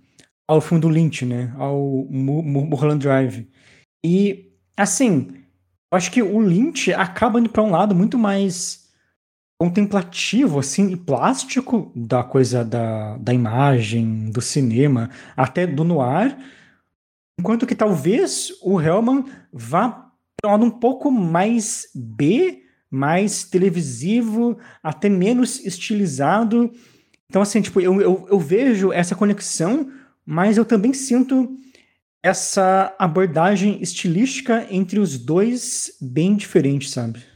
ao 0.47 0.59
fundo 0.59 0.89
Lynch 0.89 1.25
né? 1.25 1.53
Ao 1.57 2.07
Mulholland 2.09 2.99
Drive. 2.99 3.47
E 4.03 4.51
assim 4.75 5.41
eu 5.91 5.97
acho 5.97 6.09
que 6.09 6.23
o 6.23 6.39
Lynch 6.39 6.93
acaba 6.93 7.39
indo 7.39 7.49
para 7.49 7.61
um 7.61 7.71
lado 7.71 7.93
muito 7.93 8.17
mais 8.17 8.80
contemplativo, 9.61 10.57
assim, 10.57 10.89
e 10.89 10.97
plástico 10.97 11.91
da 11.95 12.23
coisa 12.23 12.65
da, 12.65 13.15
da 13.17 13.31
imagem, 13.31 14.31
do 14.31 14.41
cinema, 14.41 15.11
até 15.37 15.67
do 15.67 15.83
noir, 15.83 16.35
enquanto 17.39 17.67
que 17.67 17.75
talvez 17.75 18.51
o 18.63 18.81
Hellman 18.81 19.23
vá 19.53 20.09
para 20.41 20.55
um 20.55 20.71
pouco 20.71 21.11
mais 21.11 21.85
B, 21.93 22.63
mais 22.89 23.43
televisivo, 23.43 24.57
até 24.81 25.07
menos 25.07 25.63
estilizado. 25.63 26.71
Então, 27.29 27.43
assim, 27.43 27.61
tipo, 27.61 27.79
eu, 27.79 28.01
eu, 28.01 28.27
eu 28.31 28.39
vejo 28.39 28.91
essa 28.91 29.13
conexão, 29.13 29.91
mas 30.25 30.57
eu 30.57 30.65
também 30.65 30.91
sinto 30.91 31.55
essa 32.23 32.95
abordagem 32.97 33.79
estilística 33.79 34.65
entre 34.71 34.99
os 34.99 35.19
dois 35.19 35.95
bem 36.01 36.35
diferente, 36.35 36.89
sabe? 36.89 37.30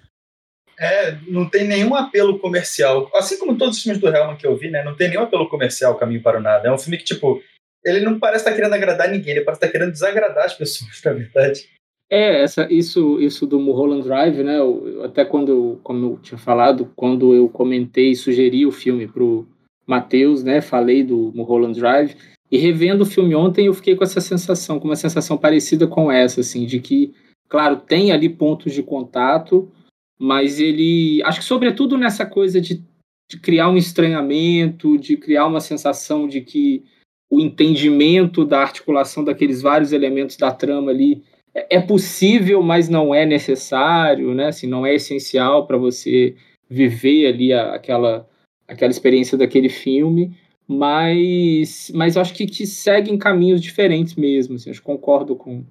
É, 0.80 1.18
não 1.28 1.50
tem 1.50 1.66
nenhum 1.66 1.96
apelo 1.96 2.38
comercial. 2.40 3.10
Assim 3.16 3.38
como 3.40 3.58
todos 3.58 3.78
os 3.78 3.84
filmes 3.84 4.02
do 4.02 4.08
Hellman 4.08 4.36
que 4.36 4.46
eu 4.46 4.56
vi, 4.56 4.70
né? 4.70 4.84
Não 4.84 4.96
tem 4.96 5.10
nenhum 5.10 5.24
apelo 5.24 5.48
comercial 5.48 5.96
Caminho 5.96 6.22
para 6.22 6.40
o 6.40 6.42
Nada. 6.42 6.68
É 6.68 6.72
um 6.72 6.78
filme 6.78 6.98
que, 6.98 7.06
tipo, 7.06 7.42
ele 7.84 8.02
não 8.02 8.20
parece 8.20 8.44
estar 8.44 8.56
querendo 8.56 8.74
agradar 8.74 9.10
ninguém, 9.10 9.36
ele 9.36 9.46
parece 9.46 9.64
estar 9.64 9.72
querendo 9.72 9.92
desagradar 9.92 10.46
as 10.46 10.54
pessoas, 10.54 11.00
na 11.06 11.14
verdade. 11.14 11.70
É, 12.10 12.42
essa, 12.44 12.72
isso, 12.72 13.20
isso 13.20 13.48
do 13.48 13.60
Mulholland 13.60 14.04
Drive, 14.04 14.44
né? 14.44 14.60
Eu, 14.60 15.04
até 15.04 15.26
quando, 15.26 15.80
como 15.84 16.06
eu 16.06 16.20
tinha 16.22 16.38
falado, 16.38 16.92
quando 16.96 17.34
eu 17.34 17.50
comentei 17.50 18.12
e 18.12 18.16
sugeri 18.16 18.66
o 18.66 18.72
filme 18.72 19.08
pro 19.08 19.48
Matheus, 19.88 20.44
né? 20.44 20.62
Falei 20.62 21.04
do 21.04 21.32
Mulholland 21.34 21.80
Drive. 21.80 22.16
E 22.52 22.58
revendo 22.58 23.04
o 23.04 23.08
filme 23.08 23.34
ontem, 23.34 23.66
eu 23.66 23.74
fiquei 23.74 23.96
com 23.96 24.04
essa 24.04 24.22
sensação, 24.22 24.80
com 24.80 24.86
uma 24.86 24.96
sensação 24.96 25.36
parecida 25.36 25.88
com 25.88 26.12
essa, 26.12 26.42
assim, 26.42 26.66
de 26.66 26.80
que, 26.80 27.14
claro, 27.50 27.78
tem 27.78 28.12
ali 28.12 28.30
pontos 28.30 28.72
de 28.72 28.84
contato, 28.84 29.72
mas 30.20 30.60
ele, 30.60 31.22
acho 31.24 31.40
que 31.40 31.46
sobretudo 31.46 31.98
nessa 31.98 32.26
coisa 32.26 32.62
de, 32.62 32.84
de 33.30 33.40
criar 33.40 33.70
um 33.70 33.78
estranhamento, 33.78 34.98
de 34.98 35.18
criar 35.18 35.46
uma 35.46 35.60
sensação 35.60 36.28
de 36.28 36.42
que 36.42 36.84
o 37.30 37.40
entendimento 37.40 38.46
da 38.46 38.62
articulação 38.62 39.24
daqueles 39.24 39.62
vários 39.62 39.92
elementos 39.92 40.38
da 40.38 40.52
trama 40.52 40.92
ali 40.92 41.24
é, 41.54 41.78
é 41.78 41.82
possível, 41.82 42.62
mas 42.62 42.90
não 42.90 43.14
é 43.14 43.26
necessário, 43.26 44.34
né? 44.34 44.48
Assim, 44.48 44.68
não 44.68 44.86
é 44.86 44.94
essencial 44.96 45.66
para 45.66 45.78
você 45.78 46.36
viver 46.70 47.28
ali 47.28 47.54
a, 47.54 47.74
aquela, 47.74 48.28
aquela 48.68 48.92
experiência 48.92 49.38
daquele 49.38 49.70
filme, 49.70 50.38
mas, 50.68 51.92
mas 51.94 52.18
acho 52.18 52.34
que, 52.34 52.46
que 52.46 52.66
seguem 52.66 53.18
caminhos 53.18 53.62
diferentes 53.62 54.16
mesmo. 54.16 54.56
Assim, 54.56 54.70
eu 54.70 54.82
concordo 54.82 55.36
com, 55.36 55.64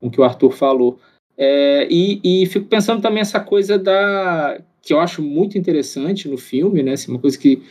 com 0.00 0.08
o 0.08 0.10
que 0.10 0.20
o 0.20 0.24
Arthur 0.24 0.50
falou. 0.50 0.98
É, 1.42 1.88
e, 1.90 2.20
e, 2.22 2.46
fico 2.46 2.66
pensando 2.66 3.00
também 3.00 3.22
essa 3.22 3.40
coisa 3.40 3.78
da 3.78 4.60
que 4.82 4.92
eu 4.92 5.00
acho 5.00 5.22
muito 5.22 5.56
interessante 5.56 6.28
no 6.28 6.36
filme, 6.36 6.82
né? 6.82 6.92
Assim, 6.92 7.10
uma 7.10 7.20
coisa 7.20 7.38
que 7.38 7.62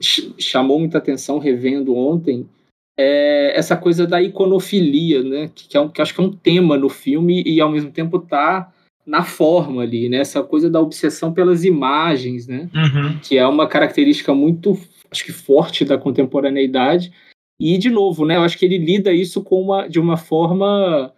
ch 0.00 0.32
chamou 0.38 0.78
muita 0.78 0.98
atenção 0.98 1.40
revendo 1.40 1.96
ontem, 1.96 2.48
é 2.96 3.52
essa 3.56 3.76
coisa 3.76 4.06
da 4.06 4.22
iconofilia, 4.22 5.24
né? 5.24 5.50
Que, 5.52 5.66
que, 5.68 5.76
é 5.76 5.80
um, 5.80 5.88
que 5.88 6.00
acho 6.00 6.14
que 6.14 6.20
é 6.20 6.24
um 6.24 6.32
tema 6.32 6.76
no 6.76 6.88
filme 6.88 7.42
e 7.44 7.60
ao 7.60 7.70
mesmo 7.70 7.90
tempo 7.90 8.18
está 8.18 8.72
na 9.04 9.24
forma 9.24 9.82
ali, 9.82 10.08
né? 10.08 10.18
Essa 10.18 10.40
coisa 10.42 10.70
da 10.70 10.80
obsessão 10.80 11.32
pelas 11.32 11.64
imagens, 11.64 12.46
né? 12.46 12.70
Uhum. 12.72 13.18
Que 13.20 13.36
é 13.36 13.46
uma 13.48 13.66
característica 13.66 14.32
muito, 14.32 14.78
acho 15.10 15.24
que 15.24 15.32
forte 15.32 15.84
da 15.84 15.98
contemporaneidade. 15.98 17.12
E 17.58 17.78
de 17.78 17.90
novo, 17.90 18.24
né? 18.24 18.36
Eu 18.36 18.42
acho 18.42 18.56
que 18.56 18.64
ele 18.64 18.78
lida 18.78 19.12
isso 19.12 19.42
com 19.42 19.60
uma, 19.60 19.88
de 19.88 19.98
uma 19.98 20.16
forma 20.16 21.12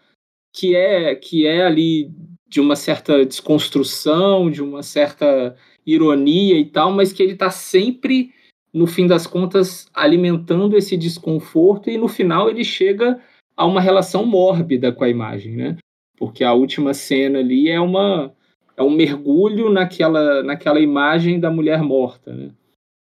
que 0.53 0.75
é 0.75 1.15
que 1.15 1.47
é 1.47 1.65
ali 1.65 2.11
de 2.49 2.61
uma 2.61 2.75
certa 2.75 3.25
desconstrução, 3.25 4.51
de 4.51 4.63
uma 4.63 4.83
certa 4.83 5.57
ironia 5.87 6.59
e 6.59 6.65
tal, 6.65 6.93
mas 6.93 7.13
que 7.13 7.23
ele 7.23 7.33
está 7.33 7.51
sempre 7.51 8.33
no 8.73 8.87
fim 8.87 9.07
das 9.07 9.27
contas 9.27 9.89
alimentando 9.95 10.77
esse 10.77 10.97
desconforto 10.97 11.91
e 11.91 11.99
no 11.99 12.09
final 12.09 12.49
ele 12.49 12.65
chega 12.65 13.21
a 13.57 13.67
uma 13.67 13.81
relação 13.81 14.25
mórbida 14.25 14.93
com 14.93 15.05
a 15.05 15.09
imagem, 15.09 15.57
né? 15.57 15.77
porque 16.21 16.45
a 16.45 16.53
última 16.53 16.93
cena 16.93 17.39
ali 17.39 17.71
é 17.71 17.81
uma 17.81 18.31
é 18.77 18.83
um 18.83 18.91
mergulho 18.91 19.71
naquela 19.71 20.43
naquela 20.43 20.79
imagem 20.79 21.41
da 21.41 21.51
mulher 21.51 21.83
morta, 21.83 22.35
né? 22.35 22.51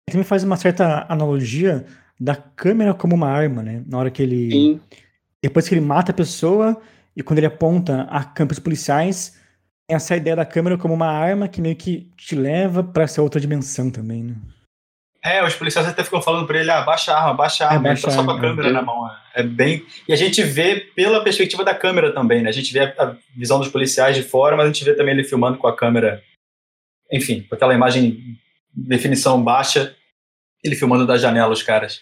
Também 0.10 0.26
faz 0.26 0.44
uma 0.44 0.58
certa 0.58 1.06
analogia 1.08 1.86
da 2.20 2.36
câmera 2.36 2.94
como 2.94 3.16
uma 3.16 3.30
arma, 3.30 3.64
né? 3.64 3.84
Na 3.88 3.98
hora 3.98 4.12
que 4.12 4.22
ele 4.22 4.52
Sim. 4.52 4.82
depois 5.42 5.68
que 5.68 5.74
ele 5.74 5.82
mata 5.82 6.12
a 6.12 6.16
pessoa 6.16 6.80
e 7.16 7.24
quando 7.24 7.40
ele 7.40 7.48
aponta 7.48 8.04
a 8.10 8.24
câmeras 8.24 8.60
policiais, 8.60 9.40
tem 9.88 9.96
essa 9.96 10.16
ideia 10.16 10.36
da 10.36 10.46
câmera 10.46 10.78
como 10.78 10.94
uma 10.94 11.08
arma 11.08 11.48
que 11.48 11.62
meio 11.62 11.76
que 11.76 12.12
te 12.18 12.36
leva 12.36 12.84
para 12.84 13.04
essa 13.04 13.22
outra 13.22 13.40
dimensão 13.40 13.90
também, 13.90 14.24
né? 14.24 14.36
É, 15.24 15.44
os 15.44 15.56
policiais 15.56 15.88
até 15.88 16.04
ficam 16.04 16.22
falando 16.22 16.46
para 16.46 16.60
ele, 16.60 16.70
ah, 16.70 16.82
baixa 16.82 17.12
a 17.12 17.20
arma, 17.20 17.34
baixa 17.34 17.66
a 17.66 17.70
arma, 17.70 17.88
é, 17.88 17.92
baixa 17.92 18.08
ele 18.08 18.16
tá 18.16 18.22
só 18.22 18.24
com 18.24 18.32
a 18.32 18.40
câmera 18.40 18.70
é. 18.70 18.72
na 18.72 18.82
mão. 18.84 19.08
É. 19.34 19.42
é 19.42 19.44
bem. 19.44 19.84
E 20.08 20.14
a 20.14 20.16
gente 20.16 20.44
vê 20.44 20.76
pela 20.96 21.24
perspectiva 21.24 21.64
da 21.64 21.74
câmera 21.74 22.14
também, 22.14 22.44
né? 22.44 22.50
A 22.50 22.54
gente 22.54 22.72
vê 22.72 22.82
a 22.82 23.16
visão 23.36 23.58
dos 23.58 23.70
policiais 23.70 24.16
de 24.16 24.22
fora, 24.22 24.56
mas 24.56 24.66
a 24.66 24.68
gente 24.68 24.84
vê 24.84 24.94
também 24.94 25.16
ele 25.16 25.24
filmando 25.24 25.58
com 25.58 25.66
a 25.68 25.76
câmera, 25.76 26.22
enfim, 27.12 27.42
com 27.42 27.56
aquela 27.56 27.74
imagem 27.74 28.38
definição 28.72 29.44
baixa, 29.44 29.96
ele 30.64 30.76
filmando 30.76 31.08
da 31.08 31.18
janela 31.18 31.54
os 31.54 31.64
caras. 31.64 32.02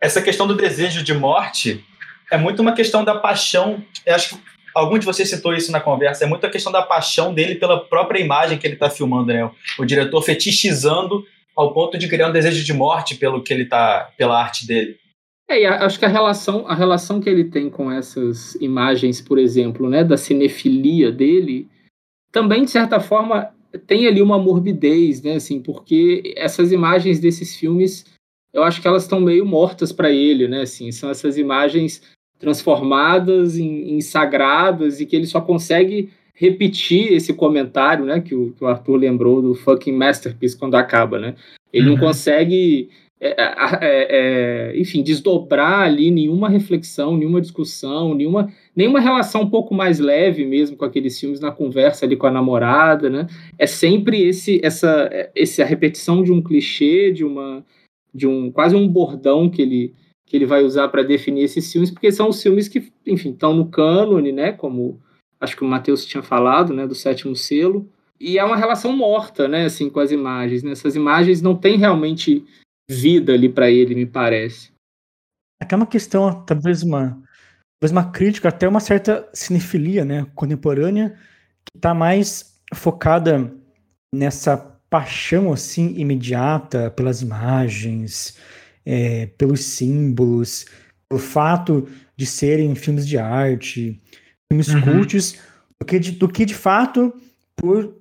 Essa 0.00 0.22
questão 0.22 0.46
do 0.46 0.54
desejo 0.54 1.02
de 1.02 1.14
morte 1.14 1.84
é 2.30 2.36
muito 2.36 2.60
uma 2.60 2.72
questão 2.72 3.04
da 3.04 3.14
paixão. 3.14 3.82
Eu 4.04 4.14
acho 4.14 4.36
que 4.36 4.42
algum 4.74 4.98
de 4.98 5.06
vocês 5.06 5.28
citou 5.28 5.54
isso 5.54 5.72
na 5.72 5.80
conversa. 5.80 6.24
É 6.24 6.26
muito 6.26 6.46
a 6.46 6.50
questão 6.50 6.72
da 6.72 6.82
paixão 6.82 7.34
dele 7.34 7.56
pela 7.56 7.84
própria 7.84 8.20
imagem 8.20 8.58
que 8.58 8.66
ele 8.66 8.74
está 8.74 8.88
filmando, 8.88 9.32
né? 9.32 9.50
O 9.78 9.84
diretor 9.84 10.22
fetichizando 10.22 11.24
ao 11.56 11.72
ponto 11.72 11.98
de 11.98 12.08
criar 12.08 12.28
um 12.28 12.32
desejo 12.32 12.64
de 12.64 12.72
morte 12.72 13.16
pelo 13.16 13.42
que 13.42 13.52
ele 13.52 13.64
tá, 13.64 14.10
pela 14.16 14.40
arte 14.40 14.66
dele. 14.66 14.96
É, 15.50 15.66
acho 15.66 15.98
que 15.98 16.04
a 16.04 16.08
relação, 16.08 16.68
a 16.68 16.74
relação 16.74 17.20
que 17.20 17.28
ele 17.28 17.44
tem 17.44 17.70
com 17.70 17.90
essas 17.90 18.54
imagens, 18.56 19.20
por 19.20 19.38
exemplo, 19.38 19.88
né, 19.88 20.04
da 20.04 20.16
cinefilia 20.16 21.10
dele, 21.10 21.66
também 22.30 22.64
de 22.64 22.70
certa 22.70 23.00
forma 23.00 23.52
tem 23.86 24.06
ali 24.06 24.20
uma 24.20 24.38
morbidez, 24.38 25.22
né, 25.22 25.34
assim, 25.34 25.60
porque 25.60 26.34
essas 26.36 26.70
imagens 26.70 27.18
desses 27.18 27.56
filmes, 27.56 28.04
eu 28.52 28.62
acho 28.62 28.80
que 28.80 28.86
elas 28.86 29.02
estão 29.02 29.20
meio 29.20 29.44
mortas 29.44 29.90
para 29.90 30.10
ele, 30.10 30.46
né, 30.46 30.62
assim, 30.62 30.92
são 30.92 31.10
essas 31.10 31.38
imagens 31.38 32.02
transformadas 32.38 33.58
em, 33.58 33.96
em 33.96 34.00
sagradas 34.00 35.00
e 35.00 35.06
que 35.06 35.16
ele 35.16 35.26
só 35.26 35.40
consegue 35.40 36.10
repetir 36.38 37.12
esse 37.12 37.34
comentário, 37.34 38.04
né, 38.04 38.20
que 38.20 38.34
o, 38.34 38.52
que 38.52 38.62
o 38.62 38.68
Arthur 38.68 38.96
lembrou 38.96 39.42
do 39.42 39.54
fucking 39.56 39.92
masterpiece 39.92 40.56
quando 40.56 40.76
acaba, 40.76 41.18
né? 41.18 41.34
Ele 41.72 41.88
uhum. 41.88 41.96
não 41.96 42.00
consegue, 42.00 42.90
é, 43.20 43.30
é, 43.30 44.70
é, 44.70 44.78
enfim, 44.78 45.02
desdobrar 45.02 45.80
ali 45.80 46.12
nenhuma 46.12 46.48
reflexão, 46.48 47.16
nenhuma 47.16 47.40
discussão, 47.40 48.14
nenhuma, 48.14 48.52
nenhuma 48.74 49.00
relação 49.00 49.42
um 49.42 49.50
pouco 49.50 49.74
mais 49.74 49.98
leve 49.98 50.46
mesmo 50.46 50.76
com 50.76 50.84
aqueles 50.84 51.18
filmes 51.18 51.40
na 51.40 51.50
conversa 51.50 52.06
ali 52.06 52.16
com 52.16 52.28
a 52.28 52.30
namorada, 52.30 53.10
né? 53.10 53.26
É 53.58 53.66
sempre 53.66 54.22
esse, 54.22 54.60
essa, 54.62 55.10
essa 55.34 55.64
repetição 55.64 56.22
de 56.22 56.30
um 56.30 56.40
clichê, 56.40 57.10
de 57.10 57.24
uma, 57.24 57.64
de 58.14 58.28
um 58.28 58.52
quase 58.52 58.76
um 58.76 58.86
bordão 58.86 59.50
que 59.50 59.60
ele 59.60 59.92
que 60.28 60.36
ele 60.36 60.44
vai 60.44 60.62
usar 60.62 60.88
para 60.88 61.02
definir 61.02 61.44
esses 61.44 61.72
filmes, 61.72 61.90
porque 61.90 62.12
são 62.12 62.28
os 62.28 62.42
filmes 62.42 62.68
que, 62.68 62.92
enfim, 63.06 63.30
estão 63.30 63.54
no 63.54 63.66
cânone, 63.66 64.30
né? 64.30 64.52
Como 64.52 65.00
acho 65.40 65.56
que 65.56 65.64
o 65.64 65.68
Matheus 65.68 66.04
tinha 66.04 66.22
falado, 66.22 66.74
né, 66.74 66.86
do 66.86 66.94
sétimo 66.94 67.34
selo, 67.34 67.88
e 68.20 68.38
é 68.38 68.44
uma 68.44 68.56
relação 68.56 68.94
morta, 68.94 69.48
né, 69.48 69.64
assim, 69.64 69.88
com 69.88 70.00
as 70.00 70.10
imagens. 70.10 70.62
Né? 70.62 70.72
Essas 70.72 70.96
imagens 70.96 71.40
não 71.40 71.56
têm 71.56 71.78
realmente 71.78 72.44
vida 72.90 73.32
ali 73.32 73.48
para 73.48 73.70
ele, 73.70 73.94
me 73.94 74.04
parece. 74.04 74.70
Até 75.62 75.76
uma 75.76 75.86
questão, 75.86 76.44
talvez 76.44 76.82
uma, 76.82 77.22
talvez 77.80 77.92
uma 77.92 78.10
crítica, 78.10 78.48
até 78.48 78.68
uma 78.68 78.80
certa 78.80 79.28
cinefilia, 79.32 80.04
né, 80.04 80.26
contemporânea, 80.34 81.10
que 81.64 81.78
está 81.78 81.94
mais 81.94 82.60
focada 82.74 83.52
nessa 84.14 84.56
paixão 84.90 85.52
assim 85.52 85.94
imediata 85.96 86.90
pelas 86.90 87.22
imagens, 87.22 88.36
é, 88.90 89.26
pelos 89.36 89.62
símbolos, 89.64 90.64
pelo 91.06 91.20
fato 91.20 91.86
de 92.16 92.24
serem 92.24 92.74
filmes 92.74 93.06
de 93.06 93.18
arte, 93.18 94.00
filmes 94.50 94.68
uhum. 94.68 94.80
cultos, 94.80 95.36
do 95.78 95.84
que, 95.84 95.98
de, 95.98 96.12
do 96.12 96.26
que 96.26 96.46
de 96.46 96.54
fato 96.54 97.12
por 97.54 97.94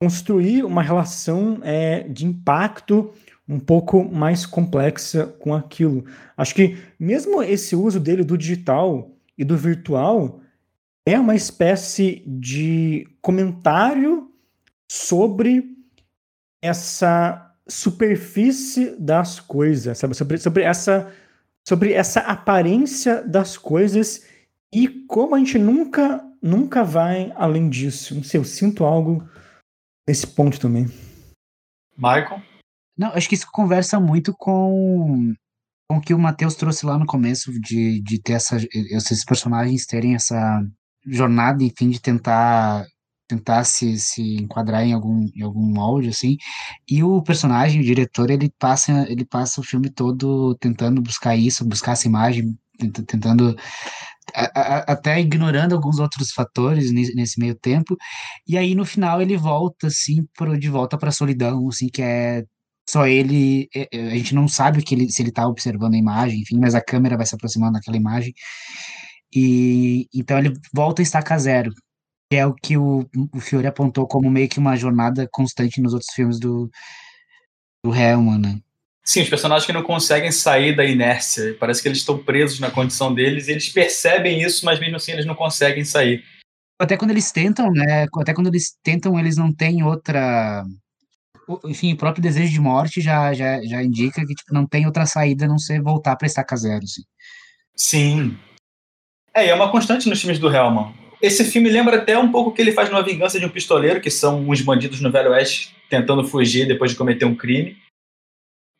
construir 0.00 0.64
uma 0.64 0.80
relação 0.80 1.58
é, 1.64 2.04
de 2.04 2.24
impacto 2.24 3.10
um 3.48 3.58
pouco 3.58 4.04
mais 4.04 4.46
complexa 4.46 5.26
com 5.26 5.52
aquilo. 5.52 6.04
Acho 6.36 6.54
que 6.54 6.76
mesmo 6.98 7.42
esse 7.42 7.74
uso 7.74 7.98
dele 7.98 8.22
do 8.22 8.38
digital 8.38 9.10
e 9.36 9.44
do 9.44 9.56
virtual 9.56 10.40
é 11.04 11.18
uma 11.18 11.34
espécie 11.34 12.22
de 12.24 13.08
comentário 13.20 14.30
sobre 14.88 15.64
essa 16.62 17.41
superfície 17.68 18.96
das 18.98 19.40
coisas, 19.40 19.98
sabe? 19.98 20.14
Sobre, 20.14 20.38
sobre, 20.38 20.62
essa, 20.64 21.12
sobre 21.66 21.92
essa 21.92 22.20
aparência 22.20 23.22
das 23.22 23.56
coisas 23.56 24.26
e 24.72 24.88
como 25.06 25.34
a 25.34 25.38
gente 25.38 25.58
nunca, 25.58 26.24
nunca 26.40 26.82
vai 26.82 27.32
além 27.36 27.68
disso. 27.68 28.14
Não 28.14 28.22
sei, 28.22 28.40
eu 28.40 28.44
sinto 28.44 28.84
algo 28.84 29.26
nesse 30.08 30.26
ponto 30.26 30.58
também. 30.58 30.86
Michael? 31.96 32.42
Não, 32.96 33.08
acho 33.12 33.28
que 33.28 33.34
isso 33.34 33.46
conversa 33.50 33.98
muito 34.00 34.34
com, 34.36 35.34
com 35.88 35.96
o 35.96 36.00
que 36.00 36.14
o 36.14 36.18
Matheus 36.18 36.54
trouxe 36.54 36.84
lá 36.84 36.98
no 36.98 37.06
começo, 37.06 37.52
de, 37.60 38.00
de 38.02 38.20
ter 38.20 38.34
essa, 38.34 38.56
esses 38.72 39.24
personagens 39.24 39.86
terem 39.86 40.14
essa 40.14 40.64
jornada, 41.06 41.62
enfim, 41.62 41.90
de 41.90 42.00
tentar 42.00 42.86
tentar 43.32 43.64
se, 43.64 43.98
se 43.98 44.36
enquadrar 44.36 44.84
em 44.84 44.92
algum, 44.92 45.26
em 45.34 45.42
algum 45.42 45.62
molde, 45.62 46.10
assim, 46.10 46.36
e 46.88 47.02
o 47.02 47.22
personagem, 47.22 47.80
o 47.80 47.84
diretor, 47.84 48.30
ele 48.30 48.50
passa, 48.58 49.06
ele 49.08 49.24
passa 49.24 49.60
o 49.60 49.64
filme 49.64 49.90
todo 49.90 50.54
tentando 50.56 51.00
buscar 51.00 51.34
isso, 51.36 51.64
buscar 51.64 51.92
essa 51.92 52.06
imagem, 52.06 52.56
tentando 53.06 53.56
até 54.86 55.20
ignorando 55.20 55.74
alguns 55.74 55.98
outros 55.98 56.30
fatores 56.32 56.92
nesse, 56.92 57.38
meio 57.38 57.54
tempo, 57.54 57.96
e 58.46 58.56
aí 58.56 58.74
no 58.74 58.84
final 58.84 59.20
ele 59.20 59.36
volta, 59.36 59.88
assim, 59.88 60.24
pro, 60.36 60.58
de 60.58 60.68
volta 60.68 60.96
para 60.98 61.08
a 61.08 61.12
solidão, 61.12 61.68
assim, 61.68 61.88
que 61.88 62.02
é 62.02 62.44
só 62.88 63.06
ele, 63.06 63.68
é, 63.74 63.88
é, 63.92 64.12
a 64.12 64.16
gente 64.16 64.34
não 64.34 64.48
sabe 64.48 64.82
que 64.82 64.94
ele, 64.94 65.10
se 65.10 65.22
ele 65.22 65.30
está 65.30 65.46
observando 65.46 65.94
a 65.94 65.98
imagem, 65.98 66.40
enfim, 66.40 66.58
mas 66.58 66.74
a 66.74 66.84
câmera 66.84 67.16
vai 67.16 67.26
se 67.26 67.34
aproximando 67.34 67.74
daquela 67.74 67.96
imagem, 67.96 68.32
e 69.34 70.06
então 70.14 70.38
ele 70.38 70.52
volta 70.74 71.02
a 71.02 71.04
estacar 71.04 71.38
zero, 71.38 71.72
que 72.32 72.36
é 72.36 72.46
o 72.46 72.54
que 72.54 72.78
o, 72.78 73.06
o 73.30 73.40
Fiore 73.40 73.66
apontou 73.66 74.06
como 74.06 74.30
meio 74.30 74.48
que 74.48 74.58
uma 74.58 74.74
jornada 74.74 75.28
constante 75.30 75.82
nos 75.82 75.92
outros 75.92 76.14
filmes 76.14 76.40
do, 76.40 76.70
do 77.84 77.94
Hellman, 77.94 78.38
né? 78.38 78.58
Sim, 79.04 79.20
os 79.20 79.28
personagens 79.28 79.66
que 79.66 79.72
não 79.72 79.82
conseguem 79.82 80.32
sair 80.32 80.74
da 80.74 80.82
inércia. 80.82 81.54
Parece 81.60 81.82
que 81.82 81.88
eles 81.88 81.98
estão 81.98 82.16
presos 82.16 82.58
na 82.58 82.70
condição 82.70 83.14
deles 83.14 83.48
e 83.48 83.50
eles 83.50 83.68
percebem 83.68 84.40
isso, 84.40 84.64
mas 84.64 84.80
mesmo 84.80 84.96
assim 84.96 85.12
eles 85.12 85.26
não 85.26 85.34
conseguem 85.34 85.84
sair. 85.84 86.24
Até 86.78 86.96
quando 86.96 87.10
eles 87.10 87.30
tentam, 87.30 87.70
né? 87.70 88.06
Até 88.16 88.32
quando 88.32 88.46
eles 88.46 88.78
tentam, 88.82 89.18
eles 89.18 89.36
não 89.36 89.52
têm 89.52 89.82
outra. 89.82 90.64
Enfim, 91.66 91.92
o 91.92 91.98
próprio 91.98 92.22
desejo 92.22 92.50
de 92.50 92.60
morte 92.60 93.02
já, 93.02 93.34
já, 93.34 93.62
já 93.62 93.82
indica 93.82 94.24
que 94.24 94.34
tipo, 94.34 94.54
não 94.54 94.66
tem 94.66 94.86
outra 94.86 95.04
saída 95.04 95.44
a 95.44 95.48
não 95.48 95.58
ser 95.58 95.82
voltar 95.82 96.16
para 96.16 96.26
estaca 96.26 96.56
zero. 96.56 96.82
Assim. 96.82 97.02
Sim. 97.76 98.38
É, 99.34 99.44
e 99.44 99.50
é 99.50 99.54
uma 99.54 99.70
constante 99.70 100.08
nos 100.08 100.18
filmes 100.18 100.38
do 100.38 100.50
Hellman. 100.50 101.01
Esse 101.22 101.44
filme 101.44 101.70
lembra 101.70 101.98
até 101.98 102.18
um 102.18 102.32
pouco 102.32 102.50
o 102.50 102.52
que 102.52 102.60
ele 102.60 102.72
faz 102.72 102.90
numa 102.90 103.02
Vingança 103.02 103.38
de 103.38 103.46
um 103.46 103.48
Pistoleiro, 103.48 104.00
que 104.00 104.10
são 104.10 104.40
uns 104.48 104.60
bandidos 104.60 105.00
no 105.00 105.12
Velho 105.12 105.30
Oeste 105.30 105.72
tentando 105.88 106.24
fugir 106.24 106.66
depois 106.66 106.90
de 106.90 106.96
cometer 106.96 107.24
um 107.24 107.36
crime. 107.36 107.76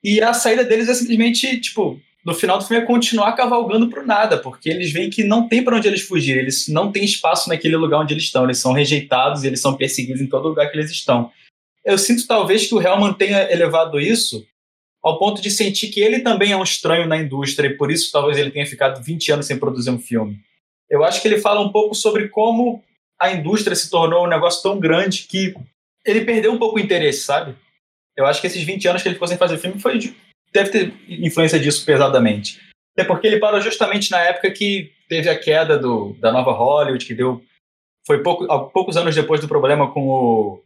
E 0.03 0.21
a 0.21 0.35
saída 0.35 0.65
deles 0.65 0.89
é 0.89 0.95
simplesmente, 0.95 1.61
tipo, 1.61 2.01
no 2.25 2.35
final 2.35 2.59
do 2.59 2.65
filme 2.65 2.83
é 2.83 2.87
continuar 2.87 3.35
cavalgando 3.35 3.89
pro 3.89 4.05
nada, 4.05 4.39
porque 4.39 4.69
eles 4.69 4.91
veem 4.91 5.09
que 5.09 5.23
não 5.23 5.47
tem 5.47 5.63
para 5.63 5.77
onde 5.77 5.87
eles 5.87 6.03
fugir, 6.03 6.37
eles 6.37 6.67
não 6.67 6.91
têm 6.91 7.05
espaço 7.05 7.49
naquele 7.49 7.77
lugar 7.77 8.01
onde 8.01 8.15
eles 8.15 8.25
estão, 8.25 8.43
eles 8.43 8.59
são 8.59 8.73
rejeitados, 8.73 9.45
eles 9.45 9.61
são 9.61 9.77
perseguidos 9.77 10.21
em 10.21 10.27
todo 10.27 10.49
lugar 10.49 10.69
que 10.69 10.77
eles 10.77 10.91
estão. 10.91 11.31
Eu 11.85 11.97
sinto 11.99 12.27
talvez 12.27 12.67
que 12.67 12.75
o 12.75 12.83
Hellman 12.83 13.13
tenha 13.13 13.53
elevado 13.53 14.01
isso 14.01 14.45
ao 15.03 15.19
ponto 15.19 15.43
de 15.43 15.51
sentir 15.51 15.89
que 15.89 16.01
ele 16.01 16.21
também 16.21 16.53
é 16.53 16.57
um 16.57 16.63
estranho 16.63 17.07
na 17.07 17.19
indústria 17.19 17.69
e 17.69 17.77
por 17.77 17.91
isso 17.91 18.11
talvez 18.11 18.39
ele 18.39 18.51
tenha 18.51 18.67
ficado 18.67 19.03
20 19.03 19.33
anos 19.33 19.47
sem 19.47 19.59
produzir 19.59 19.91
um 19.91 19.99
filme. 19.99 20.41
Eu 20.93 21.03
acho 21.03 21.23
que 21.23 21.27
ele 21.27 21.41
fala 21.41 21.59
um 21.59 21.73
pouco 21.73 21.95
sobre 21.95 22.29
como 22.29 22.85
a 23.19 23.33
indústria 23.33 23.75
se 23.75 23.89
tornou 23.89 24.27
um 24.27 24.29
negócio 24.29 24.63
tão 24.63 24.79
grande 24.79 25.23
que 25.23 25.55
ele 26.05 26.23
perdeu 26.23 26.53
um 26.53 26.59
pouco 26.59 26.77
o 26.77 26.79
interesse, 26.79 27.23
sabe? 27.23 27.57
Eu 28.15 28.27
acho 28.27 28.43
que 28.43 28.47
esses 28.47 28.63
20 28.63 28.89
anos 28.89 29.03
que 29.03 29.09
ele 29.09 29.15
ficou 29.15 29.27
sem 29.27 29.39
fazer 29.39 29.57
filme 29.57 29.81
foi 29.81 29.97
de, 29.97 30.15
deve 30.53 30.69
ter 30.69 30.95
influência 31.09 31.59
disso 31.59 31.87
pesadamente. 31.87 32.61
É 32.95 33.05
porque 33.05 33.27
ele 33.27 33.41
parou 33.41 33.59
justamente 33.59 34.11
na 34.11 34.21
época 34.21 34.51
que 34.51 34.93
teve 35.09 35.31
a 35.31 35.39
queda 35.39 35.79
do, 35.79 36.13
da 36.21 36.31
nova 36.31 36.53
Hollywood, 36.53 37.07
que 37.07 37.15
deu. 37.15 37.43
Foi 38.07 38.23
pouco, 38.23 38.47
poucos 38.69 38.95
anos 38.95 39.15
depois 39.15 39.41
do 39.41 39.49
problema 39.49 39.91
com 39.91 40.07
o, 40.07 40.63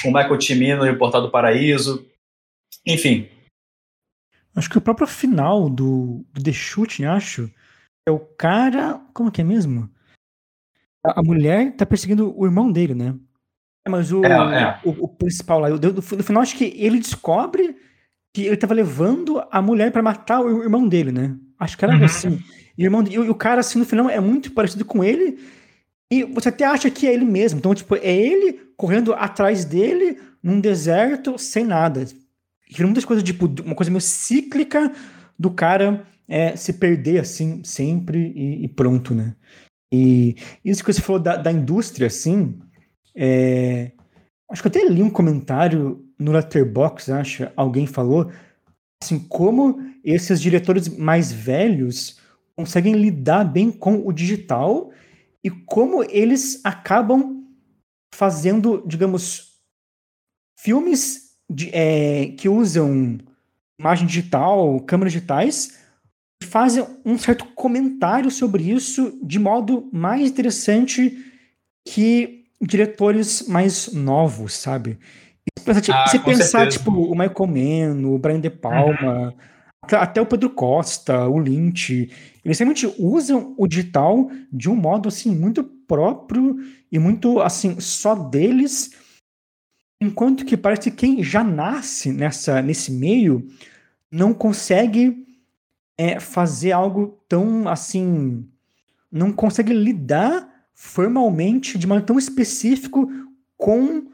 com 0.00 0.08
o 0.08 0.12
Michael 0.12 0.40
Cimino 0.40 0.86
e 0.86 0.90
o 0.90 0.96
Portal 0.98 1.20
do 1.20 1.30
Paraíso. 1.30 2.08
Enfim. 2.86 3.28
Acho 4.56 4.70
que 4.70 4.78
o 4.78 4.80
próprio 4.80 5.06
final 5.06 5.68
do, 5.68 6.24
do 6.32 6.42
The 6.42 6.52
Shooting, 6.52 7.04
acho, 7.04 7.52
é 8.06 8.10
o 8.10 8.18
cara. 8.18 9.00
Como 9.12 9.30
que 9.30 9.40
é 9.40 9.44
mesmo? 9.44 9.90
A, 11.04 11.20
a 11.20 11.22
mulher 11.22 11.74
tá 11.76 11.86
perseguindo 11.86 12.34
o 12.38 12.44
irmão 12.44 12.70
dele, 12.70 12.94
né? 12.94 13.14
É, 13.86 13.90
mas 13.90 14.12
o, 14.12 14.24
é, 14.24 14.30
é. 14.32 14.80
o, 14.84 15.04
o, 15.04 15.08
principal 15.08 15.60
lá, 15.60 15.68
no 15.68 16.02
final, 16.22 16.42
acho 16.42 16.56
que 16.56 16.74
ele 16.76 16.98
descobre 16.98 17.76
que 18.32 18.42
ele 18.42 18.56
tava 18.56 18.74
levando 18.74 19.42
a 19.50 19.60
mulher 19.60 19.92
para 19.92 20.02
matar 20.02 20.40
o 20.40 20.62
irmão 20.62 20.88
dele, 20.88 21.12
né? 21.12 21.36
Acho 21.58 21.76
que 21.76 21.84
era 21.84 21.94
uhum. 21.94 22.04
assim. 22.04 22.42
E 22.76 22.82
o, 22.82 22.86
irmão, 22.86 23.04
e 23.08 23.18
o 23.18 23.34
cara, 23.34 23.60
assim, 23.60 23.78
no 23.78 23.84
final 23.84 24.08
é 24.08 24.18
muito 24.18 24.52
parecido 24.52 24.84
com 24.84 25.04
ele. 25.04 25.38
E 26.10 26.24
você 26.24 26.48
até 26.48 26.64
acha 26.64 26.90
que 26.90 27.06
é 27.06 27.12
ele 27.12 27.24
mesmo. 27.24 27.58
Então, 27.58 27.74
tipo, 27.74 27.94
é 27.96 28.12
ele 28.14 28.54
correndo 28.76 29.12
atrás 29.12 29.64
dele 29.64 30.18
num 30.42 30.60
deserto 30.60 31.38
sem 31.38 31.64
nada. 31.64 32.04
E 32.68 32.82
muitas 32.82 33.04
coisas, 33.04 33.22
tipo, 33.22 33.46
uma 33.62 33.74
coisa 33.74 33.90
meio 33.90 34.00
cíclica 34.00 34.92
do 35.38 35.50
cara 35.50 36.04
é, 36.28 36.56
se 36.56 36.74
perder 36.74 37.20
assim 37.20 37.62
sempre 37.64 38.32
e, 38.34 38.64
e, 38.64 38.68
pronto, 38.68 39.14
né? 39.14 39.36
E 39.92 40.36
isso 40.64 40.82
que 40.82 40.92
você 40.92 41.00
falou 41.00 41.20
da, 41.20 41.36
da 41.36 41.52
indústria, 41.52 42.06
assim, 42.06 42.58
é, 43.14 43.92
acho 44.50 44.62
que 44.62 44.68
eu 44.68 44.70
até 44.70 44.84
li 44.88 45.02
um 45.02 45.10
comentário 45.10 46.04
no 46.18 46.32
Letterboxd, 46.32 47.12
acho, 47.12 47.52
alguém 47.56 47.86
falou, 47.86 48.30
assim, 49.02 49.18
como 49.18 49.78
esses 50.02 50.40
diretores 50.40 50.88
mais 50.88 51.30
velhos 51.30 52.18
conseguem 52.56 52.94
lidar 52.94 53.44
bem 53.44 53.70
com 53.70 54.06
o 54.06 54.12
digital 54.12 54.90
e 55.42 55.50
como 55.50 56.02
eles 56.04 56.60
acabam 56.64 57.44
fazendo, 58.14 58.82
digamos, 58.86 59.60
filmes 60.58 61.36
de, 61.50 61.70
é, 61.74 62.28
que 62.38 62.48
usam 62.48 63.18
imagem 63.78 64.06
digital, 64.06 64.80
câmeras 64.80 65.12
digitais, 65.12 65.83
fazem 66.42 66.86
um 67.04 67.18
certo 67.18 67.44
comentário 67.54 68.30
sobre 68.30 68.70
isso 68.70 69.18
de 69.22 69.38
modo 69.38 69.88
mais 69.92 70.28
interessante 70.28 71.16
que 71.86 72.44
diretores 72.60 73.46
mais 73.48 73.92
novos, 73.92 74.54
sabe? 74.54 74.98
Você, 75.64 75.80
tipo, 75.80 75.96
ah, 75.96 76.24
pensar, 76.24 76.68
tipo, 76.68 76.90
o 76.90 77.12
Michael 77.12 77.46
Mann, 77.46 78.06
o 78.06 78.18
Brian 78.18 78.40
De 78.40 78.50
Palma, 78.50 79.28
uhum. 79.28 79.98
até 79.98 80.20
o 80.20 80.26
Pedro 80.26 80.50
Costa, 80.50 81.26
o 81.26 81.38
Lynch, 81.38 82.10
eles 82.44 82.58
realmente 82.58 82.92
usam 82.98 83.54
o 83.56 83.66
digital 83.66 84.30
de 84.52 84.68
um 84.70 84.76
modo, 84.76 85.08
assim, 85.08 85.34
muito 85.34 85.64
próprio 85.64 86.56
e 86.90 86.98
muito, 86.98 87.40
assim, 87.40 87.78
só 87.80 88.14
deles, 88.14 88.92
enquanto 90.00 90.44
que 90.44 90.56
parece 90.56 90.90
que 90.90 90.96
quem 90.96 91.22
já 91.22 91.42
nasce 91.42 92.12
nessa, 92.12 92.60
nesse 92.60 92.92
meio 92.92 93.46
não 94.10 94.32
consegue 94.32 95.24
é, 95.98 96.18
fazer 96.20 96.72
algo 96.72 97.18
tão, 97.28 97.68
assim, 97.68 98.48
não 99.10 99.32
consegue 99.32 99.72
lidar 99.72 100.48
formalmente, 100.74 101.78
de 101.78 101.86
modo 101.86 102.04
tão 102.04 102.18
específico, 102.18 103.08
com 103.56 104.10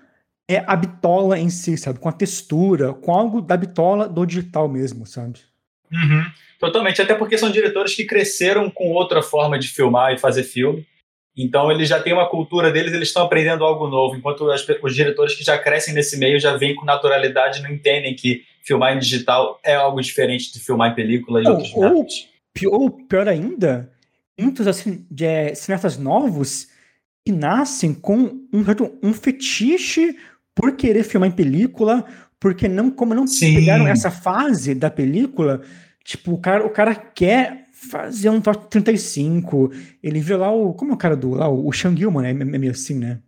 é, 0.49 0.63
a 0.67 0.77
bitola 0.77 1.39
em 1.39 1.49
si, 1.49 1.77
sabe? 1.77 1.99
Com 1.99 2.09
a 2.09 2.13
textura, 2.13 2.93
com 2.93 3.13
algo 3.13 3.41
da 3.41 3.57
bitola 3.57 4.09
do 4.09 4.27
digital 4.27 4.69
mesmo, 4.69 5.07
sabe? 5.07 5.41
Uhum. 5.93 6.25
Totalmente, 6.59 7.01
até 7.01 7.15
porque 7.15 7.39
são 7.39 7.51
diretores 7.51 7.95
que 7.95 8.05
cresceram 8.05 8.71
com 8.71 8.91
outra 8.91 9.23
forma 9.23 9.59
de 9.59 9.69
filmar 9.69 10.13
e 10.13 10.19
fazer 10.19 10.43
filme. 10.43 10.87
Então 11.37 11.71
eles 11.71 11.89
já 11.89 12.01
têm 12.01 12.13
uma 12.13 12.29
cultura 12.29 12.71
deles, 12.71 12.93
eles 12.93 13.09
estão 13.09 13.23
aprendendo 13.23 13.65
algo 13.65 13.89
novo, 13.89 14.17
enquanto 14.17 14.45
os 14.83 14.95
diretores 14.95 15.35
que 15.35 15.45
já 15.45 15.57
crescem 15.57 15.95
nesse 15.95 16.19
meio 16.19 16.39
já 16.39 16.57
vêm 16.57 16.75
com 16.75 16.85
naturalidade, 16.85 17.63
não 17.63 17.71
entendem 17.71 18.15
que 18.15 18.45
filmar 18.63 18.95
em 18.95 18.99
digital 18.99 19.59
é 19.65 19.75
algo 19.75 20.01
diferente 20.01 20.53
de 20.53 20.61
filmar 20.61 20.93
em 20.93 20.95
película 20.95 21.43
e 21.43 21.47
ou, 21.47 21.95
outros 21.97 22.29
ou, 22.67 22.83
ou 22.83 22.91
pior 22.91 23.29
ainda, 23.29 23.93
muitos 24.39 24.67
assim, 24.67 25.07
de, 25.11 25.25
é, 25.25 25.55
cineastas 25.55 25.97
novos 25.97 26.69
que 27.25 27.33
nascem 27.33 27.95
com 27.95 28.19
um, 28.53 28.65
um 29.03 29.13
fetiche 29.13 30.17
por 30.55 30.77
querer 30.77 31.05
filmar 31.05 31.29
em 31.29 31.33
película, 31.33 32.05
porque 32.39 32.67
não, 32.67 32.91
como 32.91 33.15
não 33.15 33.27
Sim. 33.27 33.55
pegaram 33.55 33.87
essa 33.87 34.11
fase 34.11 34.75
da 34.75 34.91
película, 34.91 35.63
tipo, 36.05 36.33
o 36.33 36.39
cara, 36.39 36.67
o 36.67 36.71
cara 36.71 36.95
quer 36.95 37.67
fazer 37.73 38.29
um 38.31 38.41
top 38.41 38.69
35, 38.69 39.71
ele 40.03 40.21
vê 40.21 40.37
lá 40.37 40.51
o, 40.51 40.75
como 40.75 40.91
é 40.91 40.95
o 40.95 40.99
cara 40.99 41.17
do, 41.17 41.31
lá, 41.31 41.49
o 41.49 41.73
Sean 41.73 41.97
Gilman, 41.97 42.23
né, 42.23 42.31
é 42.31 42.59
meio 42.59 42.73
assim, 42.73 42.99
né? 42.99 43.21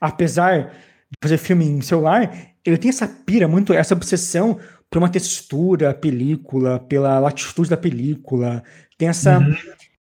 Apesar 0.00 0.72
de 1.10 1.16
fazer 1.22 1.38
filme 1.38 1.64
em 1.64 1.80
celular, 1.80 2.32
ele 2.64 2.78
tem 2.78 2.88
essa 2.88 3.06
pira 3.06 3.46
muito, 3.46 3.72
essa 3.72 3.94
obsessão 3.94 4.58
por 4.90 4.98
uma 4.98 5.08
textura, 5.08 5.94
película, 5.94 6.80
pela 6.80 7.18
latitude 7.20 7.70
da 7.70 7.76
película, 7.76 8.62
tem 8.98 9.08
essa, 9.08 9.38
uhum 9.38 9.54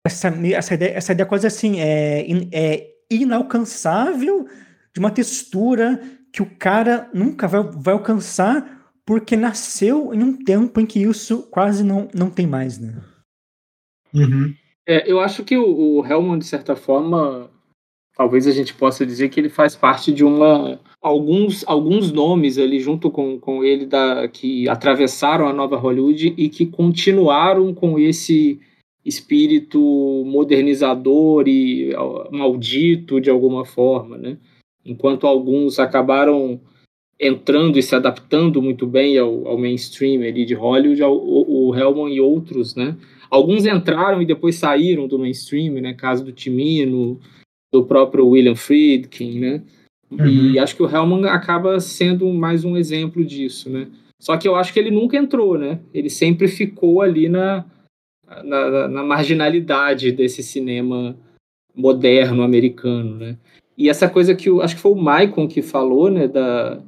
essa, 0.04 0.28
essa, 0.28 0.74
ideia, 0.74 0.92
essa 0.92 1.12
ideia 1.14 1.26
quase 1.26 1.48
assim, 1.48 1.80
é, 1.80 2.26
é 2.52 2.88
inalcançável 3.10 4.48
de 4.94 5.00
uma 5.00 5.12
textura 5.12 6.02
que 6.32 6.42
o 6.42 6.58
cara 6.58 7.10
nunca 7.14 7.48
vai, 7.48 7.62
vai 7.62 7.94
alcançar 7.94 8.78
porque 9.06 9.36
nasceu 9.36 10.14
em 10.14 10.22
um 10.22 10.44
tempo 10.44 10.80
em 10.80 10.86
que 10.86 11.02
isso 11.02 11.44
quase 11.50 11.84
não, 11.84 12.08
não 12.14 12.30
tem 12.30 12.46
mais, 12.46 12.78
né? 12.78 12.96
Uhum. 14.14 14.54
É, 14.88 15.12
eu 15.12 15.20
acho 15.20 15.44
que 15.44 15.58
o, 15.58 16.00
o 16.00 16.38
de 16.38 16.46
certa 16.46 16.76
forma, 16.76 17.50
talvez 18.16 18.48
a 18.48 18.52
gente 18.52 18.74
possa 18.74 19.06
dizer 19.06 19.30
que 19.30 19.40
ele 19.40 19.50
faz 19.50 19.76
parte 19.76 20.12
de 20.12 20.24
uma 20.24 20.80
alguns 21.02 21.64
alguns 21.68 22.12
nomes 22.12 22.58
ali 22.58 22.80
junto 22.80 23.10
com, 23.10 23.40
com 23.40 23.64
ele 23.64 23.86
da 23.86 24.28
que 24.28 24.68
atravessaram 24.68 25.48
a 25.48 25.54
nova 25.54 25.78
Hollywood 25.78 26.34
e 26.38 26.50
que 26.50 26.66
continuaram 26.66 27.74
com 27.74 27.98
esse 27.98 28.60
espírito 29.06 29.80
modernizador 30.26 31.48
e 31.48 31.92
maldito 32.32 33.20
de 33.20 33.30
alguma 33.30 33.66
forma, 33.66 34.18
né? 34.18 34.38
Enquanto 34.86 35.26
alguns 35.26 35.80
acabaram 35.80 36.60
entrando 37.20 37.78
e 37.78 37.84
se 37.84 37.96
adaptando 37.96 38.62
muito 38.62 38.88
bem 38.88 39.18
ao, 39.18 39.48
ao 39.48 39.58
mainstream 39.58 40.22
ali 40.22 40.46
de 40.46 40.54
Hollywood, 40.54 41.02
ao, 41.02 41.16
o, 41.16 41.70
o 41.70 41.76
Hellman 41.76 42.14
e 42.14 42.22
outros, 42.22 42.76
né? 42.76 42.98
Alguns 43.30 43.66
entraram 43.66 44.22
e 44.22 44.26
depois 44.26 44.56
saíram 44.56 45.08
do 45.08 45.20
mainstream, 45.20 45.76
né? 45.76 45.94
Caso 45.94 46.24
do 46.24 46.32
Timino, 46.32 47.20
do 47.72 47.86
próprio 47.86 48.28
William 48.28 48.56
Friedkin, 48.56 49.40
né? 49.40 49.64
Uhum. 50.12 50.26
E 50.26 50.60
acho 50.60 50.76
que 50.76 50.84
o 50.84 50.90
Hellman 50.90 51.26
acaba 51.26 51.80
sendo 51.80 52.28
mais 52.34 52.66
um 52.66 52.76
exemplo 52.76 53.24
disso, 53.24 53.70
né? 53.70 53.88
Só 54.20 54.36
que 54.38 54.48
eu 54.48 54.56
acho 54.56 54.74
que 54.74 54.80
ele 54.80 54.92
nunca 54.92 55.18
entrou, 55.18 55.58
né? 55.58 55.80
Ele 55.94 56.10
sempre 56.10 56.48
ficou 56.48 57.02
ali 57.02 57.30
na, 57.30 57.66
na, 58.44 58.88
na, 58.88 59.04
marginalidade 59.04 60.12
desse 60.12 60.44
cinema 60.44 61.16
moderno 61.76 62.44
americano, 62.44 63.16
né? 63.16 63.38
E 63.78 63.88
essa 63.88 64.10
coisa 64.10 64.36
que 64.36 64.50
eu 64.50 64.62
acho 64.62 64.76
que 64.76 64.82
foi 64.82 64.92
o 64.92 64.96
Maicon 64.96 65.48
que 65.48 65.62
falou, 65.62 66.12
né, 66.12 66.28
da, 66.28 66.82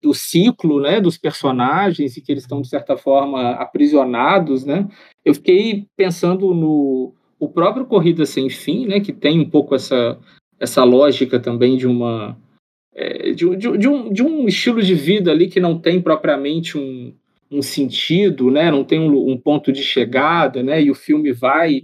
do 0.00 0.14
ciclo, 0.14 0.80
né, 0.80 1.00
dos 1.00 1.18
personagens 1.18 2.16
e 2.16 2.20
que 2.20 2.30
eles 2.30 2.44
estão 2.44 2.62
de 2.62 2.68
certa 2.68 2.96
forma 2.96 3.50
aprisionados, 3.52 4.64
né? 4.64 4.88
Eu 5.24 5.34
fiquei 5.34 5.86
pensando 5.96 6.54
no 6.54 7.14
o 7.38 7.48
próprio 7.48 7.84
Corrida 7.84 8.24
sem 8.24 8.48
fim, 8.48 8.86
né, 8.86 9.00
que 9.00 9.12
tem 9.12 9.40
um 9.40 9.50
pouco 9.50 9.74
essa 9.74 10.16
essa 10.62 10.84
lógica 10.84 11.40
também 11.40 11.76
de 11.76 11.88
uma 11.88 12.38
é, 12.94 13.32
de, 13.32 13.56
de, 13.56 13.78
de, 13.78 13.88
um, 13.88 14.12
de 14.12 14.22
um 14.22 14.46
estilo 14.46 14.80
de 14.80 14.94
vida 14.94 15.32
ali 15.32 15.48
que 15.48 15.58
não 15.58 15.76
tem 15.76 16.00
propriamente 16.00 16.78
um, 16.78 17.12
um 17.50 17.60
sentido, 17.60 18.48
né? 18.48 18.70
Não 18.70 18.84
tem 18.84 19.00
um, 19.00 19.30
um, 19.30 19.36
ponto 19.36 19.72
de 19.72 19.82
chegada, 19.82 20.62
né? 20.62 20.80
E 20.80 20.90
o 20.90 20.94
filme 20.94 21.32
vai 21.32 21.82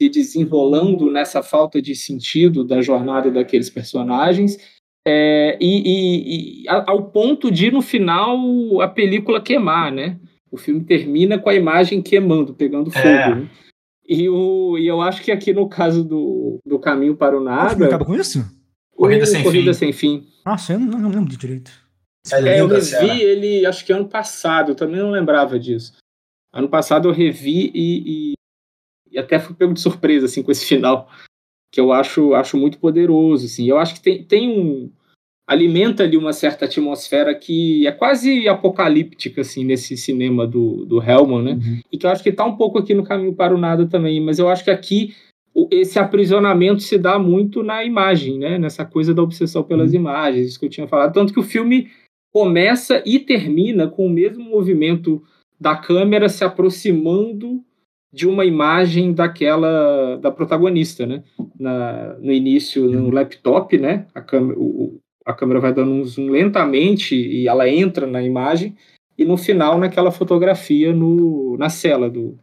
se 0.00 0.08
desenrolando 0.08 1.10
nessa 1.10 1.42
falta 1.42 1.82
de 1.82 1.94
sentido 1.96 2.62
da 2.62 2.80
jornada 2.80 3.30
daqueles 3.30 3.68
personagens. 3.68 4.58
É, 5.06 5.56
e, 5.60 5.82
e, 5.84 6.62
e, 6.62 6.68
ao 6.68 7.10
ponto 7.10 7.50
de 7.50 7.70
no 7.70 7.82
final 7.82 8.80
a 8.80 8.86
película 8.86 9.40
queimar, 9.40 9.90
né? 9.90 10.20
O 10.52 10.56
filme 10.56 10.84
termina 10.84 11.38
com 11.38 11.48
a 11.48 11.54
imagem 11.54 12.00
queimando, 12.00 12.54
pegando 12.54 12.90
fogo. 12.90 13.08
É. 13.08 13.34
Né? 13.34 13.48
E, 14.12 14.28
o, 14.28 14.76
e 14.76 14.88
eu 14.88 15.00
acho 15.00 15.22
que 15.22 15.30
aqui 15.30 15.52
no 15.54 15.68
caso 15.68 16.02
do, 16.02 16.58
do 16.66 16.80
Caminho 16.80 17.14
para 17.14 17.38
o 17.38 17.40
Nada. 17.40 17.86
acaba 17.86 18.04
com 18.04 18.16
isso? 18.16 18.44
Corrida, 18.90 19.24
sem, 19.24 19.44
Corrida 19.44 19.72
fim. 19.72 19.78
sem 19.78 19.92
Fim. 19.92 20.26
Nossa, 20.44 20.72
eu 20.72 20.80
não, 20.80 20.98
não 20.98 21.10
lembro 21.10 21.36
direito. 21.36 21.70
É, 22.32 22.56
é 22.56 22.60
eu 22.60 22.66
revi 22.66 23.22
ele, 23.22 23.64
acho 23.64 23.86
que 23.86 23.92
ano 23.92 24.08
passado, 24.08 24.72
eu 24.72 24.74
também 24.74 25.00
não 25.00 25.12
lembrava 25.12 25.60
disso. 25.60 25.92
Ano 26.52 26.68
passado 26.68 27.08
eu 27.08 27.12
revi 27.12 27.70
e, 27.72 28.32
e, 28.32 29.12
e, 29.12 29.18
até 29.18 29.38
fui 29.38 29.54
pego 29.54 29.72
de 29.72 29.80
surpresa 29.80 30.26
assim, 30.26 30.42
com 30.42 30.50
esse 30.50 30.66
final. 30.66 31.08
que 31.70 31.80
eu 31.80 31.92
acho, 31.92 32.34
acho 32.34 32.56
muito 32.56 32.80
poderoso. 32.80 33.46
Assim. 33.46 33.68
Eu 33.68 33.78
acho 33.78 33.94
que 33.94 34.00
tem, 34.00 34.24
tem 34.24 34.50
um. 34.50 34.92
Alimenta 35.50 36.04
ali 36.04 36.16
uma 36.16 36.32
certa 36.32 36.66
atmosfera 36.66 37.34
que 37.34 37.84
é 37.84 37.90
quase 37.90 38.46
apocalíptica 38.46 39.40
assim, 39.40 39.64
nesse 39.64 39.96
cinema 39.96 40.46
do, 40.46 40.84
do 40.86 41.02
Hellman, 41.02 41.42
né? 41.42 41.52
Uhum. 41.54 41.80
E 41.90 41.98
que 41.98 42.06
eu 42.06 42.10
acho 42.10 42.22
que 42.22 42.28
está 42.28 42.44
um 42.44 42.56
pouco 42.56 42.78
aqui 42.78 42.94
no 42.94 43.02
caminho 43.02 43.34
para 43.34 43.52
o 43.52 43.58
nada 43.58 43.84
também, 43.84 44.20
mas 44.20 44.38
eu 44.38 44.48
acho 44.48 44.62
que 44.62 44.70
aqui 44.70 45.12
esse 45.68 45.98
aprisionamento 45.98 46.80
se 46.82 46.96
dá 46.96 47.18
muito 47.18 47.64
na 47.64 47.84
imagem, 47.84 48.38
né? 48.38 48.60
Nessa 48.60 48.84
coisa 48.84 49.12
da 49.12 49.24
obsessão 49.24 49.64
pelas 49.64 49.90
uhum. 49.90 49.96
imagens, 49.96 50.46
isso 50.46 50.60
que 50.60 50.66
eu 50.66 50.70
tinha 50.70 50.86
falado. 50.86 51.12
Tanto 51.12 51.32
que 51.32 51.40
o 51.40 51.42
filme 51.42 51.88
começa 52.32 53.02
e 53.04 53.18
termina 53.18 53.88
com 53.88 54.06
o 54.06 54.10
mesmo 54.10 54.44
movimento 54.44 55.20
da 55.60 55.74
câmera 55.74 56.28
se 56.28 56.44
aproximando 56.44 57.60
de 58.12 58.28
uma 58.28 58.44
imagem 58.44 59.12
daquela 59.12 60.16
da 60.18 60.30
protagonista, 60.30 61.04
né? 61.04 61.24
Na, 61.58 62.14
no 62.20 62.30
início 62.30 62.88
no 62.88 63.06
uhum. 63.06 63.10
laptop, 63.10 63.76
né? 63.76 64.06
A 64.14 64.20
câmera, 64.20 64.56
o, 64.56 65.00
a 65.30 65.34
câmera 65.34 65.60
vai 65.60 65.72
dando 65.72 65.90
um 65.90 66.04
zoom 66.04 66.30
lentamente 66.30 67.14
e 67.14 67.48
ela 67.48 67.68
entra 67.68 68.06
na 68.06 68.22
imagem 68.22 68.76
e 69.16 69.24
no 69.24 69.36
final 69.36 69.78
naquela 69.78 70.10
fotografia 70.10 70.92
no, 70.92 71.56
na 71.58 71.68
cela 71.68 72.08
do, 72.08 72.38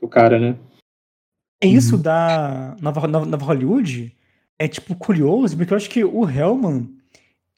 do 0.00 0.08
cara, 0.08 0.38
né? 0.38 0.56
É 1.62 1.66
isso 1.66 1.96
uhum. 1.96 2.02
da 2.02 2.76
Nova, 2.80 3.06
Nova, 3.06 3.26
Nova 3.26 3.44
Hollywood 3.44 4.14
é 4.58 4.68
tipo 4.68 4.94
curioso, 4.94 5.56
porque 5.56 5.72
eu 5.72 5.76
acho 5.76 5.90
que 5.90 6.04
o 6.04 6.28
Hellman 6.28 6.88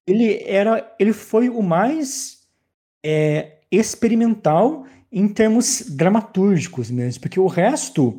ele 0.06 0.42
era 0.44 0.94
ele 0.98 1.12
foi 1.12 1.48
o 1.48 1.62
mais 1.62 2.46
é, 3.04 3.58
experimental 3.70 4.86
em 5.10 5.28
termos 5.28 5.90
dramatúrgicos 5.90 6.90
mesmo, 6.90 7.20
porque 7.20 7.40
o 7.40 7.46
resto 7.46 8.18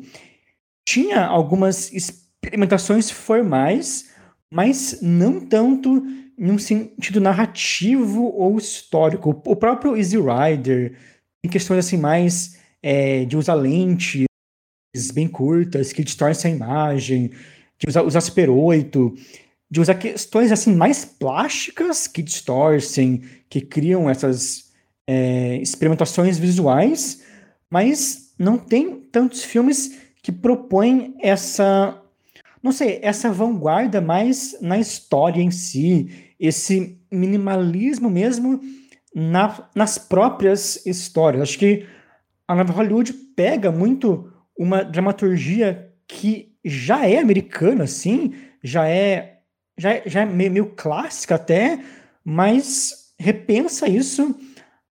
tinha 0.84 1.24
algumas 1.24 1.92
experimentações 1.92 3.10
formais, 3.10 4.09
mas 4.52 4.98
não 5.00 5.40
tanto 5.40 6.04
em 6.38 6.50
um 6.50 6.58
sentido 6.58 7.20
narrativo 7.20 8.24
ou 8.24 8.56
histórico. 8.56 9.30
O 9.44 9.56
próprio 9.56 9.96
Easy 9.96 10.16
Rider, 10.16 10.96
em 11.44 11.48
questões 11.48 11.86
assim 11.86 11.96
mais 11.96 12.58
é, 12.82 13.24
de 13.24 13.36
usar 13.36 13.54
lentes 13.54 14.26
bem 15.14 15.28
curtas, 15.28 15.92
que 15.92 16.02
distorcem 16.02 16.52
a 16.52 16.56
imagem, 16.56 17.30
de 17.78 17.88
usar, 17.88 18.02
usar 18.02 18.20
Super 18.20 18.50
8, 18.50 19.14
de 19.70 19.80
usar 19.80 19.94
questões 19.94 20.50
assim 20.50 20.74
mais 20.74 21.04
plásticas 21.04 22.06
que 22.06 22.22
distorcem, 22.22 23.22
que 23.48 23.60
criam 23.60 24.10
essas 24.10 24.70
é, 25.08 25.56
experimentações 25.58 26.38
visuais, 26.38 27.22
mas 27.70 28.34
não 28.38 28.58
tem 28.58 28.96
tantos 28.96 29.44
filmes 29.44 29.98
que 30.22 30.32
propõem 30.32 31.14
essa, 31.20 31.99
não 32.62 32.72
sei, 32.72 32.98
essa 33.02 33.32
vanguarda 33.32 34.00
mais 34.00 34.56
na 34.60 34.78
história 34.78 35.42
em 35.42 35.50
si, 35.50 36.34
esse 36.38 36.98
minimalismo 37.10 38.10
mesmo 38.10 38.60
na, 39.14 39.68
nas 39.74 39.98
próprias 39.98 40.84
histórias. 40.86 41.42
Acho 41.42 41.58
que 41.58 41.86
a 42.46 42.54
Nova 42.54 42.72
Hollywood 42.72 43.12
pega 43.12 43.70
muito 43.70 44.30
uma 44.58 44.84
dramaturgia 44.84 45.90
que 46.06 46.54
já 46.64 47.06
é 47.06 47.18
americana, 47.18 47.84
assim, 47.84 48.34
já 48.62 48.86
é, 48.86 49.38
já 49.78 49.94
é, 49.94 50.02
já 50.06 50.22
é 50.22 50.26
meio, 50.26 50.66
clássica 50.76 51.36
até, 51.36 51.80
mas 52.24 53.14
repensa 53.18 53.88
isso 53.88 54.38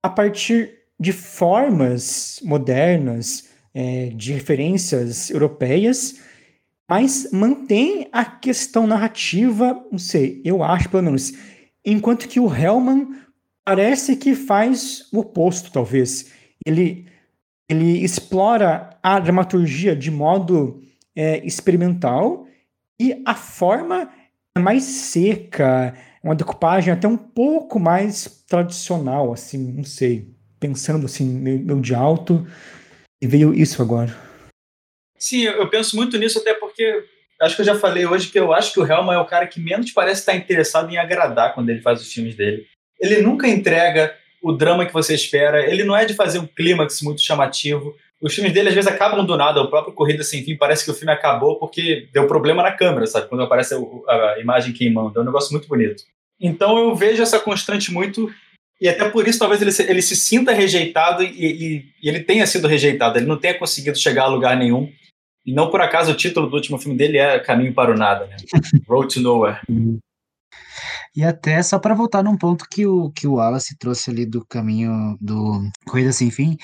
a 0.02 0.08
partir 0.08 0.72
de 0.98 1.12
formas 1.12 2.40
modernas, 2.42 3.48
é, 3.72 4.10
de 4.14 4.32
referências 4.32 5.30
europeias, 5.30 6.20
mas 6.90 7.28
mantém 7.32 8.08
a 8.10 8.24
questão 8.24 8.84
narrativa, 8.84 9.80
não 9.92 9.98
sei, 9.98 10.42
eu 10.44 10.60
acho 10.60 10.88
pelo 10.88 11.04
menos, 11.04 11.32
enquanto 11.86 12.26
que 12.26 12.40
o 12.40 12.52
Hellman 12.52 13.14
parece 13.64 14.16
que 14.16 14.34
faz 14.34 15.06
o 15.12 15.20
oposto, 15.20 15.70
talvez. 15.70 16.32
Ele, 16.66 17.06
ele 17.70 18.04
explora 18.04 18.98
a 19.00 19.20
dramaturgia 19.20 19.94
de 19.94 20.10
modo 20.10 20.82
é, 21.14 21.46
experimental 21.46 22.48
e 23.00 23.22
a 23.24 23.36
forma 23.36 24.10
é 24.56 24.58
mais 24.58 24.82
seca, 24.82 25.94
uma 26.24 26.34
decupagem 26.34 26.92
até 26.92 27.06
um 27.06 27.16
pouco 27.16 27.78
mais 27.78 28.44
tradicional, 28.48 29.32
assim, 29.32 29.74
não 29.74 29.84
sei, 29.84 30.34
pensando 30.58 31.06
assim, 31.06 31.24
meio, 31.24 31.80
de 31.80 31.94
alto, 31.94 32.44
e 33.22 33.28
veio 33.28 33.54
isso 33.54 33.80
agora. 33.80 34.29
Sim, 35.20 35.42
eu 35.42 35.68
penso 35.68 35.94
muito 35.96 36.16
nisso, 36.16 36.38
até 36.38 36.54
porque 36.54 37.04
acho 37.40 37.54
que 37.54 37.60
eu 37.60 37.66
já 37.66 37.74
falei 37.74 38.06
hoje 38.06 38.30
que 38.30 38.40
eu 38.40 38.52
acho 38.52 38.72
que 38.72 38.80
o 38.80 38.86
Helma 38.86 39.14
é 39.14 39.18
o 39.18 39.26
cara 39.26 39.46
que 39.46 39.60
menos 39.60 39.92
parece 39.92 40.20
estar 40.20 40.34
interessado 40.34 40.90
em 40.90 40.96
agradar 40.96 41.54
quando 41.54 41.68
ele 41.68 41.82
faz 41.82 42.00
os 42.00 42.10
filmes 42.10 42.34
dele. 42.34 42.66
Ele 42.98 43.20
nunca 43.20 43.46
entrega 43.46 44.14
o 44.42 44.52
drama 44.52 44.86
que 44.86 44.92
você 44.92 45.14
espera, 45.14 45.70
ele 45.70 45.84
não 45.84 45.94
é 45.94 46.06
de 46.06 46.14
fazer 46.14 46.38
um 46.38 46.46
clímax 46.46 47.02
muito 47.02 47.20
chamativo. 47.20 47.94
Os 48.20 48.34
filmes 48.34 48.52
dele 48.52 48.68
às 48.68 48.74
vezes 48.74 48.90
acabam 48.90 49.24
do 49.24 49.36
nada, 49.36 49.60
o 49.60 49.68
próprio 49.68 49.94
Corrida 49.94 50.22
Sem 50.22 50.42
Fim 50.42 50.56
parece 50.56 50.84
que 50.84 50.90
o 50.90 50.94
filme 50.94 51.12
acabou 51.12 51.58
porque 51.58 52.08
deu 52.12 52.26
problema 52.26 52.62
na 52.62 52.72
câmera, 52.72 53.06
sabe? 53.06 53.28
Quando 53.28 53.42
aparece 53.42 53.74
a, 53.74 54.38
imagem 54.38 54.72
queimando. 54.72 55.18
É 55.18 55.22
um 55.22 55.26
negócio 55.26 55.52
muito 55.52 55.68
bonito. 55.68 56.02
Então 56.40 56.78
eu 56.78 56.94
vejo 56.94 57.22
essa 57.22 57.38
constante 57.38 57.92
muito, 57.92 58.30
e 58.80 58.88
até 58.88 59.08
por 59.10 59.28
isso 59.28 59.38
talvez 59.38 59.60
ele 59.60 59.72
se, 59.72 59.82
ele 59.82 60.00
se 60.00 60.16
sinta 60.16 60.52
rejeitado 60.52 61.22
e, 61.22 61.26
e, 61.28 61.84
e 62.02 62.08
ele 62.08 62.20
tenha 62.20 62.46
sido 62.46 62.66
rejeitado, 62.66 63.18
ele 63.18 63.26
não 63.26 63.38
tenha 63.38 63.58
conseguido 63.58 63.98
chegar 63.98 64.24
a 64.24 64.28
lugar 64.28 64.56
nenhum. 64.56 64.90
E 65.44 65.52
não 65.52 65.70
por 65.70 65.80
acaso 65.80 66.12
o 66.12 66.16
título 66.16 66.48
do 66.48 66.56
último 66.56 66.78
filme 66.78 66.96
dele 66.96 67.18
é 67.18 67.38
Caminho 67.38 67.74
para 67.74 67.92
o 67.92 67.96
Nada, 67.96 68.26
né? 68.26 68.36
Road 68.88 69.14
to 69.14 69.20
Nowhere. 69.20 69.60
E 71.14 71.24
até 71.24 71.60
só 71.62 71.78
para 71.78 71.94
voltar 71.94 72.22
num 72.22 72.36
ponto 72.36 72.66
que 72.70 72.86
o, 72.86 73.10
que 73.10 73.26
o 73.26 73.34
Wallace 73.34 73.76
trouxe 73.76 74.10
ali 74.10 74.24
do 74.24 74.46
caminho 74.46 75.16
do 75.20 75.68
Corrida 75.86 76.12
Sem 76.12 76.30
Fim, 76.30 76.56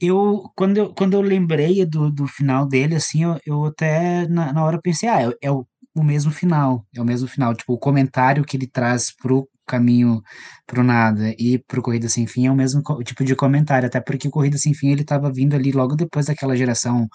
eu 0.00 0.50
quando 0.56 0.76
eu, 0.76 0.94
quando 0.94 1.14
eu 1.14 1.20
lembrei 1.20 1.84
do, 1.86 2.10
do 2.10 2.26
final 2.26 2.66
dele, 2.66 2.96
assim, 2.96 3.22
eu, 3.22 3.38
eu 3.46 3.64
até 3.66 4.26
na, 4.26 4.52
na 4.52 4.64
hora 4.64 4.80
pensei, 4.82 5.08
ah, 5.08 5.22
é, 5.22 5.32
é 5.42 5.50
o, 5.52 5.64
o 5.94 6.02
mesmo 6.02 6.32
final, 6.32 6.84
é 6.94 7.00
o 7.00 7.04
mesmo 7.04 7.28
final, 7.28 7.54
tipo, 7.54 7.72
o 7.74 7.78
comentário 7.78 8.44
que 8.44 8.56
ele 8.56 8.66
traz 8.66 9.14
pro 9.14 9.48
caminho 9.64 10.20
pro 10.66 10.82
nada 10.82 11.32
e 11.38 11.58
pro 11.58 11.82
Corrida 11.82 12.08
Sem 12.08 12.26
Fim 12.26 12.46
é 12.46 12.50
o 12.50 12.56
mesmo 12.56 12.82
tipo 13.04 13.24
de 13.24 13.36
comentário, 13.36 13.86
até 13.86 14.00
porque 14.00 14.26
o 14.26 14.30
Corrida 14.32 14.58
Sem 14.58 14.74
Fim 14.74 14.88
ele 14.90 15.04
tava 15.04 15.32
vindo 15.32 15.54
ali 15.54 15.70
logo 15.70 15.94
depois 15.94 16.26
daquela 16.26 16.56
geração 16.56 17.08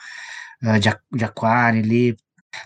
uh, 0.64 0.80
de, 0.80 0.90
de 1.16 1.26
Aquário 1.26 1.82
ali, 1.82 2.16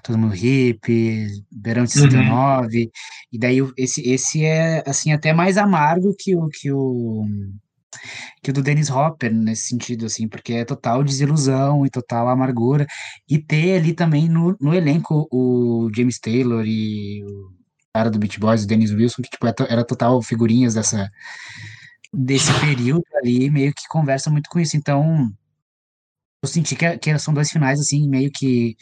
todo 0.04 0.18
mundo 0.18 0.34
hippie, 0.34 1.28
verão 1.52 1.84
de 1.84 1.92
69, 1.92 2.84
uhum. 2.84 2.90
e 3.32 3.40
daí 3.40 3.58
esse, 3.78 4.02
esse 4.08 4.46
é, 4.46 4.84
assim, 4.88 5.12
até 5.12 5.34
mais 5.34 5.58
amargo 5.58 6.16
que 6.18 6.36
o, 6.36 6.48
que 6.48 6.72
o, 6.72 7.26
que 8.42 8.52
o 8.52 8.54
do 8.54 8.62
Dennis 8.62 8.90
Hopper, 8.90 9.34
nesse 9.34 9.68
sentido, 9.68 10.06
assim, 10.06 10.28
porque 10.28 10.54
é 10.54 10.66
total 10.66 11.04
desilusão 11.04 11.86
e 11.86 11.90
total 11.90 12.28
amargura, 12.30 12.86
e 13.30 13.38
ter 13.38 13.78
ali 13.80 13.94
também 13.94 14.30
no, 14.30 14.56
no 14.60 14.74
elenco 14.74 15.28
o 15.32 15.90
James 15.96 16.20
Taylor 16.20 16.64
e 16.66 17.24
o 17.24 17.52
cara 17.94 18.10
do 18.10 18.20
Beach 18.20 18.40
Boys, 18.40 18.64
o 18.64 18.68
Dennis 18.68 18.92
Wilson, 18.92 19.22
que, 19.22 19.30
tipo, 19.30 19.48
é 19.48 19.54
era 19.70 19.84
total 19.84 20.22
figurinhas 20.22 20.74
dessa 20.74 21.10
desse 22.14 22.52
período 22.60 23.06
ali, 23.16 23.50
meio 23.50 23.74
que 23.74 23.88
conversa 23.88 24.30
muito 24.30 24.50
com 24.50 24.60
isso, 24.60 24.76
então 24.76 25.32
eu 26.42 26.50
senti 26.50 26.76
que, 26.76 26.98
que 26.98 27.20
são 27.20 27.34
dois 27.34 27.50
finais, 27.50 27.80
assim, 27.80 28.10
meio 28.10 28.32
que. 28.34 28.76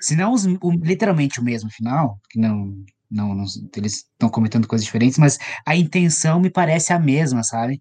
Se 0.00 0.14
não 0.14 0.32
os, 0.32 0.44
o, 0.44 0.70
literalmente 0.82 1.40
o 1.40 1.44
mesmo 1.44 1.70
final, 1.70 2.20
que 2.30 2.38
não. 2.38 2.74
não, 3.10 3.34
não 3.34 3.44
eles 3.76 4.04
estão 4.12 4.28
comentando 4.28 4.68
coisas 4.68 4.84
diferentes, 4.84 5.18
mas 5.18 5.38
a 5.66 5.74
intenção 5.76 6.40
me 6.40 6.50
parece 6.50 6.92
a 6.92 6.98
mesma, 6.98 7.42
sabe? 7.42 7.80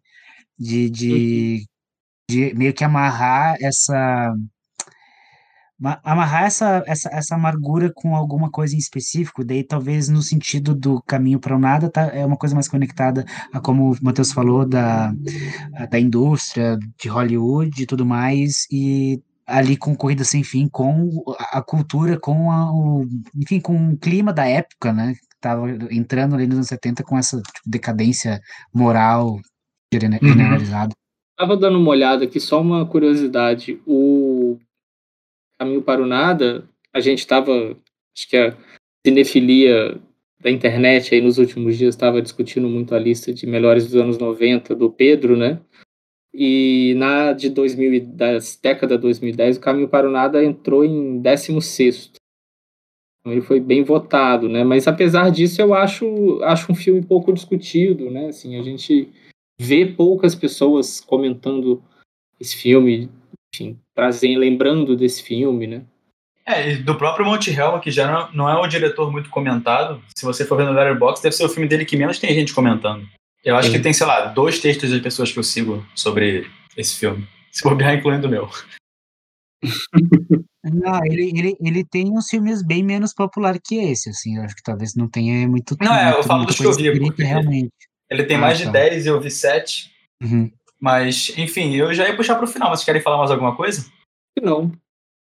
De, 0.57 0.89
de, 0.89 1.67
uhum. 2.31 2.45
de 2.49 2.53
meio 2.55 2.73
que 2.73 2.83
amarrar 2.83 3.55
essa. 3.61 4.33
Amarrar 6.03 6.43
essa, 6.45 6.83
essa, 6.87 7.09
essa 7.11 7.35
amargura 7.35 7.91
com 7.93 8.15
alguma 8.15 8.49
coisa 8.49 8.75
em 8.75 8.77
específico, 8.77 9.43
daí 9.43 9.61
talvez 9.61 10.07
no 10.07 10.21
sentido 10.21 10.73
do 10.73 11.01
caminho 11.01 11.39
para 11.39 11.55
o 11.55 11.59
nada, 11.59 11.89
tá, 11.89 12.03
é 12.13 12.25
uma 12.25 12.37
coisa 12.37 12.55
mais 12.55 12.69
conectada 12.69 13.25
a 13.51 13.59
como 13.59 13.91
o 13.91 13.97
Matheus 14.01 14.31
falou, 14.31 14.65
da, 14.65 15.13
da 15.89 15.99
indústria, 15.99 16.79
de 16.97 17.09
Hollywood 17.09 17.83
e 17.83 17.85
tudo 17.85 18.05
mais, 18.05 18.65
e 18.71 19.21
ali 19.45 19.77
com 19.77 19.95
Corrida 19.95 20.23
Sem 20.23 20.43
Fim, 20.43 20.67
com 20.67 21.23
a 21.51 21.61
cultura, 21.61 22.19
com 22.19 22.51
a, 22.51 22.71
o, 22.71 23.05
enfim, 23.35 23.59
com 23.59 23.91
o 23.91 23.97
clima 23.97 24.33
da 24.33 24.45
época, 24.47 24.91
né? 24.91 25.13
Tava 25.39 25.69
entrando 25.91 26.35
ali 26.35 26.47
nos 26.47 26.55
anos 26.55 26.67
70 26.67 27.03
com 27.03 27.17
essa 27.17 27.37
tipo, 27.37 27.69
decadência 27.69 28.41
moral 28.73 29.39
generalizada. 29.93 30.89
Uhum. 30.89 31.05
Tava 31.37 31.57
dando 31.57 31.77
uma 31.77 31.89
olhada 31.89 32.23
aqui, 32.23 32.39
só 32.39 32.61
uma 32.61 32.85
curiosidade. 32.85 33.79
O 33.85 34.24
Caminho 35.59 35.81
para 35.81 36.01
o 36.01 36.05
Nada, 36.05 36.67
a 36.93 36.99
gente 36.99 37.19
estava, 37.19 37.51
acho 38.15 38.29
que 38.29 38.37
a 38.37 38.57
cinefilia 39.05 39.99
da 40.39 40.51
internet 40.51 41.13
aí 41.13 41.21
nos 41.21 41.37
últimos 41.37 41.77
dias 41.77 41.95
estava 41.95 42.21
discutindo 42.21 42.69
muito 42.69 42.93
a 42.93 42.99
lista 42.99 43.33
de 43.33 43.47
melhores 43.47 43.85
dos 43.85 43.95
anos 43.95 44.17
90 44.17 44.75
do 44.75 44.91
Pedro, 44.91 45.35
né? 45.35 45.59
E 46.33 46.93
na 46.97 47.31
de 47.31 47.49
2010, 47.49 48.59
década 48.61 48.97
2010, 48.97 49.57
o 49.57 49.61
Caminho 49.61 49.87
para 49.87 50.07
o 50.07 50.11
Nada 50.11 50.43
entrou 50.43 50.83
em 50.83 51.19
16 51.19 52.11
Então 53.21 53.31
ele 53.31 53.41
foi 53.41 53.59
bem 53.59 53.83
votado, 53.83 54.49
né? 54.49 54.63
Mas 54.63 54.87
apesar 54.87 55.31
disso, 55.31 55.61
eu 55.61 55.73
acho, 55.73 56.43
acho 56.43 56.71
um 56.71 56.75
filme 56.75 57.01
pouco 57.01 57.31
discutido, 57.31 58.11
né? 58.11 58.27
Assim, 58.27 58.57
a 58.59 58.61
gente 58.61 59.09
vê 59.59 59.85
poucas 59.85 60.35
pessoas 60.35 60.99
comentando 60.99 61.81
esse 62.39 62.57
filme, 62.57 63.09
enfim, 63.53 63.79
trazendo, 63.95 64.39
lembrando 64.39 64.95
desse 64.95 65.23
filme, 65.23 65.65
né? 65.65 65.83
É, 66.45 66.73
e 66.73 66.77
do 66.77 66.95
próprio 66.95 67.25
Monte 67.25 67.51
Helma, 67.51 67.79
que 67.79 67.89
já 67.89 68.11
não, 68.11 68.31
não 68.33 68.49
é 68.49 68.61
um 68.61 68.67
diretor 68.67 69.11
muito 69.11 69.31
comentado. 69.31 69.99
Se 70.15 70.23
você 70.23 70.45
for 70.45 70.57
ver 70.57 70.65
no 70.65 70.73
Letterboxd, 70.73 71.23
deve 71.23 71.35
ser 71.35 71.45
o 71.45 71.49
filme 71.49 71.67
dele 71.67 71.85
que 71.85 71.97
menos 71.97 72.19
tem 72.19 72.35
gente 72.35 72.53
comentando. 72.53 73.07
Eu 73.43 73.55
acho 73.55 73.69
Sim. 73.69 73.77
que 73.77 73.81
tem, 73.81 73.93
sei 73.93 74.05
lá, 74.05 74.25
dois 74.25 74.59
textos 74.59 74.91
de 74.91 74.99
pessoas 74.99 75.31
que 75.31 75.39
eu 75.39 75.43
sigo 75.43 75.83
sobre 75.95 76.47
esse 76.77 76.95
filme. 76.97 77.27
Se 77.51 77.63
bobear, 77.63 77.95
incluindo 77.95 78.27
o 78.27 78.29
meu. 78.29 78.49
Não, 80.63 80.99
ele, 81.05 81.31
ele, 81.35 81.55
ele 81.59 81.85
tem 81.85 82.11
uns 82.11 82.27
filmes 82.27 82.61
bem 82.61 82.83
menos 82.83 83.13
populares 83.13 83.61
que 83.63 83.75
esse, 83.75 84.09
assim. 84.09 84.37
Eu 84.37 84.43
acho 84.43 84.55
que 84.55 84.61
talvez 84.61 84.93
não 84.93 85.07
tenha 85.07 85.47
muito. 85.47 85.75
Não, 85.79 85.95
é, 85.95 86.11
eu 86.11 86.23
falo 86.23 86.45
dos 86.45 86.57
que 86.57 86.65
eu 86.65 86.73
vi. 86.73 86.99
Porque 86.99 87.23
realmente. 87.23 87.71
Ele 88.09 88.23
tem 88.25 88.37
ah, 88.37 88.41
mais 88.41 88.59
tá. 88.59 88.65
de 88.65 88.71
10 88.71 89.05
e 89.05 89.09
eu 89.09 89.21
vi 89.21 89.31
7. 89.31 89.91
Uhum. 90.21 90.51
Mas, 90.85 91.33
enfim, 91.35 91.75
eu 91.75 91.91
já 91.95 92.07
ia 92.07 92.15
puxar 92.15 92.35
pro 92.35 92.45
final. 92.45 92.69
Mas 92.69 92.77
vocês 92.77 92.85
querem 92.85 93.01
falar 93.01 93.17
mais 93.17 93.31
alguma 93.31 93.55
coisa? 93.55 93.89
Não. 94.39 94.71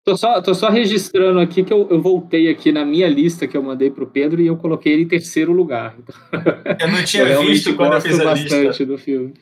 Tô 0.07 0.17
só, 0.17 0.41
tô 0.41 0.55
só 0.55 0.71
registrando 0.71 1.41
aqui 1.41 1.65
que 1.65 1.73
eu, 1.73 1.89
eu 1.91 2.01
voltei 2.01 2.49
aqui 2.49 2.71
na 2.71 2.85
minha 2.85 3.09
lista 3.09 3.49
que 3.49 3.57
eu 3.57 3.63
mandei 3.63 3.91
pro 3.91 4.07
Pedro 4.07 4.41
e 4.41 4.47
eu 4.47 4.57
coloquei 4.57 4.93
ele 4.93 5.03
em 5.03 5.09
terceiro 5.09 5.53
lugar. 5.53 5.97
Eu 6.81 6.89
não 6.89 7.05
tinha 7.05 7.25
eu 7.25 7.45
visto 7.45 7.75
quando 7.75 7.95
eu 7.95 8.01
fiz 8.01 8.21
a 8.21 8.33
lista. 8.33 8.87
do 8.87 8.97
filme. 8.97 9.35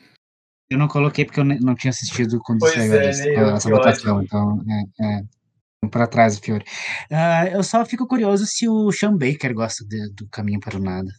Eu 0.67 0.79
não 0.79 0.87
coloquei 0.87 1.25
porque 1.25 1.39
eu 1.39 1.45
não 1.45 1.75
tinha 1.75 1.91
assistido 1.91 2.39
quando 2.43 2.59
pois 2.59 2.73
saiu 2.73 2.93
é, 2.93 2.97
a 2.97 3.07
lista, 3.07 3.29
essa 3.29 3.69
votação, 3.69 4.21
então 4.23 4.61
é, 4.99 5.05
é 5.05 5.87
para 5.89 6.07
trás, 6.07 6.39
Fiore. 6.39 6.65
Uh, 7.11 7.55
eu 7.55 7.63
só 7.63 7.85
fico 7.85 8.07
curioso 8.07 8.45
se 8.45 8.67
o 8.67 8.91
Sean 8.91 9.15
Baker 9.15 9.53
gosta 9.53 9.85
de, 9.85 10.09
do 10.13 10.27
Caminho 10.27 10.59
para 10.59 10.77
o 10.77 10.81
Nada. 10.81 11.11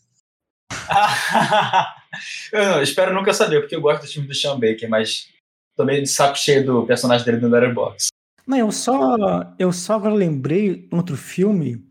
eu 2.52 2.64
não, 2.64 2.82
espero 2.82 3.14
nunca 3.14 3.32
saber, 3.32 3.60
porque 3.60 3.76
eu 3.76 3.80
gosto 3.80 4.02
do 4.02 4.08
time 4.08 4.26
do 4.26 4.34
Sean 4.34 4.58
Baker, 4.58 4.88
mas 4.88 5.28
meio 5.84 6.02
de 6.02 6.08
saco 6.08 6.36
cheio 6.36 6.64
do 6.64 6.86
personagem 6.86 7.24
dele 7.24 7.38
no 7.38 7.48
Letterboxd. 7.48 8.08
Não, 8.46 8.58
eu 8.58 8.72
só, 8.72 9.16
eu 9.58 9.72
só 9.72 9.94
agora 9.94 10.14
lembrei 10.14 10.88
outro 10.90 11.16
filme 11.16 11.84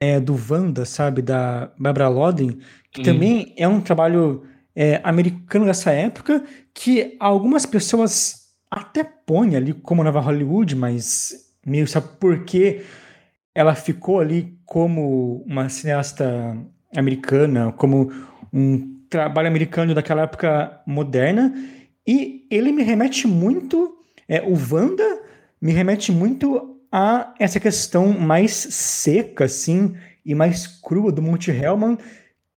é, 0.00 0.20
do 0.20 0.34
Wanda, 0.34 0.84
sabe, 0.84 1.22
da 1.22 1.70
Barbara 1.78 2.08
Loden, 2.08 2.58
que 2.90 3.00
hum. 3.00 3.04
também 3.04 3.54
é 3.56 3.66
um 3.66 3.80
trabalho 3.80 4.46
é, 4.74 5.00
americano 5.04 5.66
dessa 5.66 5.90
época, 5.90 6.44
que 6.72 7.16
algumas 7.18 7.66
pessoas 7.66 8.44
até 8.70 9.04
põem 9.04 9.56
ali 9.56 9.72
como 9.72 10.04
Nova 10.04 10.20
Hollywood, 10.20 10.74
mas 10.74 11.32
meio 11.64 11.86
sabe 11.86 12.08
por 12.18 12.44
que 12.44 12.82
ela 13.54 13.74
ficou 13.74 14.20
ali 14.20 14.58
como 14.66 15.44
uma 15.46 15.68
cineasta 15.68 16.56
americana, 16.96 17.72
como 17.72 18.12
um 18.52 18.94
trabalho 19.08 19.48
americano 19.48 19.94
daquela 19.94 20.22
época 20.22 20.80
moderna, 20.86 21.54
e 22.06 22.46
ele 22.50 22.72
me 22.72 22.82
remete 22.82 23.26
muito, 23.26 23.96
é, 24.28 24.42
o 24.42 24.54
Wanda 24.54 25.20
me 25.60 25.72
remete 25.72 26.12
muito 26.12 26.78
a 26.92 27.34
essa 27.38 27.58
questão 27.58 28.12
mais 28.12 28.52
seca, 28.52 29.44
assim, 29.44 29.94
e 30.24 30.34
mais 30.34 30.66
crua 30.66 31.10
do 31.10 31.22
Monte 31.22 31.50
Hellman, 31.50 31.98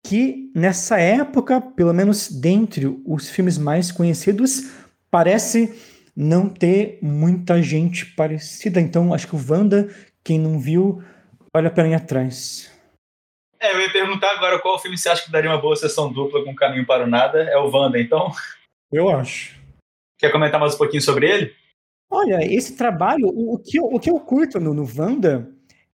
que 0.03 0.53
nessa 0.55 0.99
época, 0.99 1.61
pelo 1.61 1.93
menos 1.93 2.31
dentre 2.31 2.87
os 3.05 3.29
filmes 3.29 3.59
mais 3.59 3.91
conhecidos, 3.91 4.71
parece 5.11 5.75
não 6.15 6.49
ter 6.49 6.99
muita 7.03 7.63
gente 7.63 8.07
parecida. 8.15 8.81
Então, 8.81 9.13
acho 9.13 9.27
que 9.27 9.37
o 9.37 9.45
Wanda, 9.49 9.89
quem 10.23 10.39
não 10.39 10.59
viu, 10.59 11.03
vale 11.53 11.67
a 11.67 11.71
pena 11.71 11.97
atrás. 11.97 12.71
É, 13.61 13.73
eu 13.73 13.81
ia 13.81 13.93
perguntar 13.93 14.33
agora 14.33 14.59
qual 14.59 14.79
filme 14.79 14.99
você 14.99 15.09
acha 15.09 15.25
que 15.25 15.33
daria 15.33 15.51
uma 15.51 15.61
boa 15.61 15.77
sessão 15.77 16.13
dupla 16.13 16.45
com 16.45 16.55
Caminho 16.55 16.87
para 16.87 17.05
o 17.05 17.07
Nada. 17.07 17.43
É 17.43 17.57
o 17.57 17.71
Wanda, 17.71 17.99
então? 17.99 18.31
Eu 18.93 19.09
acho. 19.09 19.57
Quer 20.19 20.31
comentar 20.31 20.61
mais 20.61 20.75
um 20.75 20.79
pouquinho 20.79 21.03
sobre 21.03 21.31
ele? 21.31 21.55
Olha, 22.11 22.39
esse 22.43 22.77
trabalho, 22.77 23.29
o, 23.29 23.55
o, 23.55 23.59
que, 23.59 23.79
eu, 23.79 23.85
o 23.85 23.99
que 23.99 24.11
eu 24.11 24.21
curto 24.21 24.61
no, 24.61 24.73
no 24.73 24.89
Wanda 24.97 25.51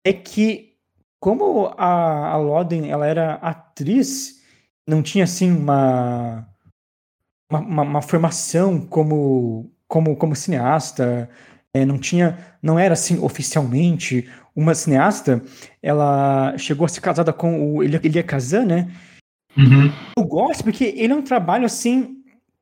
é 0.04 0.12
que, 0.12 0.74
como 1.20 1.72
a, 1.76 2.32
a 2.32 2.36
Loden 2.36 2.90
ela 2.90 3.06
era 3.06 3.34
atriz, 3.34 4.42
não 4.88 5.02
tinha 5.02 5.24
assim 5.24 5.52
uma, 5.52 6.48
uma, 7.50 7.60
uma, 7.60 7.82
uma 7.82 8.02
formação 8.02 8.84
como, 8.84 9.70
como, 9.86 10.16
como 10.16 10.34
cineasta, 10.34 11.30
é, 11.74 11.84
não 11.84 11.98
tinha, 11.98 12.38
não 12.62 12.78
era 12.78 12.94
assim 12.94 13.18
oficialmente 13.18 14.28
uma 14.54 14.74
cineasta, 14.74 15.42
ela 15.82 16.56
chegou 16.58 16.84
a 16.84 16.88
ser 16.88 17.00
casada 17.00 17.32
com 17.32 17.76
o 17.76 17.82
Elia 17.82 18.22
Kazan, 18.22 18.64
né? 18.64 18.90
Uhum. 19.56 19.92
Eu 20.16 20.24
gosto 20.24 20.64
porque 20.64 20.84
ele 20.96 21.12
é 21.12 21.16
um 21.16 21.22
trabalho 21.22 21.64
assim 21.64 22.16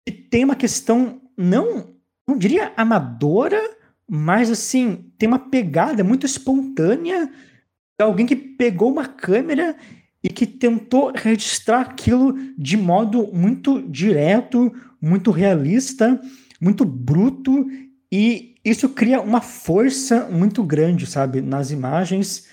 que 0.07 0.13
tem 0.13 0.45
uma 0.45 0.57
questão 0.57 1.21
não 1.37 1.99
não 2.29 2.37
diria 2.37 2.73
amadora, 2.77 3.59
mas 4.07 4.51
assim, 4.51 5.11
tem 5.17 5.27
uma 5.27 5.39
pegada 5.39 6.05
muito 6.05 6.27
espontânea 6.27 7.27
de 7.27 8.05
alguém 8.05 8.27
que 8.27 8.37
pegou 8.37 8.93
uma 8.93 9.07
câmera 9.07 9.75
e 10.23 10.29
que 10.29 10.47
tentou 10.47 11.11
registrar 11.15 11.81
aquilo 11.81 12.37
de 12.59 12.77
modo 12.77 13.29
muito 13.33 13.81
direto, 13.83 14.71
muito 15.01 15.31
realista, 15.31 16.21
muito 16.61 16.85
bruto, 16.85 17.67
e 18.13 18.48
isso 18.65 18.89
cria 18.89 19.21
uma 19.21 19.41
força 19.41 20.29
muito 20.29 20.63
grande, 20.63 21.07
sabe, 21.07 21.41
nas 21.41 21.71
imagens, 21.71 22.49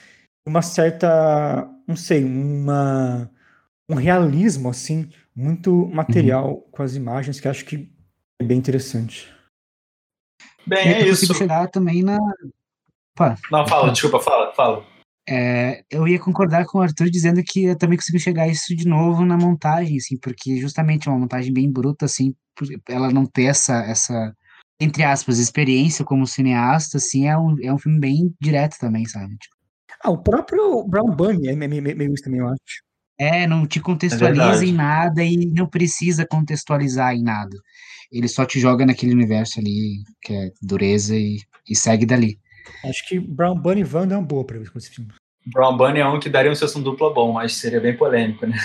uma 0.48 0.62
certa, 0.62 1.70
não 1.88 1.96
sei, 1.96 2.24
uma 2.24 3.30
um 3.88 3.96
realismo 3.96 4.70
assim 4.70 5.10
muito 5.36 5.88
material 5.88 6.56
uhum. 6.56 6.64
com 6.72 6.84
as 6.84 6.96
imagens 6.96 7.40
que 7.40 7.48
acho 7.48 7.66
que 7.66 7.90
é 8.42 8.44
bem 8.44 8.58
interessante. 8.58 9.34
Bem, 10.66 10.88
é 10.88 11.08
isso. 11.08 11.34
chegar 11.34 11.70
também 11.70 12.02
na. 12.02 12.18
Opa, 13.16 13.38
Não, 13.52 13.68
fala, 13.68 13.92
desculpa, 13.92 14.20
fala, 14.20 14.54
fala. 14.54 14.86
É, 15.28 15.84
eu 15.90 16.08
ia 16.08 16.20
concordar 16.20 16.66
com 16.66 16.78
o 16.78 16.82
Arthur 16.82 17.10
dizendo 17.10 17.42
que 17.44 17.66
eu 17.66 17.78
também 17.78 17.98
consegui 17.98 18.20
chegar 18.20 18.48
isso 18.48 18.76
de 18.76 18.88
novo 18.88 19.26
na 19.26 19.38
montagem, 19.38 19.98
assim, 19.98 20.18
porque 20.18 20.58
justamente 20.58 21.08
é 21.08 21.12
uma 21.12 21.20
montagem 21.20 21.54
bem 21.54 21.72
bruta, 21.72 22.06
assim, 22.06 22.36
ela 22.88 23.10
não 23.10 23.26
ter 23.26 23.46
essa, 23.46 23.84
essa 23.84 24.36
entre 24.80 25.04
aspas, 25.04 25.40
experiência 25.40 26.04
como 26.06 26.28
cineasta, 26.28 26.98
assim, 26.98 27.28
é 27.28 27.38
um, 27.38 27.56
é 27.62 27.74
um 27.74 27.78
filme 27.78 28.00
bem 28.00 28.36
direto 28.42 28.78
também, 28.80 29.06
sabe? 29.06 29.36
Tipo, 29.38 29.56
ah, 30.04 30.10
o 30.12 30.18
próprio 30.18 30.84
Brown 30.84 31.16
Bunny 31.16 31.48
é 31.48 31.56
meio, 31.56 31.82
meio 31.82 32.14
isso 32.14 32.24
também, 32.24 32.40
eu 32.40 32.48
acho. 32.48 32.84
É, 33.18 33.48
não 33.48 33.66
te 33.66 33.80
contextualiza 33.80 34.66
é 34.66 34.68
em 34.68 34.74
nada 34.74 35.24
e 35.24 35.46
não 35.46 35.68
precisa 35.68 36.28
contextualizar 36.28 37.14
em 37.16 37.24
nada 37.24 37.58
ele 38.12 38.28
só 38.28 38.46
te 38.46 38.60
joga 38.60 38.86
naquele 38.86 39.14
universo 39.14 39.60
ali, 39.60 40.04
que 40.22 40.34
é 40.34 40.52
dureza, 40.62 41.16
e, 41.16 41.40
e 41.70 41.76
segue 41.76 42.06
dali. 42.06 42.40
Acho 42.84 43.08
que 43.08 43.20
Brown 43.20 43.60
Bunny 43.60 43.82
e 43.82 43.84
Wanda 43.84 44.16
é 44.16 44.18
uma 44.18 44.26
boa 44.26 44.46
pra 44.46 44.58
ver 44.58 44.72
com 44.72 44.78
esse 44.78 44.90
filme. 44.90 45.12
Brown 45.48 45.78
Bunny 45.78 46.00
é 46.00 46.08
um 46.08 46.20
que 46.20 46.30
daria 46.30 46.52
um 46.52 46.56
sessão 46.56 46.82
dupla 46.82 47.14
bom, 47.14 47.34
mas 47.34 47.56
seria 47.56 47.80
bem 47.80 47.96
polêmico, 47.96 48.46
né? 48.48 48.58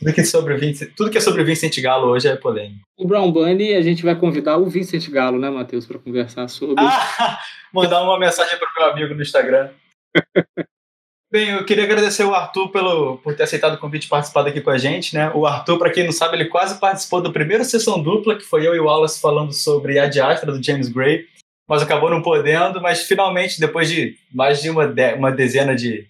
Tudo 0.00 0.14
que, 0.14 0.20
é 0.22 0.24
sobre 0.24 0.56
Vincent, 0.56 0.94
tudo 0.96 1.10
que 1.10 1.18
é 1.18 1.20
sobre 1.20 1.44
Vincent 1.44 1.78
Galo 1.78 2.08
hoje 2.08 2.26
é 2.26 2.34
polêmico. 2.34 2.80
O 2.98 3.06
Brown 3.06 3.30
Bunny, 3.30 3.74
a 3.74 3.82
gente 3.82 4.02
vai 4.02 4.16
convidar 4.16 4.56
o 4.56 4.66
Vincent 4.66 5.06
Galo, 5.10 5.38
né, 5.38 5.50
Matheus, 5.50 5.86
para 5.86 5.98
conversar 5.98 6.48
sobre. 6.48 6.76
Ah, 6.78 7.38
mandar 7.72 8.02
uma 8.02 8.18
mensagem 8.18 8.58
para 8.58 8.66
o 8.66 8.72
meu 8.78 8.92
amigo 8.92 9.14
no 9.14 9.20
Instagram. 9.20 9.68
Bem, 11.30 11.50
eu 11.50 11.64
queria 11.66 11.84
agradecer 11.84 12.24
o 12.24 12.34
Arthur 12.34 12.70
pelo, 12.70 13.18
por 13.18 13.36
ter 13.36 13.42
aceitado 13.42 13.74
o 13.74 13.78
convite 13.78 14.02
de 14.04 14.08
participar 14.08 14.48
aqui 14.48 14.60
com 14.62 14.70
a 14.70 14.78
gente, 14.78 15.14
né? 15.14 15.30
O 15.32 15.46
Arthur, 15.46 15.78
para 15.78 15.90
quem 15.90 16.04
não 16.04 16.12
sabe, 16.12 16.36
ele 16.36 16.46
quase 16.46 16.80
participou 16.80 17.22
da 17.22 17.30
primeira 17.30 17.62
sessão 17.62 18.02
dupla, 18.02 18.36
que 18.36 18.42
foi 18.42 18.66
eu 18.66 18.74
e 18.74 18.80
o 18.80 18.86
Wallace 18.86 19.20
falando 19.20 19.52
sobre 19.52 19.98
a 19.98 20.08
diáspora 20.08 20.50
do 20.50 20.62
James 20.62 20.88
Gray, 20.88 21.26
mas 21.68 21.82
acabou 21.82 22.10
não 22.10 22.22
podendo, 22.22 22.80
mas 22.80 23.02
finalmente, 23.02 23.60
depois 23.60 23.88
de 23.88 24.16
mais 24.32 24.60
de 24.60 24.70
uma, 24.70 24.88
de, 24.88 25.14
uma 25.14 25.30
dezena 25.30 25.76
de, 25.76 26.08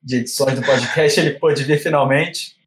de 0.00 0.18
edições 0.18 0.54
do 0.54 0.64
podcast, 0.64 1.18
ele 1.18 1.30
pôde 1.30 1.64
vir 1.64 1.80
finalmente. 1.80 2.59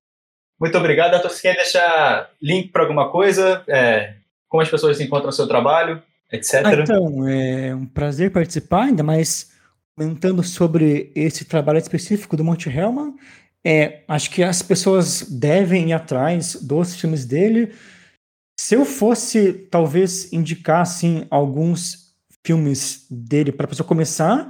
Muito 0.63 0.77
obrigado. 0.77 1.21
Você 1.21 1.41
quer 1.41 1.55
deixar 1.57 2.29
link 2.41 2.69
para 2.69 2.83
alguma 2.83 3.11
coisa? 3.11 3.61
É, 3.67 4.13
como 4.47 4.63
as 4.63 4.69
pessoas 4.69 4.97
encontram 5.01 5.27
o 5.27 5.33
seu 5.33 5.45
trabalho, 5.45 6.01
etc. 6.31 6.61
Ah, 6.63 6.73
então, 6.73 7.27
é 7.27 7.75
um 7.75 7.85
prazer 7.85 8.31
participar, 8.31 8.83
ainda 8.83 9.03
mais 9.03 9.51
comentando 9.93 10.41
sobre 10.41 11.11
esse 11.15 11.43
trabalho 11.43 11.79
específico 11.79 12.37
do 12.37 12.45
Monte 12.45 12.69
Hellman, 12.69 13.13
é, 13.61 14.03
acho 14.07 14.31
que 14.31 14.41
as 14.41 14.61
pessoas 14.61 15.23
devem 15.29 15.89
ir 15.89 15.93
atrás 15.93 16.55
dos 16.55 16.95
filmes 16.95 17.25
dele. 17.25 17.73
Se 18.57 18.75
eu 18.75 18.85
fosse, 18.85 19.51
talvez, 19.69 20.31
indicar 20.31 20.79
assim, 20.79 21.27
alguns 21.29 22.15
filmes 22.41 23.05
dele 23.11 23.51
para 23.51 23.65
a 23.65 23.69
pessoa 23.69 23.85
começar, 23.85 24.49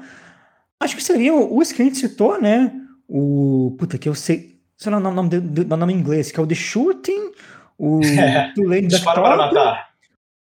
acho 0.80 0.96
que 0.96 1.02
seriam 1.02 1.58
os 1.58 1.72
que 1.72 1.82
a 1.82 1.86
gente 1.86 1.98
citou, 1.98 2.40
né? 2.40 2.72
O. 3.08 3.76
Puta, 3.80 3.98
que 3.98 4.08
eu 4.08 4.14
sei. 4.14 4.53
Sei 4.78 4.92
lá 4.92 4.98
o 4.98 5.00
nome, 5.00 5.38
o 5.38 5.78
nome 5.78 5.94
em 5.94 5.98
inglês, 5.98 6.32
que 6.32 6.40
é 6.40 6.44
o 6.44 6.48
The 6.48 6.56
Shooting, 6.56 7.32
o 7.78 8.00
Do 8.56 8.64
Lane 8.64 8.88
Matar. 9.04 9.90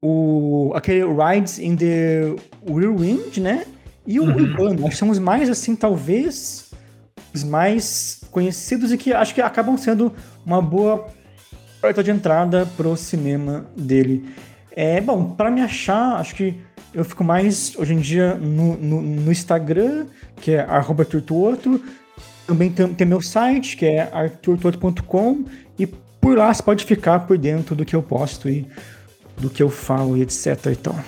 o 0.02 0.72
aquele 0.74 1.04
Rides 1.04 1.58
in 1.58 1.76
the 1.76 2.34
Whirlwind, 2.68 3.38
né? 3.38 3.66
E 4.06 4.18
o 4.18 4.24
uhum. 4.24 4.34
Urbano, 4.34 4.86
acho 4.86 4.90
que 4.90 4.96
são 4.96 5.10
os 5.10 5.18
mais, 5.18 5.50
assim, 5.50 5.76
talvez 5.76 6.70
os 7.34 7.44
mais 7.44 8.22
conhecidos 8.30 8.92
e 8.92 8.98
que 8.98 9.12
acho 9.12 9.34
que 9.34 9.40
acabam 9.40 9.76
sendo 9.76 10.12
uma 10.44 10.60
boa 10.60 11.06
porta 11.80 12.02
de 12.02 12.10
entrada 12.10 12.66
pro 12.76 12.96
cinema 12.96 13.66
dele. 13.76 14.28
É, 14.72 15.00
bom, 15.00 15.30
para 15.30 15.50
me 15.50 15.60
achar, 15.60 16.16
acho 16.16 16.34
que 16.34 16.60
eu 16.92 17.04
fico 17.04 17.22
mais 17.22 17.74
hoje 17.76 17.94
em 17.94 18.00
dia 18.00 18.34
no, 18.34 18.76
no, 18.76 19.02
no 19.02 19.32
Instagram, 19.32 20.06
que 20.36 20.52
é 20.52 20.60
arrobaturtuoto. 20.60 21.80
Também 22.50 22.68
tem, 22.68 22.92
tem, 22.92 23.06
meu 23.06 23.22
site, 23.22 23.76
que 23.76 23.86
é 23.86 24.10
arturtuoto.com. 24.12 25.44
E 25.78 25.86
por 25.86 26.36
lá 26.36 26.52
você 26.52 26.60
pode 26.60 26.84
ficar 26.84 27.20
por 27.20 27.38
dentro 27.38 27.76
do 27.76 27.84
que 27.84 27.94
eu 27.94 28.02
posto 28.02 28.48
e 28.48 28.66
do 29.38 29.48
que 29.48 29.62
eu 29.62 29.70
falo 29.70 30.16
e 30.16 30.22
etc. 30.22 30.66
Então. 30.66 30.98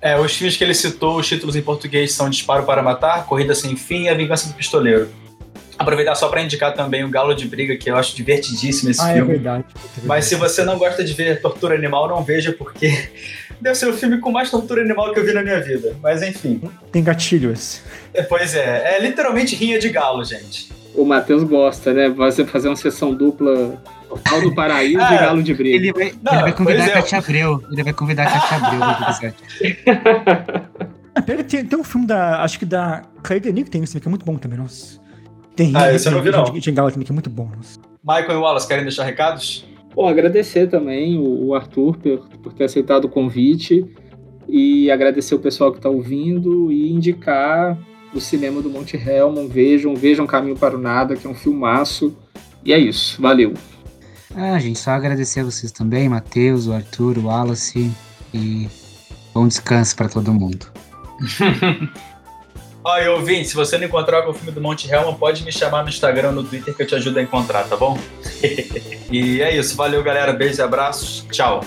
É, 0.00 0.18
os 0.18 0.34
filmes 0.34 0.56
que 0.56 0.64
ele 0.64 0.72
citou, 0.72 1.18
os 1.18 1.28
títulos 1.28 1.56
em 1.56 1.60
português 1.60 2.12
são 2.12 2.30
Disparo 2.30 2.64
para 2.64 2.82
Matar, 2.82 3.26
Corrida 3.26 3.54
Sem 3.54 3.76
Fim 3.76 4.04
e 4.04 4.08
A 4.08 4.14
Vingança 4.14 4.48
do 4.48 4.54
Pistoleiro. 4.54 5.10
Aproveitar 5.78 6.14
só 6.14 6.28
para 6.28 6.40
indicar 6.40 6.72
também 6.72 7.04
o 7.04 7.10
Galo 7.10 7.34
de 7.34 7.46
Briga, 7.46 7.76
que 7.76 7.90
eu 7.90 7.96
acho 7.96 8.16
divertidíssimo 8.16 8.90
esse 8.90 9.02
ah, 9.02 9.10
é 9.10 9.14
filme. 9.14 9.32
É 9.32 9.34
verdade, 9.34 9.64
é 9.68 9.78
verdade. 9.78 10.06
Mas 10.06 10.24
se 10.24 10.36
você 10.36 10.64
não 10.64 10.78
gosta 10.78 11.04
de 11.04 11.12
ver 11.12 11.42
tortura 11.42 11.74
animal, 11.74 12.08
não 12.08 12.24
veja, 12.24 12.50
porque 12.50 13.10
deve 13.60 13.74
ser 13.74 13.88
o 13.88 13.92
filme 13.92 14.18
com 14.18 14.32
mais 14.32 14.50
tortura 14.50 14.80
animal 14.80 15.12
que 15.12 15.20
eu 15.20 15.24
vi 15.26 15.34
na 15.34 15.42
minha 15.42 15.60
vida. 15.60 15.94
Mas 16.02 16.22
enfim. 16.22 16.62
Tem 16.90 17.04
gatilhos. 17.04 17.82
É, 18.14 18.22
pois 18.22 18.54
é, 18.54 18.96
é 18.96 19.00
literalmente 19.00 19.54
rinha 19.54 19.78
de 19.78 19.88
galo, 19.90 20.24
gente. 20.24 20.77
O 20.98 21.04
Matheus 21.04 21.44
gosta, 21.44 21.92
né? 21.92 22.08
Você 22.08 22.44
fazer 22.44 22.68
uma 22.68 22.76
sessão 22.76 23.14
dupla 23.14 23.80
Portal 24.08 24.40
do 24.40 24.54
Paraíso 24.54 24.98
ah, 25.04 25.14
e 25.14 25.18
Galo 25.18 25.42
de 25.42 25.54
Briga. 25.54 25.76
Ele 25.76 25.92
vai, 25.92 26.12
não, 26.22 26.32
ele 26.32 26.42
vai 26.42 26.52
convidar 26.52 26.82
a 26.82 26.86
é. 26.86 26.90
Katia 26.90 27.18
Abreu. 27.18 27.62
Ele 27.70 27.82
vai 27.84 27.92
convidar 27.92 28.26
a 28.26 28.30
Katia 28.30 28.56
Abreu 28.56 28.80
ah, 31.14 31.22
tem, 31.22 31.64
tem 31.64 31.78
um 31.78 31.84
filme 31.84 32.06
da. 32.06 32.42
Acho 32.42 32.58
que 32.58 32.64
da 32.64 33.02
Claire 33.22 33.44
Denis 33.44 33.64
que 33.64 33.70
tem 33.70 33.82
isso, 33.82 33.98
que 34.00 34.08
é 34.08 34.10
muito 34.10 34.24
bom 34.24 34.36
também, 34.36 34.58
nossa. 34.58 34.98
Tem 35.54 35.72
ah, 35.74 35.92
esse 35.92 36.06
eu 36.06 36.12
não 36.12 36.22
vi, 36.22 36.30
não. 36.30 36.44
De, 36.44 36.60
de 36.60 36.72
Galo 36.72 36.90
também, 36.90 37.04
que 37.04 37.12
é 37.12 37.14
muito 37.14 37.30
bom, 37.30 37.50
nossa. 37.56 37.78
Michael 38.04 38.38
e 38.38 38.42
Wallace, 38.42 38.66
querem 38.66 38.84
deixar 38.84 39.04
recados? 39.04 39.66
Bom, 39.94 40.08
agradecer 40.08 40.68
também 40.68 41.18
o, 41.18 41.54
Arthur 41.54 41.96
por, 41.96 42.28
por 42.38 42.52
ter 42.52 42.64
aceitado 42.64 43.06
o 43.06 43.08
convite 43.08 43.84
e 44.48 44.90
agradecer 44.90 45.34
o 45.34 45.38
pessoal 45.38 45.72
que 45.72 45.78
está 45.78 45.88
ouvindo 45.88 46.70
e 46.70 46.92
indicar 46.92 47.76
o 48.14 48.20
cinema 48.20 48.60
do 48.62 48.70
Monte 48.70 48.96
Helmon. 48.96 49.48
Vejam, 49.48 49.94
vejam 49.94 50.26
Caminho 50.26 50.56
para 50.56 50.76
o 50.76 50.78
Nada, 50.78 51.16
que 51.16 51.26
é 51.26 51.30
um 51.30 51.34
filmaço. 51.34 52.16
E 52.64 52.72
é 52.72 52.78
isso, 52.78 53.20
valeu. 53.20 53.54
Ah, 54.34 54.58
gente, 54.58 54.78
só 54.78 54.90
agradecer 54.90 55.40
a 55.40 55.44
vocês 55.44 55.72
também, 55.72 56.08
Matheus, 56.08 56.66
o 56.66 56.72
Arthur, 56.72 57.18
o 57.18 57.26
Wallace 57.26 57.90
e 58.32 58.68
bom 59.32 59.48
descanso 59.48 59.96
para 59.96 60.08
todo 60.08 60.32
mundo. 60.32 60.66
E 62.96 63.06
ouvinte, 63.08 63.48
se 63.48 63.54
você 63.54 63.76
não 63.76 63.84
encontrar 63.84 64.22
com 64.22 64.30
o 64.30 64.34
filme 64.34 64.50
do 64.50 64.62
Monte 64.62 64.90
Helman, 64.90 65.14
pode 65.14 65.44
me 65.44 65.52
chamar 65.52 65.82
no 65.82 65.90
Instagram, 65.90 66.32
no 66.32 66.42
Twitter, 66.42 66.74
que 66.74 66.82
eu 66.82 66.86
te 66.86 66.94
ajudo 66.94 67.18
a 67.18 67.22
encontrar, 67.22 67.64
tá 67.64 67.76
bom? 67.76 67.98
e 69.12 69.42
é 69.42 69.54
isso, 69.54 69.76
valeu 69.76 70.02
galera, 70.02 70.32
beijos 70.32 70.58
e 70.58 70.62
abraços, 70.62 71.26
tchau. 71.30 71.62